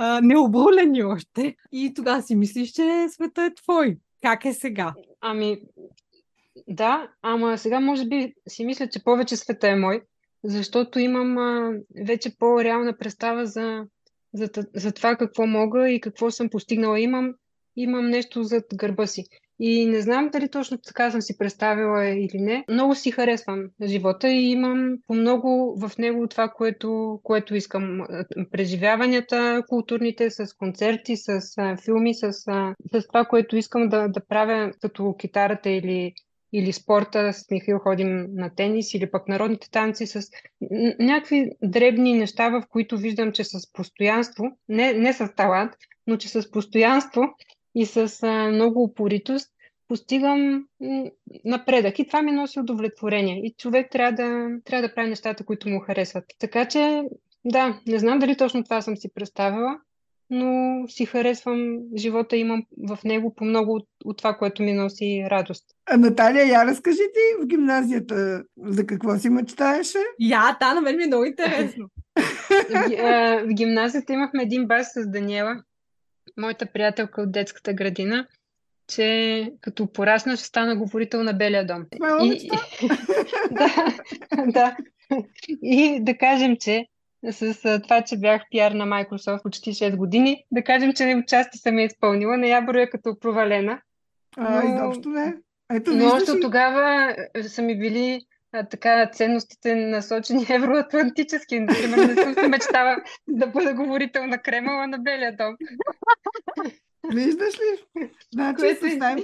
необрулени 0.22 1.04
още. 1.04 1.56
И 1.72 1.94
тогава 1.94 2.22
си 2.22 2.34
мислиш, 2.34 2.70
че 2.70 3.06
света 3.10 3.42
е 3.44 3.54
твой. 3.54 3.96
Как 4.22 4.44
е 4.44 4.52
сега? 4.52 4.94
Ами, 5.20 5.58
да, 6.68 7.08
ама 7.22 7.58
сега 7.58 7.80
може 7.80 8.06
би 8.06 8.34
си 8.48 8.64
мисля, 8.64 8.88
че 8.88 9.04
повече 9.04 9.36
света 9.36 9.68
е 9.68 9.76
мой, 9.76 10.02
защото 10.44 10.98
имам 10.98 11.38
а, 11.38 11.72
вече 12.06 12.36
по-реална 12.38 12.98
представа 12.98 13.46
за, 13.46 13.84
за, 14.32 14.48
за 14.74 14.92
това 14.92 15.16
какво 15.16 15.46
мога 15.46 15.90
и 15.90 16.00
какво 16.00 16.30
съм 16.30 16.48
постигнала. 16.48 17.00
Имам, 17.00 17.34
имам 17.76 18.10
нещо 18.10 18.42
зад 18.42 18.64
гърба 18.74 19.06
си. 19.06 19.24
И 19.62 19.86
не 19.86 20.00
знам 20.00 20.30
дали 20.32 20.48
точно 20.48 20.78
така 20.78 21.10
съм 21.10 21.22
си 21.22 21.38
представила 21.38 22.08
или 22.08 22.38
не. 22.40 22.64
Много 22.70 22.94
си 22.94 23.10
харесвам 23.10 23.64
живота 23.84 24.28
и 24.28 24.50
имам 24.50 24.96
по 25.06 25.14
много 25.14 25.76
в 25.80 25.98
него 25.98 26.28
това, 26.28 26.48
което, 26.48 27.20
което 27.22 27.54
искам. 27.54 28.00
Преживяванията 28.52 29.62
културните 29.68 30.30
с 30.30 30.56
концерти, 30.56 31.16
с 31.16 31.40
а, 31.58 31.76
филми, 31.76 32.14
с, 32.14 32.22
а, 32.46 32.74
с 32.92 33.06
това, 33.06 33.24
което 33.24 33.56
искам 33.56 33.88
да, 33.88 34.08
да 34.08 34.26
правя 34.26 34.72
като 34.80 35.14
китарата 35.18 35.70
или 35.70 36.12
или 36.52 36.72
спорта, 36.72 37.32
с 37.32 37.50
Михаил 37.50 37.78
ходим 37.78 38.26
на 38.34 38.54
тенис, 38.54 38.94
или 38.94 39.10
пък 39.10 39.28
народните 39.28 39.70
танци, 39.70 40.06
с 40.06 40.30
някакви 40.98 41.50
дребни 41.62 42.12
неща, 42.12 42.48
в 42.48 42.62
които 42.70 42.98
виждам, 42.98 43.32
че 43.32 43.44
с 43.44 43.72
постоянство, 43.72 44.44
не, 44.68 44.92
не 44.92 45.12
с 45.12 45.34
талант, 45.36 45.72
но 46.06 46.16
че 46.16 46.28
с 46.28 46.50
постоянство 46.50 47.22
и 47.74 47.86
с 47.86 48.22
а, 48.22 48.48
много 48.48 48.82
упоритост 48.82 49.50
постигам 49.88 50.66
напредък. 51.44 51.98
И 51.98 52.06
това 52.06 52.22
ми 52.22 52.32
носи 52.32 52.60
удовлетворение. 52.60 53.40
И 53.44 53.54
човек 53.58 53.90
трябва 53.90 54.12
да, 54.12 54.48
трябва 54.64 54.88
да 54.88 54.94
прави 54.94 55.08
нещата, 55.08 55.44
които 55.44 55.68
му 55.68 55.80
харесват. 55.80 56.24
Така 56.38 56.68
че, 56.68 57.02
да, 57.44 57.80
не 57.86 57.98
знам 57.98 58.18
дали 58.18 58.36
точно 58.36 58.64
това 58.64 58.82
съм 58.82 58.96
си 58.96 59.14
представила, 59.14 59.78
но 60.30 60.82
си 60.88 61.06
харесвам 61.06 61.78
живота, 61.96 62.36
имам 62.36 62.62
в 62.88 62.98
него 63.04 63.34
по 63.34 63.44
много 63.44 63.74
от, 63.74 63.86
от 64.04 64.18
това, 64.18 64.36
което 64.36 64.62
ми 64.62 64.72
носи 64.72 65.26
радост. 65.30 65.64
А 65.86 65.96
Наталия, 65.96 66.46
я 66.46 66.64
разкажи 66.64 66.96
ти 66.96 67.42
в 67.42 67.46
гимназията 67.46 68.44
за 68.64 68.86
какво 68.86 69.18
си 69.18 69.30
мечтаеше? 69.30 69.98
Я, 70.18 70.56
да, 70.60 70.74
на 70.74 70.80
мен 70.80 70.96
ми 70.96 71.04
е 71.04 71.06
много 71.06 71.24
интересно. 71.24 71.88
в, 72.70 73.46
гимназията 73.54 74.12
имахме 74.12 74.42
един 74.42 74.66
бас 74.66 74.92
с 74.92 75.10
Даниела, 75.10 75.62
моята 76.36 76.66
приятелка 76.66 77.22
от 77.22 77.32
детската 77.32 77.72
градина, 77.72 78.26
че 78.88 79.52
като 79.60 79.92
порасна 79.92 80.36
ще 80.36 80.46
стана 80.46 80.76
говорител 80.76 81.22
на 81.22 81.32
Белия 81.32 81.66
дом. 81.66 81.84
И, 82.22 82.50
да, 83.50 83.94
да. 84.46 84.76
И 85.62 85.98
да 86.02 86.16
кажем, 86.16 86.56
че 86.56 86.86
с 87.30 87.80
това, 87.82 88.02
че 88.02 88.16
бях 88.16 88.42
пиар 88.50 88.72
на 88.72 88.86
Microsoft 88.86 89.42
почти 89.42 89.72
6 89.72 89.96
години. 89.96 90.44
Да 90.50 90.62
кажем, 90.62 90.92
че 90.92 91.16
отчасти 91.24 91.58
съм 91.58 91.78
я 91.78 91.84
изпълнила. 91.84 92.36
Не 92.36 92.48
я 92.48 92.60
броя 92.60 92.90
като 92.90 93.18
провалена. 93.18 93.80
А, 94.36 94.64
но... 94.64 94.74
изобщо 94.74 95.08
не. 95.08 95.34
Ето, 95.72 95.94
но 95.94 96.08
още 96.08 96.40
тогава 96.40 97.16
са 97.42 97.62
ми 97.62 97.78
били 97.78 98.20
а, 98.52 98.64
така 98.64 99.10
ценностите 99.12 99.74
насочени 99.74 100.46
евроатлантически. 100.50 101.60
Например, 101.60 101.96
не 101.96 102.14
съм 102.14 102.34
се 102.34 102.48
мечтала 102.48 102.96
да 103.28 103.46
бъда 103.46 103.74
говорител 103.74 104.26
на 104.26 104.38
Кремъла 104.38 104.86
на 104.86 104.98
Белия 104.98 105.36
дом. 105.36 105.56
Виждаш 107.14 107.54
ли? 107.54 108.08
Значи, 108.32 108.56
Което 108.56 108.80
съвсем... 108.80 109.18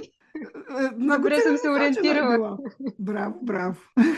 Много 0.97 1.23
Добре 1.23 1.41
съм 1.41 1.57
се 1.57 1.69
ориентирала. 1.69 2.57
Браво, 2.99 3.39
браво. 3.41 3.75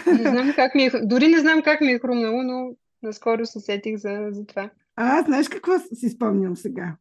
Не 0.08 0.30
знам 0.30 0.54
как 0.56 0.76
ми 0.76 0.84
е, 0.84 0.92
дори 1.04 1.28
не 1.28 1.40
знам 1.40 1.62
как 1.62 1.82
ми 1.82 1.92
е 1.92 2.00
хрумнало, 2.00 2.44
но 2.44 2.70
наскоро 3.04 3.46
се 3.46 3.60
сетих 3.60 3.98
за, 3.98 4.28
за 4.32 4.46
това. 4.46 4.70
А, 4.96 5.24
знаеш 5.24 5.50
какво 5.50 5.72
си 5.94 6.10
спомням 6.10 6.58
сега? 6.58 6.96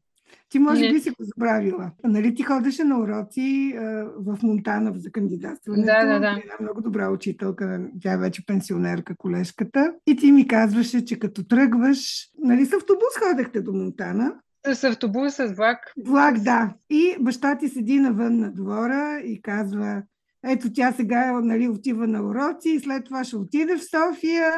Ти 0.49 0.59
може 0.59 0.81
Не. 0.81 0.93
би 0.93 1.01
си 1.01 1.11
го 1.11 1.25
забравила. 1.25 1.91
Нали 2.05 2.35
ти 2.35 2.43
ходеше 2.43 2.85
на 2.85 3.01
уроци 3.01 3.75
а, 3.79 3.83
в 4.17 4.39
Монтана 4.43 4.93
за 4.97 5.13
кандидатстването? 5.13 5.87
Да, 5.87 6.05
да, 6.05 6.21
да. 6.21 6.41
Една 6.43 6.55
много 6.61 6.81
добра 6.81 7.11
учителка, 7.11 7.89
тя 8.03 8.13
е 8.13 8.19
вече 8.19 8.47
пенсионерка, 8.47 9.17
колежката. 9.17 9.95
И 10.07 10.17
ти 10.17 10.33
ми 10.33 10.49
казваше, 10.49 11.05
че 11.05 11.19
като 11.19 11.45
тръгваш, 11.45 12.29
нали 12.39 12.67
с 12.67 12.73
автобус 12.73 13.17
ходехте 13.29 13.61
до 13.61 13.73
Монтана? 13.73 14.35
С 14.75 14.85
автобус, 14.85 15.35
с 15.35 15.53
влак. 15.57 15.79
Влак, 16.07 16.39
да. 16.39 16.75
И 16.91 17.17
баща 17.21 17.59
ти 17.59 17.69
седи 17.69 17.99
навън 17.99 18.39
на 18.39 18.53
двора 18.53 19.21
и 19.25 19.43
казва, 19.43 20.03
ето 20.45 20.73
тя 20.73 20.93
сега 20.93 21.41
нали, 21.41 21.69
отива 21.69 22.07
на 22.07 22.23
уроци 22.23 22.69
и 22.69 22.81
след 22.81 23.05
това 23.05 23.25
ще 23.25 23.37
отиде 23.37 23.77
в 23.77 23.85
София. 23.85 24.53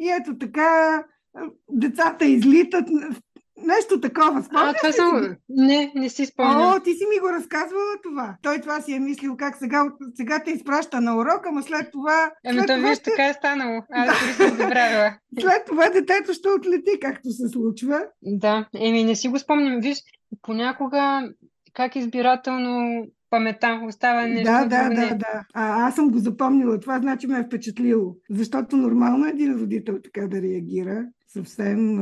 И 0.00 0.10
ето 0.10 0.38
така 0.38 1.02
а, 1.34 1.40
децата 1.70 2.24
излитат. 2.24 2.84
Нещо 3.66 4.00
такова. 4.00 4.38
А, 4.38 4.42
Спомняш 4.42 4.76
това 4.76 4.88
ли 4.88 4.92
си 4.92 4.96
само... 4.96 5.36
Не, 5.48 5.92
не 5.94 6.08
си 6.08 6.26
спомням. 6.26 6.72
О, 6.72 6.80
ти 6.80 6.94
си 6.94 7.04
ми 7.14 7.20
го 7.20 7.28
разказвала 7.28 7.94
това. 8.02 8.36
Той 8.42 8.60
това 8.60 8.80
си 8.80 8.92
е 8.92 9.00
мислил 9.00 9.36
как 9.36 9.56
сега, 9.56 9.84
сега 10.14 10.42
те 10.44 10.50
изпраща 10.50 11.00
на 11.00 11.16
урок, 11.16 11.46
ама 11.46 11.62
след 11.62 11.90
това... 11.92 12.32
Ами 12.46 12.58
то 12.58 12.64
това, 12.66 12.88
виж, 12.88 12.98
ще- 12.98 13.10
така 13.10 13.26
е 13.26 13.32
станало. 13.34 13.82
Аз 13.92 14.20
дори 14.20 14.32
съм 14.32 14.56
забравила. 14.56 15.14
след 15.40 15.64
това 15.66 15.88
детето 15.90 16.34
ще 16.34 16.48
отлети, 16.48 17.00
както 17.02 17.30
се 17.30 17.48
случва. 17.48 18.02
Да, 18.22 18.68
еми 18.74 19.04
не 19.04 19.14
си 19.14 19.28
го 19.28 19.38
спомням. 19.38 19.80
Виж, 19.80 19.98
понякога 20.42 21.22
как 21.72 21.96
избирателно 21.96 23.04
памета 23.30 23.80
остава 23.88 24.26
нещо 24.26 24.44
да, 24.44 24.64
да, 24.64 24.88
да, 24.88 25.14
да. 25.14 25.44
А, 25.54 25.88
аз 25.88 25.94
съм 25.94 26.10
го 26.10 26.18
запомнила. 26.18 26.80
Това 26.80 26.98
значи 26.98 27.26
ме 27.26 27.38
е 27.38 27.44
впечатлило. 27.44 28.14
Защото 28.30 28.76
нормално 28.76 29.26
е 29.26 29.30
един 29.30 29.54
родител 29.54 29.98
така 30.04 30.26
да 30.28 30.42
реагира. 30.42 31.04
Съвсем, 31.28 31.98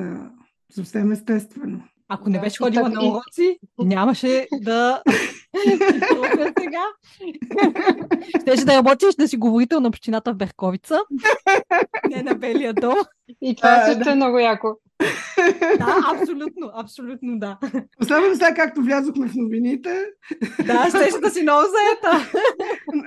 съвсем 0.71 1.13
естествено. 1.13 1.81
Ако 2.09 2.31
не 2.31 2.41
беше 2.41 2.59
ходила 2.59 2.89
на 2.89 3.01
уроци, 3.09 3.59
нямаше 3.79 4.49
да 4.61 5.03
сега. 6.61 6.85
Щеше 8.41 8.65
да 8.65 8.77
работиш 8.77 9.15
да 9.15 9.29
си 9.29 9.37
говорител 9.37 9.81
на 9.81 9.89
общината 9.89 10.33
в 10.33 10.37
Берковица, 10.37 11.01
не 12.11 12.23
на 12.23 12.35
Белия 12.35 12.75
дом. 12.75 12.97
И 13.43 13.57
това 13.57 13.69
А, 13.69 13.87
също 13.87 14.05
да. 14.05 14.11
е 14.11 14.15
много 14.15 14.39
яко. 14.39 14.69
Да, 15.79 16.01
абсолютно, 16.15 16.71
абсолютно 16.75 17.39
да. 17.39 17.59
Особено 18.03 18.35
сега, 18.35 18.55
както 18.55 18.83
влязохме 18.83 19.29
в 19.29 19.35
новините, 19.35 20.05
Да, 20.67 20.87
щеше 20.89 21.21
да 21.21 21.31
си 21.31 21.43
много 21.43 21.63
заета. 21.63 22.31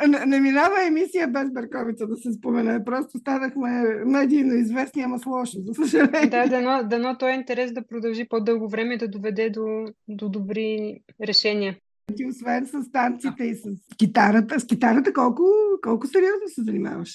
не, 0.08 0.26
не 0.26 0.40
минава 0.40 0.86
емисия 0.88 1.28
без 1.28 1.52
Берковица 1.52 2.08
да 2.08 2.16
се 2.16 2.32
спомене. 2.34 2.86
Просто 2.86 3.18
станахме 3.18 3.84
медийно 4.06 4.54
известни, 4.54 5.02
ама 5.04 5.20
с 5.20 5.26
лошо, 5.26 5.58
за 5.66 5.74
съжаление. 5.74 6.30
Да, 6.30 6.48
дано, 6.48 6.88
дано 6.90 7.18
този 7.18 7.34
интерес 7.34 7.74
да 7.74 7.88
продължи 7.88 8.28
по-дълго 8.30 8.70
време 8.70 8.98
да 8.98 9.08
доведе 9.08 9.50
до, 9.50 9.86
до 10.08 10.30
добри 10.30 11.00
решения. 11.28 11.78
Ти 12.18 12.26
освен 12.26 12.66
с 12.68 12.92
танците 12.92 13.44
и 13.44 13.56
с 13.56 13.64
китарата, 13.98 14.60
с 14.60 14.66
китарата 14.66 15.14
колко, 15.14 15.44
колко 15.82 16.08
сериозно 16.08 16.48
се 16.48 16.64
занимаваш? 16.64 17.10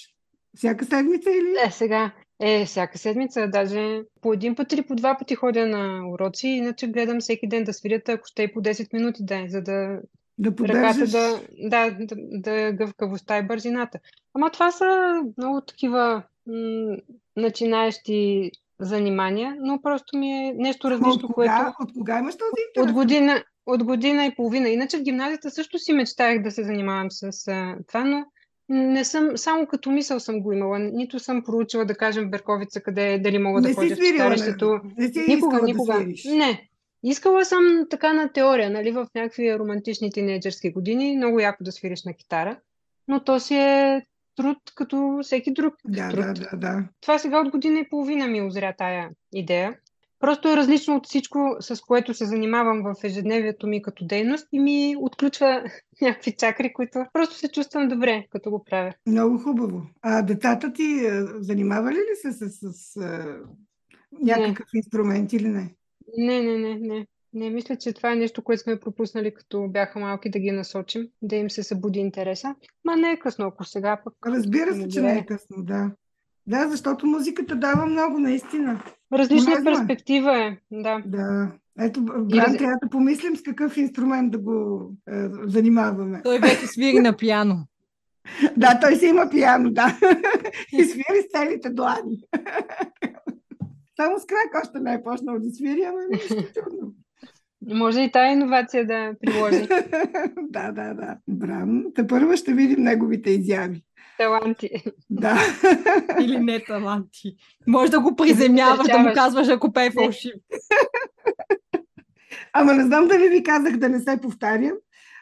Всяка 0.56 0.84
седмица 0.84 1.30
или? 1.30 1.54
Е, 1.66 1.70
сега, 1.70 2.12
е, 2.40 2.64
всяка 2.64 2.98
седмица, 2.98 3.48
даже 3.48 4.02
по 4.20 4.32
един 4.32 4.54
път 4.54 4.72
или 4.72 4.82
по 4.82 4.94
два 4.94 5.18
пъти 5.18 5.34
ходя 5.34 5.66
на 5.66 6.08
уроци, 6.08 6.48
иначе 6.48 6.86
гледам 6.86 7.20
всеки 7.20 7.48
ден 7.48 7.64
да 7.64 7.72
свирят, 7.72 8.08
ако 8.08 8.26
ще 8.26 8.42
и 8.42 8.52
по 8.52 8.60
10 8.60 8.94
минути 8.94 9.24
да 9.24 9.36
е, 9.36 9.48
за 9.48 9.62
да 9.62 10.00
Да 10.38 10.50
ръката 10.68 11.06
да, 11.06 11.40
да, 11.58 11.90
да, 11.90 12.16
да 12.18 12.60
е 12.60 12.72
гъвкавостта 12.72 13.38
и 13.38 13.46
бързината. 13.46 13.98
Ама 14.34 14.50
това 14.50 14.70
са 14.70 15.20
много 15.38 15.60
такива 15.60 16.22
м- 16.46 16.96
начинаещи 17.36 18.50
занимания, 18.80 19.56
но 19.60 19.82
просто 19.82 20.16
ми 20.16 20.30
е 20.30 20.54
нещо 20.56 20.90
различно, 20.90 21.12
от 21.12 21.34
което 21.34 21.52
кога, 21.52 21.74
от 21.80 21.92
кога 21.92 22.18
имаш 22.18 22.36
този 22.36 22.50
интерес? 22.68 22.90
от 22.90 22.92
година, 22.92 23.44
от 23.66 23.84
година 23.84 24.26
и 24.26 24.34
половина. 24.34 24.68
Иначе 24.68 24.98
в 24.98 25.02
гимназията 25.02 25.50
също 25.50 25.78
си 25.78 25.92
мечтаях 25.92 26.42
да 26.42 26.50
се 26.50 26.64
занимавам 26.64 27.10
с 27.10 27.48
а, 27.48 27.76
това, 27.88 28.04
но 28.04 28.24
не 28.68 29.04
съм, 29.04 29.36
само 29.36 29.66
като 29.66 29.90
мисъл 29.90 30.20
съм 30.20 30.40
го 30.40 30.52
имала. 30.52 30.78
Нито 30.78 31.18
съм 31.18 31.42
проучила, 31.44 31.84
да 31.84 31.94
кажем, 31.94 32.26
в 32.26 32.30
Берковица, 32.30 32.80
къде 32.80 33.12
е, 33.14 33.18
дали 33.18 33.38
мога 33.38 33.60
Не 33.60 33.68
да 33.68 33.68
си 33.68 33.74
ходя 33.74 33.94
в 33.94 33.98
свирила, 33.98 34.28
не, 34.28 34.36
читалището. 34.36 34.80
не 34.98 35.08
си 35.08 35.24
Никога, 35.28 35.62
никога. 35.62 35.92
да 35.92 35.98
свириш. 36.00 36.24
Не. 36.24 36.68
Искала 37.02 37.44
съм 37.44 37.86
така 37.90 38.12
на 38.12 38.32
теория, 38.32 38.70
нали, 38.70 38.90
в 38.90 39.06
някакви 39.14 39.58
романтични 39.58 40.12
тинейджърски 40.12 40.70
години, 40.72 41.16
много 41.16 41.40
яко 41.40 41.64
да 41.64 41.72
свириш 41.72 42.04
на 42.04 42.12
китара, 42.14 42.58
но 43.08 43.24
то 43.24 43.40
си 43.40 43.54
е 43.54 44.02
труд 44.36 44.58
като 44.74 45.18
всеки 45.22 45.52
друг 45.52 45.74
Да, 45.84 46.10
труд. 46.10 46.24
да, 46.24 46.32
да, 46.32 46.56
да. 46.56 46.84
Това 47.00 47.18
сега 47.18 47.40
от 47.40 47.50
година 47.50 47.78
и 47.80 47.88
половина 47.88 48.26
ми 48.26 48.42
озря 48.42 48.74
тая 48.78 49.10
идея. 49.34 49.74
Просто 50.18 50.48
е 50.48 50.56
различно 50.56 50.96
от 50.96 51.06
всичко, 51.06 51.56
с 51.60 51.80
което 51.80 52.14
се 52.14 52.24
занимавам 52.24 52.82
в 52.82 53.04
ежедневието 53.04 53.66
ми 53.66 53.82
като 53.82 54.06
дейност 54.06 54.48
и 54.52 54.60
ми 54.60 54.96
отключва 54.98 55.64
някакви 56.02 56.36
чакри, 56.36 56.72
които 56.72 57.04
просто 57.12 57.34
се 57.34 57.48
чувствам 57.48 57.88
добре, 57.88 58.26
като 58.30 58.50
го 58.50 58.64
правя. 58.64 58.92
Много 59.06 59.38
хубаво. 59.38 59.82
А 60.02 60.22
децата 60.22 60.72
ти 60.72 61.06
а, 61.06 61.26
занимавали 61.42 61.96
ли 61.96 62.16
се 62.22 62.32
с, 62.32 62.50
с, 62.50 62.72
с 62.72 62.96
а, 62.96 63.38
някакъв 64.22 64.66
инструмент 64.74 65.32
или 65.32 65.48
не? 65.48 65.74
Не, 66.18 66.42
не, 66.42 66.58
не, 66.58 66.74
не. 66.74 67.06
Не 67.32 67.50
мисля, 67.50 67.76
че 67.76 67.92
това 67.92 68.12
е 68.12 68.16
нещо, 68.16 68.42
което 68.42 68.62
сме 68.62 68.80
пропуснали, 68.80 69.34
като 69.34 69.68
бяха 69.68 69.98
малки 69.98 70.30
да 70.30 70.38
ги 70.38 70.50
насочим, 70.50 71.08
да 71.22 71.36
им 71.36 71.50
се 71.50 71.62
събуди 71.62 71.98
интереса. 71.98 72.54
Ма 72.84 72.96
не 72.96 73.10
е 73.10 73.18
късно, 73.18 73.46
ако 73.46 73.64
сега 73.64 74.00
пък. 74.04 74.14
Разбира 74.26 74.74
се, 74.74 74.88
че 74.88 75.02
не 75.02 75.18
е 75.18 75.26
късно, 75.26 75.56
да. 75.62 75.90
Да, 76.46 76.68
защото 76.68 77.06
музиката 77.06 77.56
дава 77.56 77.86
много, 77.86 78.18
наистина. 78.18 78.80
Различна 79.12 79.46
Полезно 79.52 79.70
е. 79.70 79.74
перспектива 79.74 80.36
е, 80.38 80.58
да. 80.72 81.02
Да. 81.06 81.52
Ето, 81.80 82.02
Бран, 82.02 82.28
раз- 82.30 82.58
трябва 82.58 82.76
да 82.82 82.88
помислим 82.90 83.36
с 83.36 83.42
какъв 83.42 83.76
инструмент 83.76 84.32
да 84.32 84.38
го 84.38 84.90
е, 85.08 85.12
занимаваме. 85.46 86.20
Той 86.24 86.38
вече 86.38 86.66
свири 86.66 87.00
на 87.00 87.16
пиано. 87.16 87.56
Да, 88.56 88.80
той 88.80 88.96
си 88.96 89.06
има 89.06 89.28
пиано, 89.30 89.70
да. 89.70 89.98
И 90.72 90.84
свири 90.84 91.22
с 91.28 91.38
целите 91.38 91.70
длани. 91.70 92.18
Само 93.96 94.18
с 94.20 94.26
крак 94.26 94.62
още 94.64 94.80
не 94.80 94.94
е 94.94 95.02
почнал 95.02 95.38
да 95.38 95.50
свири, 95.50 95.82
ама 95.82 95.98
нищо 96.10 96.34
чудно. 96.54 96.92
Може 97.74 98.00
и 98.00 98.12
тая 98.12 98.32
иновация 98.32 98.86
да 98.86 99.12
приложи. 99.20 99.68
да, 100.50 100.72
да, 100.72 100.94
да. 100.94 101.16
Бран, 101.28 101.84
те 101.94 102.06
първо 102.06 102.36
ще 102.36 102.52
видим 102.54 102.82
неговите 102.84 103.30
изяви. 103.30 103.82
Таланти. 104.18 104.70
Да. 105.10 105.38
Или 106.20 106.38
не 106.38 106.64
таланти. 106.64 107.36
Може 107.66 107.90
да 107.90 108.00
го 108.00 108.16
приземяваш, 108.16 108.86
да 108.86 108.98
му 108.98 109.10
казваш, 109.14 109.48
ако 109.48 109.72
пее 109.72 109.90
фалшив. 109.90 110.32
Ама 112.52 112.72
не 112.72 112.84
знам 112.84 113.08
дали 113.08 113.28
ви 113.28 113.42
казах 113.42 113.76
да 113.76 113.88
не 113.88 114.00
се 114.00 114.18
повтарям. 114.22 114.72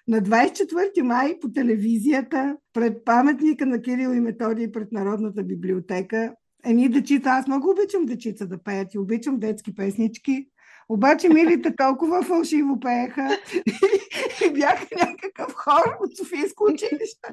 На 0.08 0.20
24 0.20 1.02
май 1.02 1.38
по 1.40 1.52
телевизията, 1.52 2.56
пред 2.72 3.04
паметника 3.04 3.66
на 3.66 3.82
Кирил 3.82 4.10
и 4.10 4.20
Методий, 4.20 4.72
пред 4.72 4.92
Народната 4.92 5.42
библиотека, 5.42 6.34
едни 6.64 6.88
дечица, 6.88 7.30
аз 7.30 7.46
много 7.46 7.70
обичам 7.70 8.06
дечица 8.06 8.46
да 8.46 8.62
пеят 8.62 8.94
и 8.94 8.98
обичам 8.98 9.38
детски 9.38 9.74
песнички, 9.74 10.46
обаче 10.88 11.28
милите 11.28 11.76
толкова 11.76 12.22
фалшиво 12.22 12.80
пееха 12.80 13.28
и 14.46 14.52
бяха 14.52 14.86
някакъв 14.96 15.54
хор 15.54 15.96
от 16.00 16.16
Софийско 16.16 16.64
училище. 16.64 17.28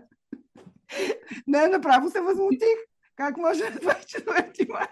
Не, 1.48 1.68
направо 1.68 2.10
се 2.10 2.22
възмутих. 2.22 2.78
Как 3.16 3.38
може 3.38 3.64
на 3.70 3.76
24 3.76 4.70
май? 4.70 4.88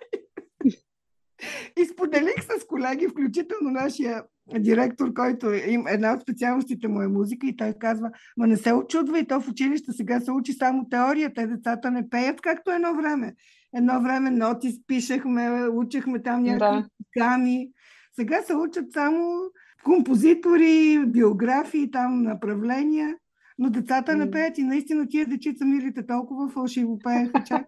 И 1.79 1.85
споделих 1.85 2.43
с 2.43 2.65
колеги, 2.67 3.07
включително 3.07 3.71
нашия 3.71 4.23
директор, 4.59 5.13
който 5.13 5.53
им, 5.53 5.87
една 5.87 6.13
от 6.13 6.21
специалностите 6.21 6.87
му 6.87 7.01
е 7.01 7.07
музика 7.07 7.47
и 7.47 7.55
той 7.57 7.73
казва, 7.79 8.11
ма 8.37 8.47
не 8.47 8.57
се 8.57 8.73
очудва 8.73 9.19
и 9.19 9.27
то 9.27 9.41
в 9.41 9.47
училище 9.47 9.91
сега 9.91 10.19
се 10.19 10.31
учи 10.31 10.53
само 10.53 10.89
теория, 10.89 11.33
те 11.33 11.47
децата 11.47 11.91
не 11.91 12.09
пеят 12.09 12.41
както 12.41 12.71
едно 12.71 12.95
време. 12.95 13.35
Едно 13.75 14.01
време 14.01 14.31
ноти 14.31 14.81
пишехме, 14.87 15.67
учехме 15.67 16.21
там 16.21 16.43
някакви 16.43 16.81
Да. 16.81 16.87
гами. 17.17 17.69
Сега 18.15 18.41
се 18.41 18.55
учат 18.55 18.91
само 18.93 19.41
композитори, 19.83 21.05
биографии, 21.07 21.91
там 21.91 22.23
направления, 22.23 23.15
но 23.59 23.69
децата 23.69 24.15
не 24.15 24.31
пеят 24.31 24.57
и 24.57 24.63
наистина 24.63 25.07
тия 25.07 25.25
дечица 25.25 25.65
милите 25.65 26.07
толкова 26.07 26.49
фалшиво 26.49 26.99
пееха. 26.99 27.43
Чак, 27.47 27.65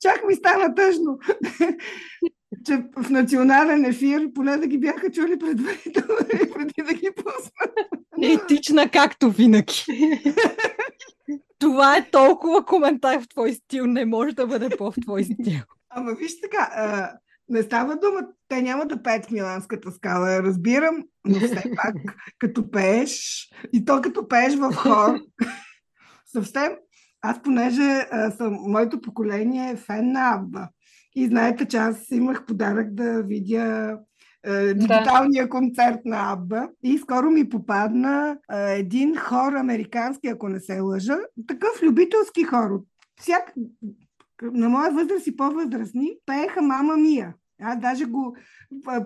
чак 0.00 0.24
ми 0.28 0.34
стана 0.34 0.74
тъжно, 0.74 1.18
че 2.66 2.84
в 2.96 3.10
национален 3.10 3.84
ефир 3.84 4.32
поне 4.34 4.56
да 4.56 4.66
ги 4.66 4.78
бяха 4.78 5.10
чули 5.10 5.38
предварително 5.38 6.16
преди 6.54 6.82
да 6.86 6.94
ги 6.94 7.08
пуснат. 7.16 7.88
Етична 8.22 8.88
както 8.88 9.30
винаги. 9.30 9.84
Това 11.58 11.96
е 11.96 12.10
толкова 12.10 12.64
коментар 12.64 13.20
в 13.20 13.28
твой 13.28 13.52
стил. 13.52 13.86
Не 13.86 14.04
може 14.04 14.34
да 14.34 14.46
бъде 14.46 14.68
по-в 14.76 14.94
твой 15.02 15.24
стил. 15.24 15.60
Ама 15.90 16.12
виж 16.12 16.40
така, 16.40 16.70
не 17.50 17.62
става 17.62 17.96
дума, 17.96 18.20
те 18.48 18.62
няма 18.62 18.86
да 18.86 19.02
пеят 19.02 19.26
в 19.26 19.30
Миланската 19.30 19.92
скала, 19.92 20.42
разбирам, 20.42 21.04
но 21.24 21.34
все 21.34 21.62
пак, 21.76 21.94
като 22.38 22.70
пееш, 22.70 23.46
и 23.72 23.84
то 23.84 24.00
като 24.00 24.28
пееш 24.28 24.54
в 24.54 24.72
хор, 24.72 25.18
съвсем, 26.32 26.72
аз 27.22 27.42
понеже 27.42 28.06
а, 28.10 28.30
съм, 28.30 28.56
моето 28.60 29.00
поколение 29.00 29.70
е 29.70 29.76
фен 29.76 30.12
на 30.12 30.34
Абба. 30.34 30.68
И 31.16 31.26
знаете, 31.26 31.64
че 31.64 31.76
аз 31.76 32.10
имах 32.10 32.46
подарък 32.46 32.94
да 32.94 33.22
видя 33.22 33.98
е, 34.46 34.74
дигиталния 34.74 35.44
да. 35.44 35.50
концерт 35.50 36.00
на 36.04 36.32
Абба. 36.32 36.68
И 36.82 36.98
скоро 36.98 37.30
ми 37.30 37.48
попадна 37.48 38.38
е, 38.52 38.78
един 38.78 39.16
хор 39.16 39.52
американски, 39.52 40.28
ако 40.28 40.48
не 40.48 40.60
се 40.60 40.80
лъжа. 40.80 41.18
Такъв 41.46 41.82
любителски 41.82 42.44
хор. 42.44 42.82
Всяк... 43.20 43.52
На 44.42 44.68
моя 44.68 44.90
възраст 44.90 45.26
и 45.26 45.36
по-възрастни 45.36 46.16
пееха 46.26 46.62
Мама 46.62 46.96
Мия. 46.96 47.34
Аз 47.62 47.78
даже 47.78 48.04
го 48.04 48.36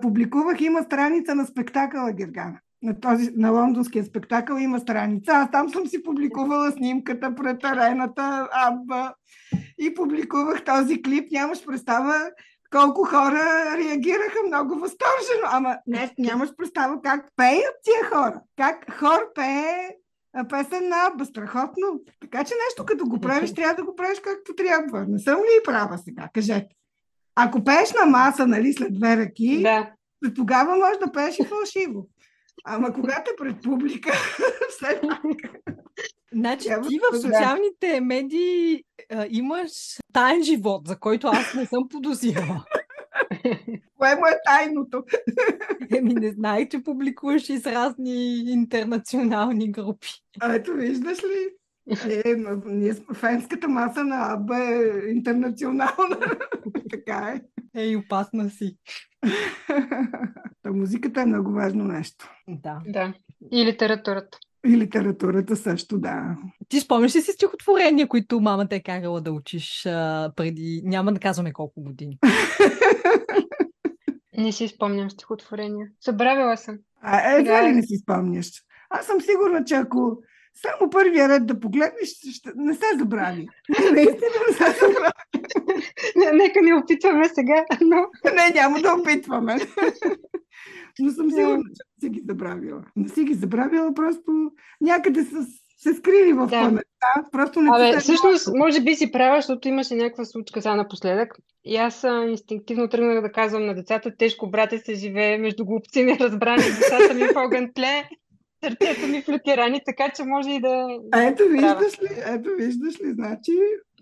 публикувах. 0.01 0.61
Има 0.61 0.83
страница 0.83 1.35
на 1.35 1.45
спектакъла 1.45 2.11
Гергана. 2.11 2.59
На, 2.83 2.99
този, 2.99 3.31
на 3.35 3.51
лондонския 3.51 4.03
спектакъл 4.03 4.57
има 4.57 4.79
страница. 4.79 5.31
Аз 5.31 5.51
там 5.51 5.69
съм 5.69 5.87
си 5.87 6.03
публикувала 6.03 6.71
снимката 6.71 7.35
пред 7.35 7.63
арената 7.63 8.49
Абба 8.53 9.13
и 9.79 9.93
публикувах 9.93 10.63
този 10.63 11.01
клип. 11.01 11.31
Нямаш 11.31 11.65
представа 11.65 12.15
колко 12.71 13.03
хора 13.03 13.65
реагираха 13.77 14.39
много 14.47 14.75
възторжено. 14.75 15.45
Ама 15.45 15.77
не, 15.87 16.13
нямаш 16.17 16.49
представа 16.57 17.01
как 17.03 17.25
пеят 17.35 17.75
тия 17.83 18.09
хора. 18.09 18.41
Как 18.57 18.91
хор 18.99 19.33
пее 19.35 19.89
песен 20.49 20.89
на 20.89 20.95
Абба. 21.07 21.25
Страхотно. 21.25 21.99
Така 22.21 22.43
че 22.43 22.53
нещо 22.67 22.85
като 22.85 23.05
го 23.05 23.19
правиш, 23.19 23.53
трябва 23.53 23.75
да 23.75 23.83
го 23.83 23.95
правиш 23.95 24.19
както 24.19 24.55
трябва. 24.55 25.05
Не 25.07 25.19
съм 25.19 25.35
ли 25.39 25.63
права 25.65 25.97
сега? 25.97 26.29
Кажете. 26.33 26.75
Ако 27.35 27.63
пееш 27.63 27.93
на 27.99 28.05
маса, 28.05 28.47
нали, 28.47 28.73
след 28.73 28.93
две 28.93 29.17
ръки, 29.17 29.61
да. 29.61 29.91
тогава 30.35 30.75
можеш 30.75 30.97
да 31.05 31.11
пееш 31.11 31.39
и 31.39 31.45
фалшиво. 31.45 32.07
Ама 32.65 32.93
когато 32.93 33.31
е 33.31 33.35
пред 33.37 33.61
публика, 33.63 34.11
все 34.69 35.01
пак. 35.01 35.21
Значи 36.33 36.63
ти 36.63 36.99
в 36.99 37.21
социалните 37.21 38.01
медии 38.01 38.83
а, 39.11 39.27
имаш 39.29 39.71
таен 40.13 40.43
живот, 40.43 40.87
за 40.87 40.99
който 40.99 41.27
аз 41.27 41.53
не 41.53 41.65
съм 41.65 41.89
подозирала. 41.89 42.65
Кое 43.97 44.15
му 44.15 44.25
е 44.25 44.39
тайното? 44.45 45.03
Еми 45.95 46.13
не 46.13 46.31
знаех, 46.31 46.69
че 46.69 46.83
публикуваш 46.83 47.49
и 47.49 47.57
с 47.57 47.65
разни 47.65 48.35
интернационални 48.51 49.71
групи. 49.71 50.07
А, 50.39 50.55
ето 50.55 50.73
виждаш 50.73 51.23
ли? 51.23 51.49
Е, 51.89 52.35
ние, 52.65 52.93
фенската 53.13 53.67
маса 53.67 54.03
на 54.03 54.33
Аба 54.33 54.57
е 54.57 55.09
интернационална. 55.09 56.19
така 56.89 57.35
е. 57.35 57.41
Ей, 57.79 57.95
опасна 57.95 58.49
си. 58.49 58.77
Та 60.63 60.71
музиката 60.71 61.21
е 61.21 61.25
много 61.25 61.51
важно 61.51 61.83
нещо. 61.83 62.29
Да. 62.47 62.81
Да. 62.87 63.13
И 63.51 63.65
литературата. 63.65 64.37
И 64.67 64.77
литературата 64.77 65.55
също, 65.55 65.99
да. 65.99 66.37
Ти 66.69 66.79
спомняш 66.79 67.15
ли 67.15 67.21
си 67.21 67.31
стихотворения, 67.31 68.07
които 68.07 68.39
мама 68.39 68.67
те 68.67 68.75
е 68.75 68.83
карала 68.83 69.21
да 69.21 69.31
учиш 69.31 69.85
а, 69.85 70.31
преди, 70.35 70.81
няма 70.85 71.13
да 71.13 71.19
казваме 71.19 71.53
колко 71.53 71.81
години? 71.81 72.19
не 74.37 74.51
си 74.51 74.67
спомням 74.67 75.09
стихотворения. 75.09 75.87
Събравила 76.01 76.57
съм. 76.57 76.77
А, 77.01 77.31
едва 77.31 77.61
да. 77.61 77.67
ли 77.67 77.71
не 77.71 77.83
си 77.83 77.97
спомняш? 77.97 78.51
Аз 78.89 79.05
съм 79.05 79.21
сигурна, 79.21 79.65
че 79.65 79.75
ако 79.75 80.17
само 80.55 80.89
първия 80.89 81.29
ред 81.29 81.45
да 81.45 81.59
погледнеш, 81.59 82.09
ще... 82.09 82.51
не 82.55 82.73
се 82.73 82.85
забрави. 82.99 83.47
Наистина 83.93 84.37
не 84.47 84.53
се 84.53 84.79
забрави. 84.79 86.33
Нека 86.33 86.61
не 86.61 86.75
опитваме 86.75 87.29
сега, 87.29 87.65
но... 87.81 87.95
Не, 88.33 88.49
няма 88.53 88.79
да 88.79 88.93
опитваме. 88.93 89.57
Но 90.99 91.11
съм 91.11 91.31
сигурна, 91.31 91.63
че 91.63 91.83
не 92.01 92.01
си 92.01 92.09
ги 92.09 92.21
забравила. 92.27 92.83
Не 92.95 93.09
си 93.09 93.23
ги 93.23 93.33
забравила, 93.33 93.93
просто 93.93 94.51
някъде 94.81 95.23
с 95.23 95.47
се 95.77 95.93
скрили 95.93 96.33
в 96.33 96.47
да. 96.47 96.61
паметта. 96.61 97.29
Просто 97.31 97.61
не 97.61 97.69
Абе, 97.73 97.99
всъщност, 97.99 98.49
може 98.55 98.81
би 98.81 98.95
си 98.95 99.11
права, 99.11 99.37
защото 99.37 99.67
имаше 99.67 99.95
някаква 99.95 100.25
случка 100.25 100.61
сега 100.61 100.75
напоследък. 100.75 101.37
И 101.65 101.75
аз 101.77 102.03
а, 102.03 102.25
инстинктивно 102.29 102.89
тръгнах 102.89 103.21
да 103.21 103.31
казвам 103.31 103.65
на 103.65 103.75
децата, 103.75 104.15
тежко 104.17 104.49
брате 104.49 104.77
се 104.77 104.95
живее 104.95 105.37
между 105.37 105.65
глупци 105.65 106.03
неразбрани, 106.05 106.63
децата 106.63 107.13
ми 107.13 107.23
в 107.23 107.35
огън 107.35 107.71
тле 107.75 108.09
сърцето 108.65 109.07
ми 109.07 109.23
лютерани, 109.29 109.81
така 109.85 110.09
че 110.15 110.23
може 110.23 110.49
и 110.49 110.59
да... 110.59 110.87
А 111.11 111.23
ето 111.23 111.43
виждаш 111.49 112.01
ли, 112.01 112.07
ето 112.25 112.49
виждаш 112.57 113.01
ли, 113.01 113.13
значи... 113.13 113.51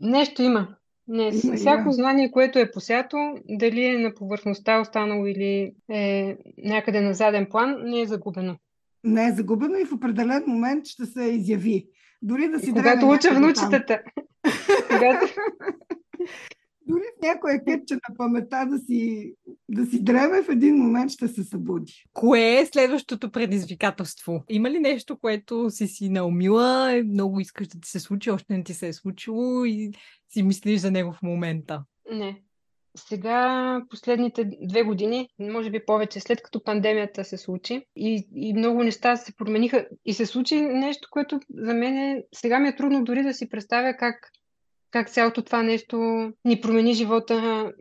Нещо 0.01 0.41
има. 0.41 0.68
Не, 1.07 1.32
има, 1.43 1.55
всяко 1.55 1.82
има. 1.82 1.91
знание, 1.91 2.32
което 2.32 2.59
е 2.59 2.72
посято, 2.72 3.18
дали 3.49 3.86
е 3.86 3.97
на 3.97 4.14
повърхността 4.14 4.80
останало 4.80 5.26
или 5.28 5.74
е 5.91 6.38
някъде 6.57 7.01
на 7.01 7.14
заден 7.14 7.47
план, 7.49 7.76
не 7.84 8.01
е 8.01 8.05
загубено. 8.05 8.55
Не 9.03 9.28
е 9.28 9.32
загубено 9.32 9.78
и 9.78 9.86
в 9.86 9.93
определен 9.93 10.43
момент 10.47 10.86
ще 10.88 11.05
се 11.05 11.24
изяви. 11.24 11.88
Дори 12.22 12.49
да 12.49 12.59
си 12.59 12.72
Когато 12.72 13.09
уча 13.09 13.30
внучетата. 13.34 14.01
Когато... 14.88 15.34
Дори 16.88 17.03
в 17.17 17.21
някоя 17.21 17.63
кътче 17.65 17.93
на 17.93 18.15
памета 18.17 18.65
да 18.69 18.77
си, 18.77 19.34
да 19.69 19.86
си 19.86 20.03
дреме, 20.03 20.43
в 20.43 20.49
един 20.49 20.75
момент 20.75 21.11
ще 21.11 21.27
се 21.27 21.43
събуди. 21.43 22.03
Кое 22.13 22.59
е 22.59 22.65
следващото 22.65 23.31
предизвикателство? 23.31 24.43
Има 24.49 24.71
ли 24.71 24.79
нещо, 24.79 25.17
което 25.17 25.69
си 25.69 25.88
си 25.88 26.09
наумила, 26.09 27.03
много 27.05 27.39
искаш 27.39 27.67
да 27.67 27.79
ти 27.79 27.89
се 27.89 27.99
случи, 27.99 28.31
още 28.31 28.57
не 28.57 28.63
ти 28.63 28.73
се 28.73 28.88
е 28.88 28.93
случило 28.93 29.65
и 29.65 29.91
си 30.29 30.43
мислиш 30.43 30.79
за 30.79 30.91
него 30.91 31.11
в 31.11 31.21
момента? 31.23 31.84
Не. 32.11 32.41
Сега, 32.97 33.81
последните 33.89 34.49
две 34.61 34.84
години, 34.84 35.29
може 35.39 35.69
би 35.69 35.86
повече, 35.86 36.19
след 36.19 36.41
като 36.41 36.63
пандемията 36.63 37.25
се 37.25 37.38
случи 37.38 37.86
и, 37.95 38.27
и 38.36 38.53
много 38.53 38.84
неща 38.84 39.15
се 39.15 39.36
промениха 39.36 39.88
и 40.05 40.13
се 40.13 40.25
случи 40.25 40.61
нещо, 40.61 41.07
което 41.11 41.39
за 41.55 41.73
мен 41.73 41.97
е, 41.97 42.23
сега 42.36 42.59
ми 42.59 42.67
е 42.67 42.75
трудно 42.75 43.03
дори 43.03 43.23
да 43.23 43.34
си 43.34 43.49
представя 43.49 43.93
как 43.97 44.31
как 44.94 45.10
цялото 45.10 45.41
това 45.41 45.64
нещо 45.64 45.98
ни 46.46 46.62
промени 46.62 46.94
живота 46.94 47.72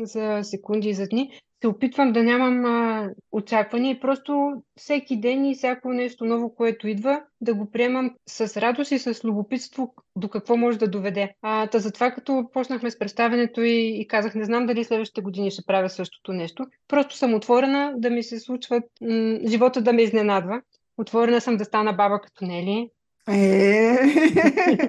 за 0.00 0.40
секунди 0.42 0.88
и 0.88 0.94
за 0.94 1.06
дни. 1.08 1.30
Се 1.62 1.68
опитвам 1.68 2.12
да 2.12 2.22
нямам 2.22 2.64
а, 2.64 3.08
очаквания 3.32 3.90
и 3.90 4.00
просто 4.00 4.52
всеки 4.76 5.20
ден 5.20 5.44
и 5.44 5.54
всяко 5.54 5.92
нещо 5.92 6.24
ново, 6.24 6.54
което 6.54 6.88
идва, 6.88 7.22
да 7.40 7.54
го 7.54 7.70
приемам 7.70 8.14
с 8.28 8.60
радост 8.60 8.90
и 8.90 8.98
с 8.98 9.24
любопитство 9.24 9.94
до 10.16 10.28
какво 10.28 10.56
може 10.56 10.78
да 10.78 10.88
доведе. 10.88 11.34
А, 11.42 11.66
та 11.66 11.78
затова 11.78 12.10
като 12.10 12.44
почнахме 12.52 12.90
с 12.90 12.98
представенето 12.98 13.62
и, 13.62 14.00
и 14.00 14.06
казах, 14.06 14.34
не 14.34 14.44
знам 14.44 14.66
дали 14.66 14.84
следващите 14.84 15.20
години 15.20 15.50
ще 15.50 15.62
правя 15.66 15.88
същото 15.88 16.32
нещо. 16.32 16.66
Просто 16.88 17.16
съм 17.16 17.34
отворена 17.34 17.92
да 17.96 18.10
ми 18.10 18.22
се 18.22 18.40
случват, 18.40 18.84
м- 19.00 19.38
живота 19.46 19.82
да 19.82 19.92
ме 19.92 20.02
изненадва. 20.02 20.62
Отворена 20.98 21.40
съм 21.40 21.56
да 21.56 21.64
стана 21.64 21.92
баба 21.92 22.20
като 22.20 22.44
Нели, 22.44 22.90
е, 23.28 23.98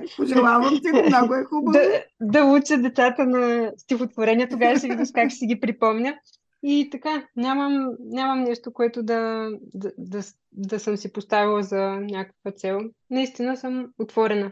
пожелавам 0.18 0.80
ти 0.84 0.90
го, 0.92 1.04
много 1.08 1.34
е 1.34 1.44
хубаво. 1.44 1.72
Да, 1.72 2.04
да 2.22 2.46
уча 2.46 2.78
децата 2.78 3.26
на 3.26 3.72
стихотворения, 3.78 4.50
тогава 4.50 4.78
ще 4.78 4.88
видиш 4.88 5.10
как 5.14 5.30
ще 5.30 5.38
си 5.38 5.46
ги 5.46 5.60
припомня. 5.60 6.18
И 6.64 6.90
така, 6.92 7.28
нямам, 7.36 7.90
нямам 8.00 8.44
нещо, 8.44 8.74
което 8.74 9.04
да, 9.04 9.50
да, 9.74 9.92
да, 9.98 10.22
да 10.52 10.80
съм 10.80 10.98
си 10.98 11.14
поставила 11.14 11.64
за 11.64 11.82
някаква 12.00 12.52
цел. 12.52 12.80
Наистина 13.10 13.58
съм 13.58 13.88
отворена 14.00 14.52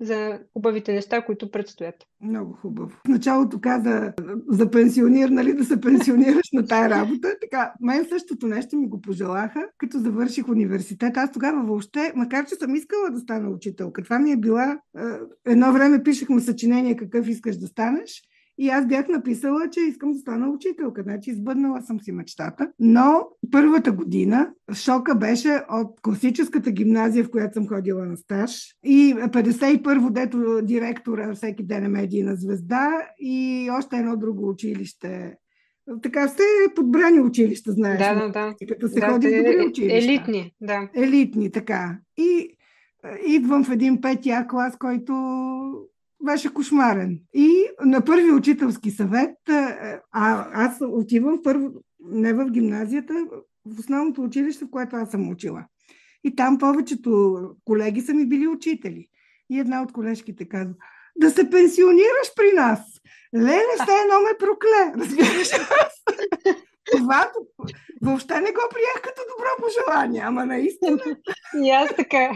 за 0.00 0.40
хубавите 0.52 0.92
неща, 0.92 1.24
които 1.24 1.50
предстоят. 1.50 1.94
Много 2.20 2.52
хубаво. 2.52 2.90
В 3.06 3.08
началото 3.08 3.60
каза 3.60 4.12
за 4.48 4.70
пенсионир, 4.70 5.28
нали, 5.28 5.52
да 5.52 5.64
се 5.64 5.80
пенсионираш 5.80 6.46
на 6.52 6.66
тая 6.66 6.90
работа. 6.90 7.34
Така, 7.40 7.72
мен 7.80 8.06
същото 8.08 8.46
нещо 8.46 8.76
ми 8.76 8.88
го 8.88 9.00
пожелаха, 9.00 9.68
като 9.78 9.98
завърших 9.98 10.48
университет. 10.48 11.16
Аз 11.16 11.32
тогава 11.32 11.64
въобще, 11.64 12.12
макар 12.16 12.46
че 12.46 12.54
съм 12.54 12.74
искала 12.74 13.10
да 13.10 13.18
стана 13.18 13.50
учителка, 13.50 14.02
това 14.02 14.18
ми 14.18 14.32
е 14.32 14.36
била... 14.36 14.78
Едно 15.46 15.72
време 15.72 16.02
пишехме 16.02 16.40
съчинение 16.40 16.96
какъв 16.96 17.28
искаш 17.28 17.56
да 17.56 17.66
станеш 17.66 18.22
и 18.58 18.68
аз 18.68 18.86
бях 18.86 19.08
написала, 19.08 19.70
че 19.70 19.80
искам 19.80 20.12
да 20.12 20.18
стана 20.18 20.48
учителка. 20.48 21.02
Значи 21.02 21.30
избъднала 21.30 21.82
съм 21.82 22.00
си 22.00 22.12
мечтата. 22.12 22.70
Но 22.78 23.28
първата 23.52 23.92
година 23.92 24.50
шока 24.74 25.14
беше 25.14 25.62
от 25.70 26.00
класическата 26.02 26.70
гимназия, 26.70 27.24
в 27.24 27.30
която 27.30 27.54
съм 27.54 27.68
ходила 27.68 28.06
на 28.06 28.16
стаж. 28.16 28.74
И 28.84 29.14
51-во, 29.14 30.10
дето 30.10 30.62
директора 30.62 31.34
всеки 31.34 31.62
ден 31.62 31.84
е 31.84 31.88
медийна 31.88 32.36
звезда 32.36 32.90
и 33.18 33.68
още 33.78 33.96
едно 33.96 34.16
друго 34.16 34.48
училище 34.48 35.36
така 36.02 36.28
все 36.28 36.42
подбрани 36.74 37.20
училища, 37.20 37.72
знаеш. 37.72 37.98
Да, 37.98 38.14
да, 38.14 38.28
да. 38.28 38.54
Като 38.68 38.88
се 38.88 39.00
да, 39.00 39.08
ходи 39.08 39.28
в 39.28 39.36
добри 39.36 39.66
училища. 39.68 39.96
Елитни, 39.96 40.52
да. 40.60 40.88
Елитни, 40.94 41.50
така. 41.50 41.98
И 42.16 42.56
идвам 43.26 43.64
в 43.64 43.70
един 43.70 44.00
петия 44.00 44.46
клас, 44.46 44.78
който 44.78 45.12
беше 46.24 46.54
кошмарен. 46.54 47.20
И 47.34 47.64
на 47.84 48.04
първи 48.04 48.32
учителски 48.32 48.90
съвет, 48.90 49.36
а 50.12 50.48
аз 50.52 50.78
отивам 50.80 51.40
първо, 51.42 51.70
не 52.00 52.32
в 52.32 52.50
гимназията, 52.50 53.14
в 53.66 53.78
основното 53.78 54.22
училище, 54.22 54.64
в 54.64 54.70
което 54.70 54.96
аз 54.96 55.10
съм 55.10 55.30
учила. 55.30 55.64
И 56.24 56.36
там 56.36 56.58
повечето 56.58 57.40
колеги 57.64 58.00
са 58.00 58.14
ми 58.14 58.26
били 58.26 58.46
учители. 58.46 59.06
И 59.50 59.58
една 59.58 59.82
от 59.82 59.92
колежките 59.92 60.48
казва, 60.48 60.74
да 61.16 61.30
се 61.30 61.50
пенсионираш 61.50 62.34
при 62.36 62.52
нас. 62.54 62.80
Леле, 63.34 63.74
все 63.82 63.92
едно 63.92 64.20
ме 64.20 64.38
прокле. 64.38 64.92
Разбираш? 65.04 65.50
Това 66.92 67.32
въобще 68.02 68.40
не 68.40 68.52
го 68.52 68.60
приех 68.70 69.02
като 69.02 69.22
добро 69.36 69.48
пожелание, 69.62 70.22
ама 70.24 70.46
наистина. 70.46 70.98
И 71.64 71.70
аз 71.70 71.96
така. 71.96 72.32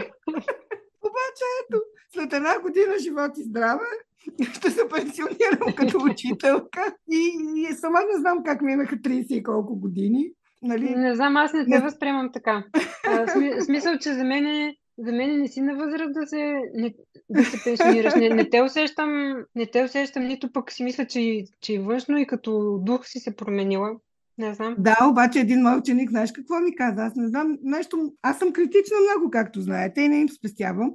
Обаче 1.03 1.45
ето, 1.61 1.81
след 2.13 2.33
една 2.33 2.59
година 2.59 2.93
живот 2.99 3.31
и 3.37 3.43
здраве, 3.43 3.85
ще 4.53 4.71
се 4.71 4.89
пенсионирам 4.89 5.75
като 5.75 5.97
учителка. 6.11 6.95
И, 7.11 7.37
и 7.55 7.73
сама 7.73 7.99
не 8.13 8.19
знам 8.19 8.43
как 8.45 8.61
минаха 8.61 8.95
30 8.95 9.33
и 9.33 9.43
колко 9.43 9.75
години. 9.75 10.31
Нали? 10.61 10.95
Не 10.95 11.15
знам, 11.15 11.37
аз 11.37 11.53
не 11.53 11.65
те 11.65 11.79
възприемам 11.79 12.29
така. 12.33 12.63
А, 13.07 13.27
сми, 13.27 13.53
смисъл, 13.61 13.97
че 13.97 14.13
за 14.13 14.23
мен 14.23 14.45
е 14.45 14.75
за 14.97 15.11
мен 15.11 15.39
не 15.39 15.47
си 15.47 15.61
на 15.61 15.75
възраст 15.75 16.13
да 16.13 16.27
се, 16.27 16.61
не, 16.73 16.93
да 17.29 17.45
се 17.45 17.63
пенсионираш. 17.63 18.15
Не, 18.15 18.29
не, 18.29 18.49
те 18.49 18.61
усещам, 18.61 19.43
не 19.55 19.65
те 19.65 19.83
усещам, 19.83 20.23
нито 20.23 20.51
пък 20.51 20.71
си 20.71 20.83
мисля, 20.83 21.05
че, 21.05 21.43
че 21.61 21.73
и 21.73 21.79
външно 21.79 22.17
и 22.17 22.27
като 22.27 22.79
дух 22.81 23.07
си 23.07 23.19
се 23.19 23.35
променила. 23.35 23.91
Не 24.37 24.53
знам. 24.53 24.75
Да, 24.77 24.97
обаче 25.09 25.39
един 25.39 25.61
мой 25.61 25.77
ученик, 25.77 26.09
знаеш 26.09 26.31
какво 26.31 26.59
ми 26.59 26.75
каза? 26.75 27.01
Аз 27.01 27.15
не 27.15 27.27
знам 27.27 27.57
нещо. 27.63 28.11
Аз 28.21 28.39
съм 28.39 28.53
критична 28.53 28.97
много, 28.99 29.31
както 29.31 29.61
знаете, 29.61 30.01
и 30.01 30.09
не 30.09 30.19
им 30.19 30.29
спестявам. 30.29 30.91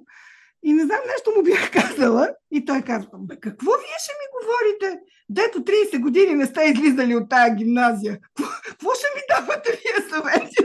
И 0.62 0.72
не 0.72 0.84
знам, 0.84 0.98
нещо 1.06 1.32
му 1.36 1.42
бях 1.42 1.70
казала. 1.88 2.28
И 2.50 2.64
той 2.64 2.82
казва, 2.82 3.10
бе, 3.18 3.36
какво 3.40 3.70
вие 3.70 3.98
ще 4.02 4.12
ми 4.12 4.26
говорите? 4.38 5.00
Дето 5.28 5.58
30 5.58 6.00
години 6.00 6.34
не 6.34 6.46
сте 6.46 6.62
излизали 6.62 7.16
от 7.16 7.28
тая 7.28 7.54
гимназия. 7.54 8.18
Какво 8.66 8.90
ще 8.94 9.06
ми 9.14 9.22
давате 9.30 9.70
вие 9.70 10.08
съвети? 10.10 10.56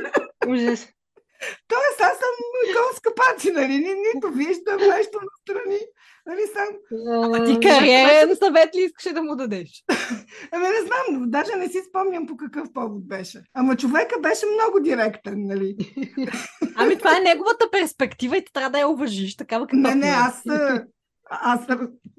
Ужас. 0.47 0.87
Тоест, 1.67 1.99
аз 1.99 2.17
съм 2.17 2.35
гол 2.73 3.13
паци, 3.15 3.51
нали? 3.51 3.77
Ни, 3.77 3.93
нито 4.13 4.31
виждам 4.31 4.77
нещо 4.77 5.19
настрани. 5.21 5.79
Нали, 6.25 6.41
сам... 6.53 6.67
А 7.33 7.45
ти 7.45 7.67
кариерен 7.67 8.35
съвет 8.35 8.75
ли 8.75 8.81
искаше 8.81 9.13
да 9.13 9.23
му 9.23 9.35
дадеш? 9.35 9.83
Ами 10.51 10.63
не 10.63 10.87
знам, 10.87 11.29
даже 11.29 11.55
не 11.55 11.69
си 11.69 11.81
спомням 11.89 12.27
по 12.27 12.37
какъв 12.37 12.73
повод 12.73 13.07
беше. 13.07 13.43
Ама 13.53 13.75
човека 13.75 14.19
беше 14.19 14.45
много 14.45 14.79
директен, 14.79 15.35
нали? 15.37 15.75
Ами 16.75 16.97
това 16.97 17.17
е 17.17 17.23
неговата 17.23 17.69
перспектива 17.71 18.37
и 18.37 18.45
ти 18.45 18.53
трябва 18.53 18.69
да 18.69 18.79
я 18.79 18.87
уважиш, 18.87 19.37
такава 19.37 19.67
като 19.67 19.75
Не, 19.75 19.95
не, 19.95 20.07
аз, 20.07 20.43
аз, 21.29 21.67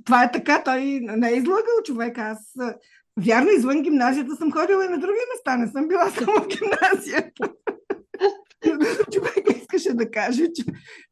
това 0.04 0.24
е 0.24 0.32
така, 0.32 0.62
той 0.64 0.80
не 1.02 1.30
е 1.30 1.36
излагал 1.36 1.82
човек, 1.84 2.18
аз 2.18 2.38
Вярно, 3.20 3.50
извън 3.50 3.82
гимназията 3.82 4.36
съм 4.36 4.52
ходила 4.52 4.84
и 4.84 4.88
на 4.88 4.98
други 4.98 5.18
места, 5.34 5.56
не 5.56 5.68
съм 5.68 5.88
била 5.88 6.10
само 6.10 6.32
в 6.32 6.46
гимназията 6.46 7.48
човек 9.12 9.56
искаше 9.56 9.94
да 9.94 10.10
каже, 10.10 10.52
че 10.54 10.64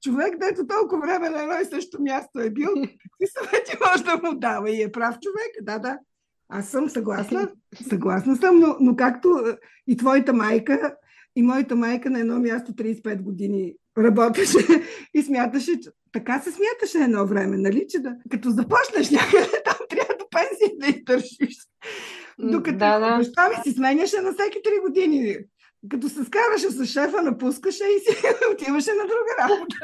човек, 0.03 0.38
дето 0.38 0.66
толкова 0.66 1.00
време 1.00 1.30
на 1.30 1.42
едно 1.42 1.55
и 1.62 1.64
също 1.64 2.03
място 2.03 2.40
е 2.40 2.50
бил, 2.50 2.74
какви 2.74 3.26
съвети 3.38 3.76
може 3.90 4.05
да 4.05 4.16
му 4.16 4.38
дава 4.38 4.70
и 4.70 4.82
е 4.82 4.92
прав 4.92 5.18
човек. 5.20 5.53
Да, 5.62 5.78
да. 5.78 5.98
Аз 6.48 6.68
съм 6.68 6.88
съгласна. 6.88 7.53
Съгласна 7.88 8.36
съм, 8.36 8.59
но, 8.59 8.76
но 8.80 8.96
както 8.96 9.57
и 9.86 9.96
твоята 9.96 10.32
майка, 10.32 10.96
и 11.36 11.42
моята 11.42 11.76
майка 11.76 12.11
на 12.11 12.20
едно 12.20 12.38
място 12.40 12.72
35 12.72 13.22
години 13.22 13.74
работеше 13.98 14.59
и 15.14 15.22
смяташе, 15.22 15.80
че 15.80 15.90
така 16.12 16.40
се 16.40 16.50
смяташе 16.53 16.98
едно 16.98 17.26
време, 17.26 17.57
нали? 17.57 17.86
Че 17.88 17.98
да, 17.98 18.16
като 18.30 18.50
започнеш 18.50 19.11
някъде, 19.11 19.62
там 19.64 19.76
трябва 19.88 20.14
до 20.18 20.24
пенсия 20.30 20.70
да 20.78 20.86
издържиш. 20.86 21.57
Докато 22.38 22.78
да, 22.78 22.98
да. 22.98 23.16
баща 23.18 23.48
ми 23.48 23.55
си 23.62 23.72
сменяше 23.72 24.20
на 24.20 24.32
всеки 24.32 24.59
3 24.59 24.82
години 24.82 25.36
като 25.90 26.08
се 26.08 26.24
скараше 26.24 26.70
с 26.70 26.86
шефа, 26.86 27.22
напускаше 27.22 27.84
и 27.84 28.00
си 28.00 28.16
отиваше 28.52 28.90
на 28.90 29.02
друга 29.02 29.32
работа. 29.42 29.76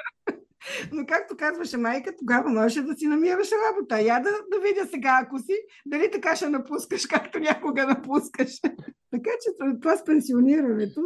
Но 0.92 1.06
както 1.06 1.36
казваше 1.36 1.76
майка, 1.76 2.16
тогава 2.18 2.50
можеше 2.50 2.82
да 2.82 2.94
си 2.94 3.06
намираш 3.06 3.48
работа. 3.68 4.00
Я 4.00 4.20
да, 4.20 4.30
да 4.30 4.60
видя 4.60 4.86
сега, 4.90 5.20
ако 5.22 5.38
си, 5.38 5.54
дали 5.86 6.10
така 6.10 6.36
ще 6.36 6.48
напускаш, 6.48 7.06
както 7.06 7.38
някога 7.38 7.86
напускаш. 7.86 8.60
така 9.10 9.30
че 9.42 9.78
това 9.80 9.96
с 9.96 10.04
пенсионирането, 10.04 11.00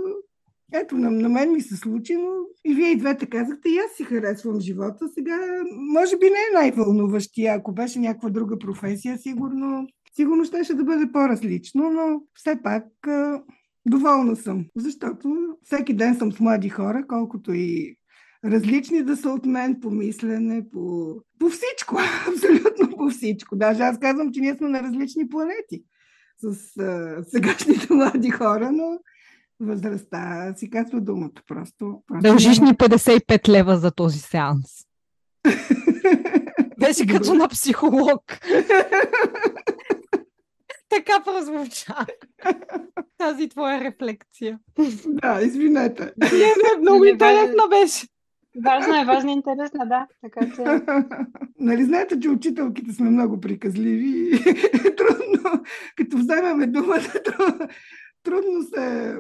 ето, 0.73 0.97
на, 0.97 1.11
на 1.11 1.29
мен 1.29 1.53
ми 1.53 1.61
се 1.61 1.77
случи, 1.77 2.17
но 2.17 2.31
и 2.65 2.75
вие 2.75 2.91
и 2.91 2.97
двете 2.97 3.27
казахте, 3.27 3.69
и 3.69 3.79
аз 3.79 3.97
си 3.97 4.05
харесвам 4.05 4.61
живота. 4.61 5.09
Сега, 5.15 5.39
може 5.71 6.17
би 6.17 6.27
не 6.27 6.31
е 6.31 6.55
най-вълнуващия. 6.55 7.55
Ако 7.55 7.73
беше 7.73 7.99
някаква 7.99 8.31
друга 8.31 8.59
професия, 8.59 9.19
сигурно, 9.19 9.87
сигурно 10.17 10.45
ще, 10.45 10.75
да 10.75 10.85
бъде 10.85 11.13
по-различно, 11.13 11.91
но 11.91 12.21
все 12.35 12.63
пак 12.63 12.85
Доволна 13.87 14.37
съм, 14.37 14.67
защото 14.77 15.37
всеки 15.63 15.95
ден 15.95 16.15
съм 16.15 16.33
с 16.33 16.41
млади 16.41 16.69
хора, 16.69 17.05
колкото 17.09 17.53
и 17.53 17.97
различни 18.45 19.03
да 19.03 19.17
са 19.17 19.31
от 19.31 19.47
мен 19.47 19.81
по 19.81 19.91
мислене, 19.91 20.71
по, 20.73 21.15
по 21.39 21.49
всичко, 21.49 21.99
абсолютно 22.29 22.97
по 22.97 23.11
всичко. 23.11 23.57
Даже 23.57 23.83
аз 23.83 23.99
казвам, 23.99 24.33
че 24.33 24.41
ние 24.41 24.55
сме 24.55 24.69
на 24.69 24.83
различни 24.83 25.29
планети 25.29 25.85
с 26.39 26.77
а, 26.81 27.23
сегашните 27.25 27.87
млади 27.95 28.31
хора, 28.31 28.73
но 28.73 28.99
възрастта 29.61 30.55
си 30.57 30.71
казва 30.71 31.01
думата 31.01 31.43
просто. 31.47 32.03
просто 32.07 32.23
Дължиш 32.23 32.59
ни 32.59 32.69
55 32.69 33.49
лева 33.49 33.79
за 33.79 33.91
този 33.91 34.19
сеанс. 34.19 34.67
Беше 36.81 37.07
като 37.07 37.35
на 37.35 37.49
психолог. 37.49 38.23
Така 40.95 41.23
прозвуча 41.25 41.95
тази 43.19 43.49
твоя 43.49 43.81
рефлекция. 43.81 44.59
Да, 45.07 45.41
извинете. 45.43 46.13
Не, 46.17 46.29
не, 46.29 46.81
много 46.81 47.05
интересна 47.05 47.69
беше. 47.71 48.07
Важна 48.65 49.01
е, 49.01 49.05
важна 49.05 49.31
и 49.31 49.35
интересна, 49.35 49.87
да. 49.87 50.07
Така 50.23 50.55
че... 50.57 50.83
Нали 51.59 51.85
знаете, 51.85 52.21
че 52.21 52.29
учителките 52.29 52.93
сме 52.93 53.11
много 53.11 53.41
приказливи 53.41 54.09
и 54.09 54.33
трудно, 54.97 55.63
като 55.97 56.17
вземаме 56.17 56.67
думата, 56.67 57.13
трудно 58.23 58.63
се 58.75 59.17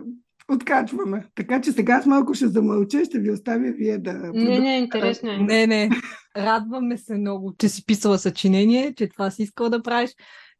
откачваме. 0.52 1.24
Така 1.34 1.60
че 1.60 1.72
сега 1.72 1.94
аз 1.94 2.06
малко 2.06 2.34
ще 2.34 2.48
замълча, 2.48 3.04
ще 3.04 3.18
ви 3.18 3.30
оставя 3.30 3.72
вие 3.72 3.98
да... 3.98 4.12
Не, 4.12 4.58
не, 4.58 4.78
интересно 4.78 5.30
е. 5.30 5.36
Не, 5.36 5.66
не. 5.66 5.90
Радваме 6.36 6.98
се 6.98 7.14
много, 7.14 7.54
че 7.58 7.68
си 7.68 7.86
писала 7.86 8.18
съчинение, 8.18 8.94
че 8.94 9.08
това 9.08 9.30
си 9.30 9.42
искала 9.42 9.70
да 9.70 9.82
правиш. 9.82 10.10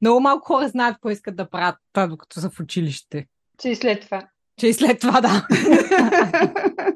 Много 0.03 0.21
малко 0.21 0.47
хора 0.47 0.69
знаят 0.69 0.95
какво 0.95 1.11
искат 1.11 1.37
да 1.37 1.51
правят, 1.51 1.77
докато 2.09 2.41
са 2.41 2.51
в 2.51 2.61
училище. 2.61 3.27
Че 3.59 3.69
и 3.69 3.77
след 3.77 4.01
това. 4.01 4.29
Че 4.61 4.67
и 4.67 4.73
след 4.73 5.01
това, 5.01 5.21
да. 5.21 5.47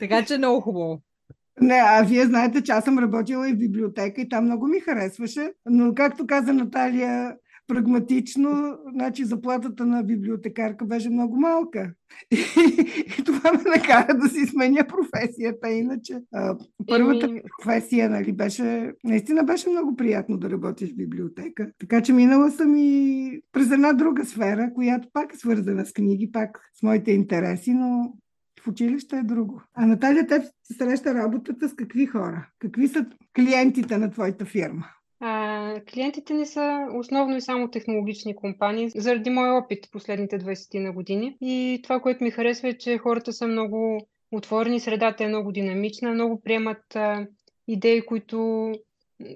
така 0.00 0.24
че 0.24 0.34
е 0.34 0.38
много 0.38 0.60
хубаво. 0.60 1.02
Не, 1.60 1.74
а 1.74 2.02
вие 2.02 2.24
знаете, 2.24 2.62
че 2.62 2.72
аз 2.72 2.84
съм 2.84 2.98
работила 2.98 3.48
и 3.48 3.52
в 3.52 3.58
библиотека 3.58 4.20
и 4.20 4.28
там 4.28 4.44
много 4.44 4.66
ми 4.66 4.80
харесваше, 4.80 5.52
но 5.66 5.94
както 5.94 6.26
каза 6.26 6.52
Наталия, 6.52 7.36
прагматично, 7.66 8.78
значи 8.92 9.24
заплатата 9.24 9.86
на 9.86 10.02
библиотекарка 10.02 10.84
беше 10.84 11.10
много 11.10 11.36
малка. 11.36 11.92
И, 12.30 12.36
и 13.18 13.24
това 13.24 13.52
ме 13.52 13.70
накара 13.76 14.18
да 14.18 14.28
си 14.28 14.46
сменя 14.46 14.86
професията. 14.86 15.70
Иначе 15.70 16.14
а, 16.32 16.56
първата 16.86 17.28
ми... 17.28 17.40
професия 17.58 18.10
нали, 18.10 18.32
беше, 18.32 18.92
наистина 19.04 19.44
беше 19.44 19.70
много 19.70 19.96
приятно 19.96 20.38
да 20.38 20.50
работиш 20.50 20.92
в 20.92 20.96
библиотека. 20.96 21.70
Така 21.78 22.02
че 22.02 22.12
минала 22.12 22.50
съм 22.50 22.76
и 22.76 23.40
през 23.52 23.70
една 23.70 23.92
друга 23.92 24.24
сфера, 24.24 24.70
която 24.74 25.08
пак 25.12 25.34
е 25.34 25.38
свързана 25.38 25.86
с 25.86 25.92
книги, 25.92 26.32
пак 26.32 26.70
с 26.74 26.82
моите 26.82 27.12
интереси, 27.12 27.74
но 27.74 28.12
в 28.64 28.68
училище 28.68 29.16
е 29.16 29.22
друго. 29.22 29.62
А 29.74 29.86
Наталия, 29.86 30.26
теб 30.26 30.42
среща 30.78 31.14
работата 31.14 31.68
с 31.68 31.74
какви 31.74 32.06
хора? 32.06 32.48
Какви 32.58 32.88
са 32.88 33.06
клиентите 33.36 33.98
на 33.98 34.10
твоята 34.10 34.44
фирма? 34.44 34.86
А, 35.26 35.80
клиентите 35.92 36.34
ни 36.34 36.46
са 36.46 36.86
основно 36.94 37.36
и 37.36 37.40
само 37.40 37.70
технологични 37.70 38.36
компании, 38.36 38.90
заради 38.96 39.30
мой 39.30 39.50
опит 39.50 39.88
последните 39.92 40.38
20 40.38 40.78
на 40.78 40.92
години. 40.92 41.36
И 41.40 41.80
това, 41.82 42.00
което 42.00 42.24
ми 42.24 42.30
харесва 42.30 42.68
е, 42.68 42.78
че 42.78 42.98
хората 42.98 43.32
са 43.32 43.46
много 43.46 44.06
отворени, 44.32 44.80
средата 44.80 45.24
е 45.24 45.28
много 45.28 45.52
динамична, 45.52 46.10
много 46.10 46.40
приемат 46.40 46.96
а, 46.96 47.26
идеи, 47.68 48.06
които 48.06 48.72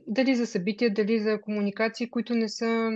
дали 0.06 0.34
за 0.34 0.46
събития, 0.46 0.94
дали 0.94 1.20
за 1.20 1.40
комуникации, 1.40 2.10
които 2.10 2.34
не 2.34 2.48
са 2.48 2.90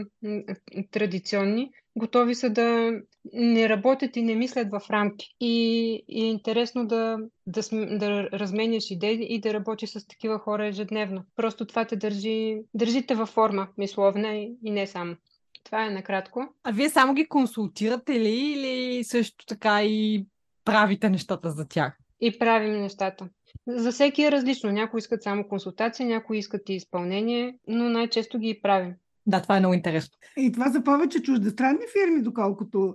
традиционни 0.91 1.71
готови 1.97 2.35
са 2.35 2.51
да 2.51 2.93
не 3.33 3.69
работят 3.69 4.17
и 4.17 4.23
не 4.23 4.35
мислят 4.35 4.69
в 4.71 4.91
рамки. 4.91 5.35
И, 5.41 6.05
и 6.09 6.25
е 6.25 6.29
интересно 6.29 6.87
да, 6.87 7.19
да, 7.47 7.63
да 7.99 8.31
разменяш 8.33 8.91
идеи 8.91 9.27
и 9.35 9.41
да 9.41 9.55
работиш 9.55 9.91
с 9.91 10.07
такива 10.07 10.39
хора 10.39 10.67
ежедневно. 10.67 11.25
Просто 11.37 11.67
това 11.67 11.85
те 11.85 11.97
държи, 11.97 12.61
държите 12.75 13.15
във 13.15 13.29
форма, 13.29 13.69
мисловна 13.79 14.29
и, 14.29 14.57
и 14.65 14.71
не 14.71 14.87
само. 14.87 15.17
Това 15.65 15.87
е 15.87 15.91
накратко. 15.91 16.55
А 16.63 16.73
вие 16.73 16.89
само 16.89 17.15
ги 17.15 17.29
консултирате 17.29 18.21
ли 18.21 18.53
или 18.53 19.05
също 19.05 19.47
така 19.47 19.85
и 19.85 20.27
правите 20.65 21.11
нещата 21.11 21.51
за 21.51 21.69
тях? 21.69 21.99
И 22.21 22.39
правим 22.39 22.81
нещата. 22.81 23.29
За 23.67 23.93
всеки 23.93 24.23
е 24.23 24.33
различно. 24.33 24.71
Някои 24.71 24.99
искат 24.99 25.23
само 25.23 25.49
консултация, 25.49 26.07
някои 26.07 26.39
искат 26.39 26.69
и 26.69 26.75
изпълнение, 26.75 27.59
но 27.69 27.89
най-често 27.89 28.39
ги 28.39 28.61
правим. 28.63 28.95
Да, 29.27 29.43
това 29.43 29.57
е 29.57 29.61
много 29.61 29.75
интересно. 29.75 30.19
И 30.37 30.53
това 30.53 30.69
за 30.69 30.85
повече 30.85 31.23
чуждестранни 31.23 31.85
фирми, 31.93 32.23
доколкото 32.23 32.95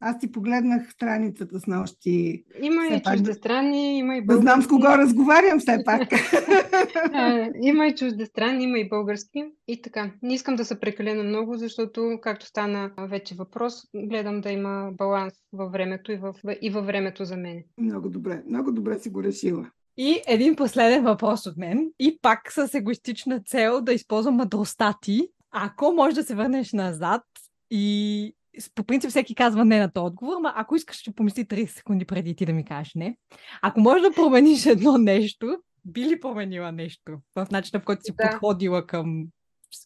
аз 0.00 0.18
ти 0.18 0.32
погледнах 0.32 0.92
страницата 0.92 1.60
с 1.60 1.66
нощи. 1.66 2.44
Има 2.62 2.86
и 2.86 3.02
пак, 3.02 3.16
чуждестранни, 3.16 3.98
има 3.98 4.16
и 4.16 4.24
български. 4.24 4.44
Да 4.46 4.52
знам 4.52 4.62
с 4.62 4.66
кого 4.66 4.86
разговарям 4.86 5.58
все 5.58 5.82
пак. 5.84 6.08
има 7.62 7.86
и 7.86 7.94
чуждестранни, 7.94 8.64
има 8.64 8.78
и 8.78 8.88
български. 8.88 9.44
И 9.68 9.82
така. 9.82 10.10
Не 10.22 10.34
искам 10.34 10.56
да 10.56 10.64
са 10.64 10.80
прекалено 10.80 11.24
много, 11.24 11.56
защото, 11.56 12.18
както 12.22 12.46
стана 12.46 12.90
вече 12.98 13.34
въпрос, 13.34 13.74
гледам 13.94 14.40
да 14.40 14.52
има 14.52 14.90
баланс 14.92 15.34
във 15.52 15.72
времето 15.72 16.12
и, 16.12 16.16
в, 16.16 16.34
и 16.62 16.70
във 16.70 16.86
времето 16.86 17.24
за 17.24 17.36
мен. 17.36 17.62
Много 17.78 18.08
добре. 18.08 18.42
Много 18.48 18.72
добре 18.72 18.98
си 18.98 19.10
го 19.10 19.22
решила. 19.22 19.70
И 19.98 20.22
един 20.26 20.56
последен 20.56 21.04
въпрос 21.04 21.46
от 21.46 21.56
мен. 21.56 21.90
И 21.98 22.18
пак 22.22 22.52
с 22.52 22.74
егоистична 22.74 23.40
цел 23.40 23.80
да 23.80 23.92
използвам 23.92 24.34
мъдростта 24.34 24.94
ти. 25.02 25.28
Ако 25.50 25.92
можеш 25.92 26.14
да 26.14 26.22
се 26.22 26.34
върнеш 26.34 26.72
назад 26.72 27.22
и 27.70 28.34
по 28.74 28.84
принцип 28.84 29.10
всеки 29.10 29.34
казва 29.34 29.64
не 29.64 29.78
на 29.78 29.92
този 29.92 30.04
отговор, 30.04 30.36
но 30.42 30.52
ако 30.54 30.76
искаш, 30.76 30.96
ще 30.96 31.14
помисли 31.14 31.44
30 31.44 31.66
секунди 31.66 32.04
преди 32.04 32.36
ти 32.36 32.46
да 32.46 32.52
ми 32.52 32.64
кажеш 32.64 32.94
не. 32.94 33.16
Ако 33.62 33.80
можеш 33.80 34.02
да 34.02 34.14
промениш 34.14 34.66
едно 34.66 34.98
нещо, 34.98 35.58
би 35.84 36.04
ли 36.04 36.20
променила 36.20 36.72
нещо 36.72 37.18
в 37.36 37.46
начина, 37.50 37.80
в 37.80 37.84
който 37.84 38.02
си 38.02 38.12
да. 38.16 38.30
подходила 38.30 38.86
към 38.86 39.26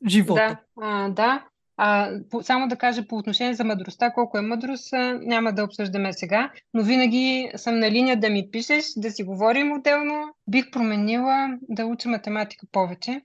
живота? 0.09 0.35
Да, 0.35 0.87
а, 0.87 1.09
да. 1.09 1.47
А, 1.85 2.11
по, 2.31 2.43
само 2.43 2.69
да 2.69 2.77
кажа 2.77 3.07
по 3.07 3.17
отношение 3.17 3.55
за 3.55 3.65
мъдростта, 3.65 4.13
колко 4.13 4.39
е 4.39 4.43
мъдрост, 4.43 4.93
няма 5.21 5.53
да 5.53 5.65
обсъждаме 5.65 6.13
сега, 6.13 6.53
но 6.75 6.83
винаги 6.83 7.51
съм 7.57 7.79
на 7.79 7.91
линия 7.91 8.21
да 8.21 8.31
ми 8.31 8.49
пишеш, 8.51 8.85
да 8.97 9.11
си 9.11 9.23
говорим 9.23 9.73
отделно. 9.73 10.35
Бих 10.49 10.71
променила 10.71 11.59
да 11.69 11.87
уча 11.87 12.09
математика 12.09 12.67
повече, 12.73 13.21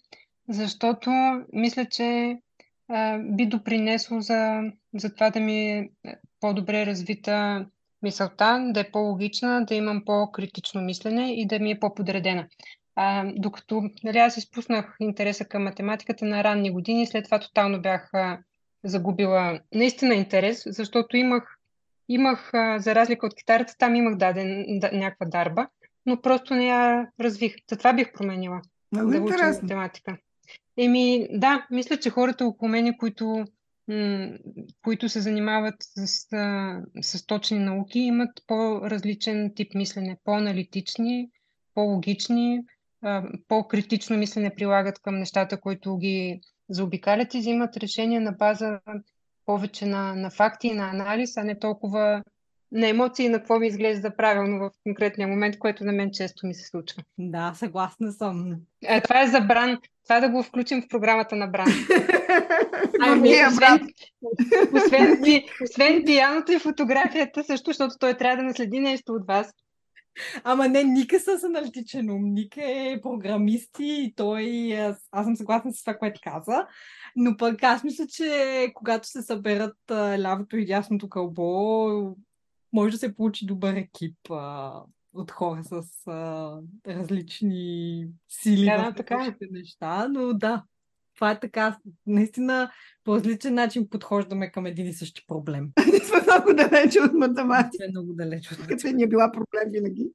защото 0.49 1.11
мисля, 1.53 1.85
че 1.85 2.37
а, 2.87 3.17
би 3.17 3.45
допринесло 3.45 4.21
за, 4.21 4.61
за 4.95 5.13
това 5.13 5.29
да 5.29 5.39
ми 5.39 5.69
е 5.69 5.89
по-добре 6.39 6.85
развита 6.85 7.65
мисълта, 8.03 8.67
да 8.73 8.79
е 8.79 8.91
по-логична, 8.91 9.65
да 9.65 9.75
имам 9.75 10.03
по-критично 10.05 10.81
мислене 10.81 11.33
и 11.33 11.47
да 11.47 11.59
ми 11.59 11.71
е 11.71 11.79
по-подредена. 11.79 12.47
А, 12.95 13.31
докато 13.35 13.83
нали, 14.03 14.17
аз 14.17 14.37
изпуснах 14.37 14.95
интереса 14.99 15.45
към 15.45 15.63
математиката 15.63 16.25
на 16.25 16.43
ранни 16.43 16.71
години, 16.71 17.07
след 17.07 17.25
това 17.25 17.39
тотално 17.39 17.81
бях 17.81 18.11
загубила 18.89 19.59
наистина 19.73 20.15
интерес, 20.15 20.63
защото 20.65 21.17
имах, 21.17 21.57
имах 22.09 22.53
а, 22.53 22.79
за 22.79 22.95
разлика 22.95 23.25
от 23.25 23.35
китарата, 23.35 23.75
там 23.77 23.95
имах 23.95 24.17
даден 24.17 24.65
да, 24.69 24.91
някаква 24.93 25.25
дарба, 25.25 25.67
но 26.05 26.21
просто 26.21 26.55
не 26.55 26.67
я 26.67 27.07
развих. 27.19 27.55
Затова 27.69 27.93
бих 27.93 28.13
променила. 28.13 28.61
Много 28.91 29.11
да 29.11 29.17
интересно. 29.17 29.61
математика. 29.61 30.17
Еми, 30.77 31.27
да, 31.31 31.67
мисля, 31.71 31.97
че 31.97 32.09
хората 32.09 32.45
около 32.45 32.69
мене, 32.69 32.97
които, 32.97 33.45
м- 33.87 34.29
които 34.83 35.09
се 35.09 35.21
занимават 35.21 35.75
с, 35.79 36.07
с 37.01 37.25
точни 37.25 37.59
науки, 37.59 37.99
имат 37.99 38.29
по-различен 38.47 39.53
тип 39.55 39.73
мислене, 39.75 40.17
по-аналитични, 40.23 41.29
по-логични, 41.73 42.59
по-критично 43.47 44.17
мислене 44.17 44.55
прилагат 44.55 44.99
към 44.99 45.19
нещата, 45.19 45.61
които 45.61 45.97
ги 45.97 46.41
заобикалят 46.69 47.33
и 47.33 47.39
взимат 47.39 47.77
решения 47.77 48.21
на 48.21 48.31
база 48.31 48.79
повече 49.45 49.85
на, 49.85 50.15
на 50.15 50.29
факти 50.29 50.67
и 50.67 50.73
на 50.73 50.89
анализ, 50.89 51.37
а 51.37 51.43
не 51.43 51.59
толкова 51.59 52.23
на 52.71 52.87
емоции 52.87 53.29
на 53.29 53.37
какво 53.37 53.59
ми 53.59 53.67
изглежда 53.67 54.15
правилно 54.15 54.59
в 54.59 54.71
конкретния 54.83 55.27
момент, 55.27 55.59
което 55.59 55.83
на 55.83 55.91
мен 55.91 56.11
често 56.11 56.47
ми 56.47 56.53
се 56.53 56.67
случва. 56.67 57.03
Да, 57.17 57.53
съгласна 57.55 58.11
съм. 58.11 58.55
А, 58.87 59.01
това 59.01 59.21
е 59.21 59.27
за 59.27 59.41
Бран. 59.41 59.77
Това 60.03 60.19
да 60.19 60.29
го 60.29 60.43
включим 60.43 60.81
в 60.81 60.87
програмата 60.87 61.35
на 61.35 61.47
Бран. 61.47 61.67
Ами, 63.01 63.29
освен, 63.47 63.89
освен, 64.73 65.21
освен 65.63 66.03
пияното 66.05 66.51
и 66.51 66.59
фотографията 66.59 67.43
също, 67.43 67.69
защото 67.69 67.95
той 67.99 68.13
трябва 68.13 68.37
да 68.37 68.43
наследи 68.43 68.79
нещо 68.79 69.13
от 69.13 69.27
вас. 69.27 69.53
Ама 70.43 70.67
не, 70.67 70.83
Ника 70.83 71.19
с 71.19 71.43
аналитичен 71.43 72.09
ум. 72.09 72.23
Ника 72.23 72.61
е 72.63 72.99
програмист 73.01 73.75
и 73.79 74.13
той... 74.15 74.73
Аз, 74.77 75.07
аз 75.11 75.25
съм 75.25 75.35
съгласна 75.35 75.73
с 75.73 75.83
това, 75.83 75.97
което 75.97 76.21
каза. 76.23 76.67
Но 77.15 77.37
пък 77.37 77.63
аз 77.63 77.83
мисля, 77.83 78.07
че 78.07 78.71
когато 78.73 79.07
се 79.07 79.21
съберат 79.21 79.77
лявото 79.91 80.57
и 80.57 80.65
дясното 80.65 81.09
кълбо, 81.09 82.15
може 82.73 82.91
да 82.91 82.97
се 82.97 83.15
получи 83.15 83.45
добър 83.45 83.73
екип 83.73 84.17
а, 84.31 84.73
от 85.13 85.31
хора 85.31 85.63
с 85.63 86.07
а, 86.07 86.51
различни 86.87 88.07
сили 88.27 88.65
Да, 88.65 88.91
в 88.91 88.95
така 88.95 89.35
е. 89.41 89.47
неща. 89.51 90.07
Но 90.07 90.33
да, 90.33 90.63
това 91.17 91.31
е 91.31 91.39
така. 91.39 91.77
Наистина 92.07 92.71
по 93.03 93.15
различен 93.15 93.53
начин 93.53 93.89
подхождаме 93.89 94.51
към 94.51 94.65
един 94.65 94.87
и 94.87 94.93
същи 94.93 95.25
проблем. 95.27 95.69
Ние 95.91 95.99
сме 95.99 96.21
много 96.21 96.53
далече 96.53 96.99
от 96.99 97.13
математика. 97.13 97.85
Е 97.85 97.89
много 97.89 98.13
далеч 98.13 98.51
от 98.51 98.67
Като 98.67 98.87
ни 98.87 99.03
е 99.03 99.07
била 99.07 99.31
проблем 99.31 99.71
винаги. 99.71 100.11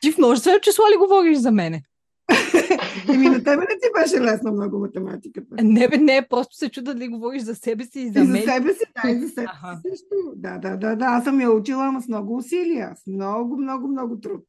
Ти 0.00 0.12
в 0.12 0.18
множествено 0.18 0.60
число 0.60 0.84
ли 0.84 0.96
говориш 0.98 1.38
за 1.38 1.50
мене? 1.52 1.82
Еми 3.14 3.26
на 3.28 3.44
тебе 3.44 3.56
не 3.60 3.78
ти 3.82 3.88
беше 4.00 4.20
лесно 4.20 4.52
много 4.52 4.78
математиката. 4.78 5.64
Не, 5.64 5.88
бе, 5.88 5.98
не, 5.98 6.26
просто 6.30 6.56
се 6.56 6.68
чуда 6.68 6.94
дали 6.94 7.08
говориш 7.08 7.42
за 7.42 7.54
себе 7.54 7.84
си 7.84 8.00
и 8.00 8.10
за 8.10 8.20
И 8.20 8.24
за 8.26 8.32
мен. 8.32 8.42
себе 8.42 8.74
си, 8.74 8.84
да, 9.04 9.10
и 9.10 9.18
за 9.18 9.28
себе 9.28 9.46
Аха. 9.46 9.76
си 9.76 9.90
също. 9.90 10.14
Да, 10.36 10.58
да, 10.58 10.76
да, 10.76 10.96
да. 10.96 11.04
Аз 11.04 11.24
съм 11.24 11.40
я 11.40 11.50
учила, 11.50 11.86
ама 11.86 12.02
с 12.02 12.08
много 12.08 12.36
усилия, 12.36 12.92
с 12.96 13.06
много, 13.06 13.56
много, 13.56 13.88
много 13.88 14.20
труд. 14.20 14.44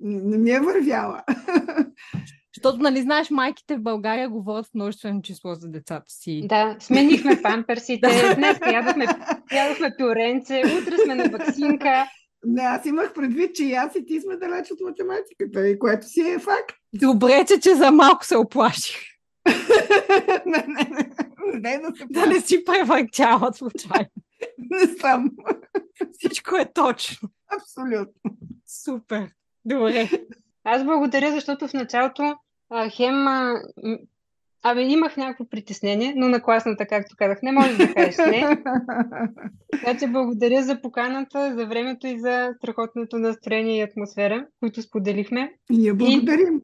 Не 0.00 0.38
ми 0.38 0.50
е 0.50 0.60
вървяла. 0.60 1.22
Защото, 2.62 2.82
нали, 2.82 3.02
знаеш, 3.02 3.30
майките 3.30 3.76
в 3.76 3.82
България 3.82 4.28
говорят 4.28 4.66
множествено 4.74 5.22
число 5.22 5.54
за 5.54 5.68
децата 5.68 6.04
си. 6.08 6.42
Да, 6.44 6.76
сменихме 6.78 7.42
памперсите, 7.42 8.34
днес 8.36 8.58
ядохме, 8.72 9.06
ядохме 9.52 9.94
пюренце, 9.98 10.62
утре 10.80 10.98
сме 11.04 11.14
на 11.14 11.28
вакцинка. 11.28 12.04
Не, 12.44 12.62
аз 12.62 12.86
имах 12.86 13.14
предвид, 13.14 13.54
че 13.54 13.64
и 13.64 13.72
аз 13.72 13.94
и 13.94 14.06
ти 14.06 14.20
сме 14.20 14.36
далеч 14.36 14.70
от 14.70 14.78
математиката, 14.80 15.68
и 15.68 15.78
което 15.78 16.06
си 16.06 16.20
е 16.20 16.38
факт. 16.38 16.76
Добре, 16.94 17.44
че, 17.48 17.60
че 17.60 17.74
за 17.74 17.90
малко 17.90 18.24
се 18.24 18.36
оплаших. 18.36 19.00
не, 20.46 20.64
не, 20.66 20.88
не, 20.90 21.08
не, 21.60 21.78
да 21.78 21.96
се 21.96 22.06
Да 22.10 22.26
не 22.26 22.40
си 22.40 22.64
превъртяла 22.64 23.52
случайно. 23.54 24.10
не 24.58 24.86
съм. 25.00 25.30
Всичко 26.12 26.56
е 26.56 26.72
точно. 26.74 27.28
Абсолютно. 27.48 28.36
Супер. 28.66 29.28
Добре. 29.64 30.10
Аз 30.64 30.84
благодаря, 30.84 31.32
защото 31.32 31.68
в 31.68 31.72
началото 31.72 32.36
а, 32.72 32.90
хем... 32.90 33.28
А, 33.28 33.62
абе, 34.62 34.82
имах 34.82 35.16
някакво 35.16 35.44
притеснение, 35.44 36.14
но 36.16 36.28
на 36.28 36.42
класната, 36.42 36.86
както 36.86 37.16
казах, 37.16 37.42
не 37.42 37.52
можеш 37.52 37.76
да 37.76 37.94
кажеш 37.94 38.16
не. 38.18 38.58
Така 39.72 39.98
че 39.98 40.06
благодаря 40.06 40.62
за 40.62 40.80
поканата, 40.80 41.54
за 41.54 41.66
времето 41.66 42.06
и 42.06 42.20
за 42.20 42.54
страхотното 42.56 43.18
настроение 43.18 43.78
и 43.78 43.82
атмосфера, 43.82 44.46
които 44.60 44.82
споделихме. 44.82 45.52
Ние 45.70 45.94
благодарим. 45.94 46.60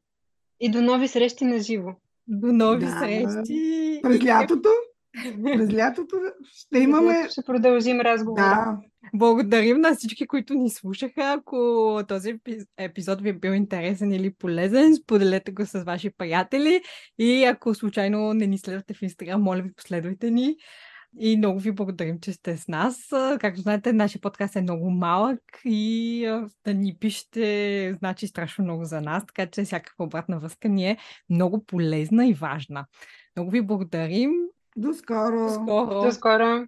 И 0.59 0.71
до 0.71 0.81
нови 0.81 1.07
срещи 1.07 1.45
на 1.45 1.59
живо. 1.59 1.89
До 2.27 2.53
нови 2.53 2.85
Да. 2.85 2.99
срещи. 2.99 3.99
През 4.03 4.25
лятото, 4.25 4.69
през 5.43 5.73
лятото 5.73 6.15
ще 6.51 6.79
имаме... 6.79 7.27
Ще 7.29 7.41
продължим 7.45 8.01
разговора. 8.01 8.41
Да, 8.41 8.77
Благодарим 9.13 9.81
на 9.81 9.95
всички, 9.95 10.27
които 10.27 10.53
ни 10.53 10.69
слушаха. 10.69 11.21
Ако 11.37 12.01
този 12.07 12.29
епи- 12.29 12.65
епизод 12.77 13.21
ви 13.21 13.29
е 13.29 13.33
бил 13.33 13.51
интересен 13.51 14.11
или 14.11 14.33
полезен, 14.33 14.95
споделете 14.95 15.51
го 15.51 15.65
с 15.65 15.83
ваши 15.83 16.09
приятели. 16.09 16.81
И 17.19 17.43
ако 17.43 17.75
случайно 17.75 18.33
не 18.33 18.47
ни 18.47 18.57
следвате 18.57 18.93
в 18.93 19.01
Инстаграм, 19.01 19.41
моля 19.41 19.61
ви, 19.61 19.73
последвайте 19.73 20.31
ни. 20.31 20.55
И 21.19 21.37
много 21.37 21.59
ви 21.59 21.71
благодарим, 21.71 22.19
че 22.19 22.33
сте 22.33 22.57
с 22.57 22.67
нас. 22.67 22.97
Както 23.39 23.61
знаете, 23.61 23.93
нашия 23.93 24.21
подкаст 24.21 24.55
е 24.55 24.61
много 24.61 24.89
малък 24.89 25.41
и 25.65 26.25
да 26.65 26.73
ни 26.73 26.97
пишете 26.99 27.95
значи 27.99 28.27
страшно 28.27 28.63
много 28.63 28.85
за 28.85 29.01
нас, 29.01 29.25
така 29.25 29.51
че 29.51 29.63
всякаква 29.63 30.05
обратна 30.05 30.39
връзка 30.39 30.69
ни 30.69 30.89
е 30.89 30.97
много 31.29 31.65
полезна 31.65 32.27
и 32.27 32.33
важна. 32.33 32.85
Много 33.35 33.51
ви 33.51 33.61
благодарим. 33.61 34.31
до 34.77 34.93
скоро. 34.93 35.43
До 35.43 35.49
скоро! 35.49 36.01
До 36.01 36.11
скоро! 36.11 36.67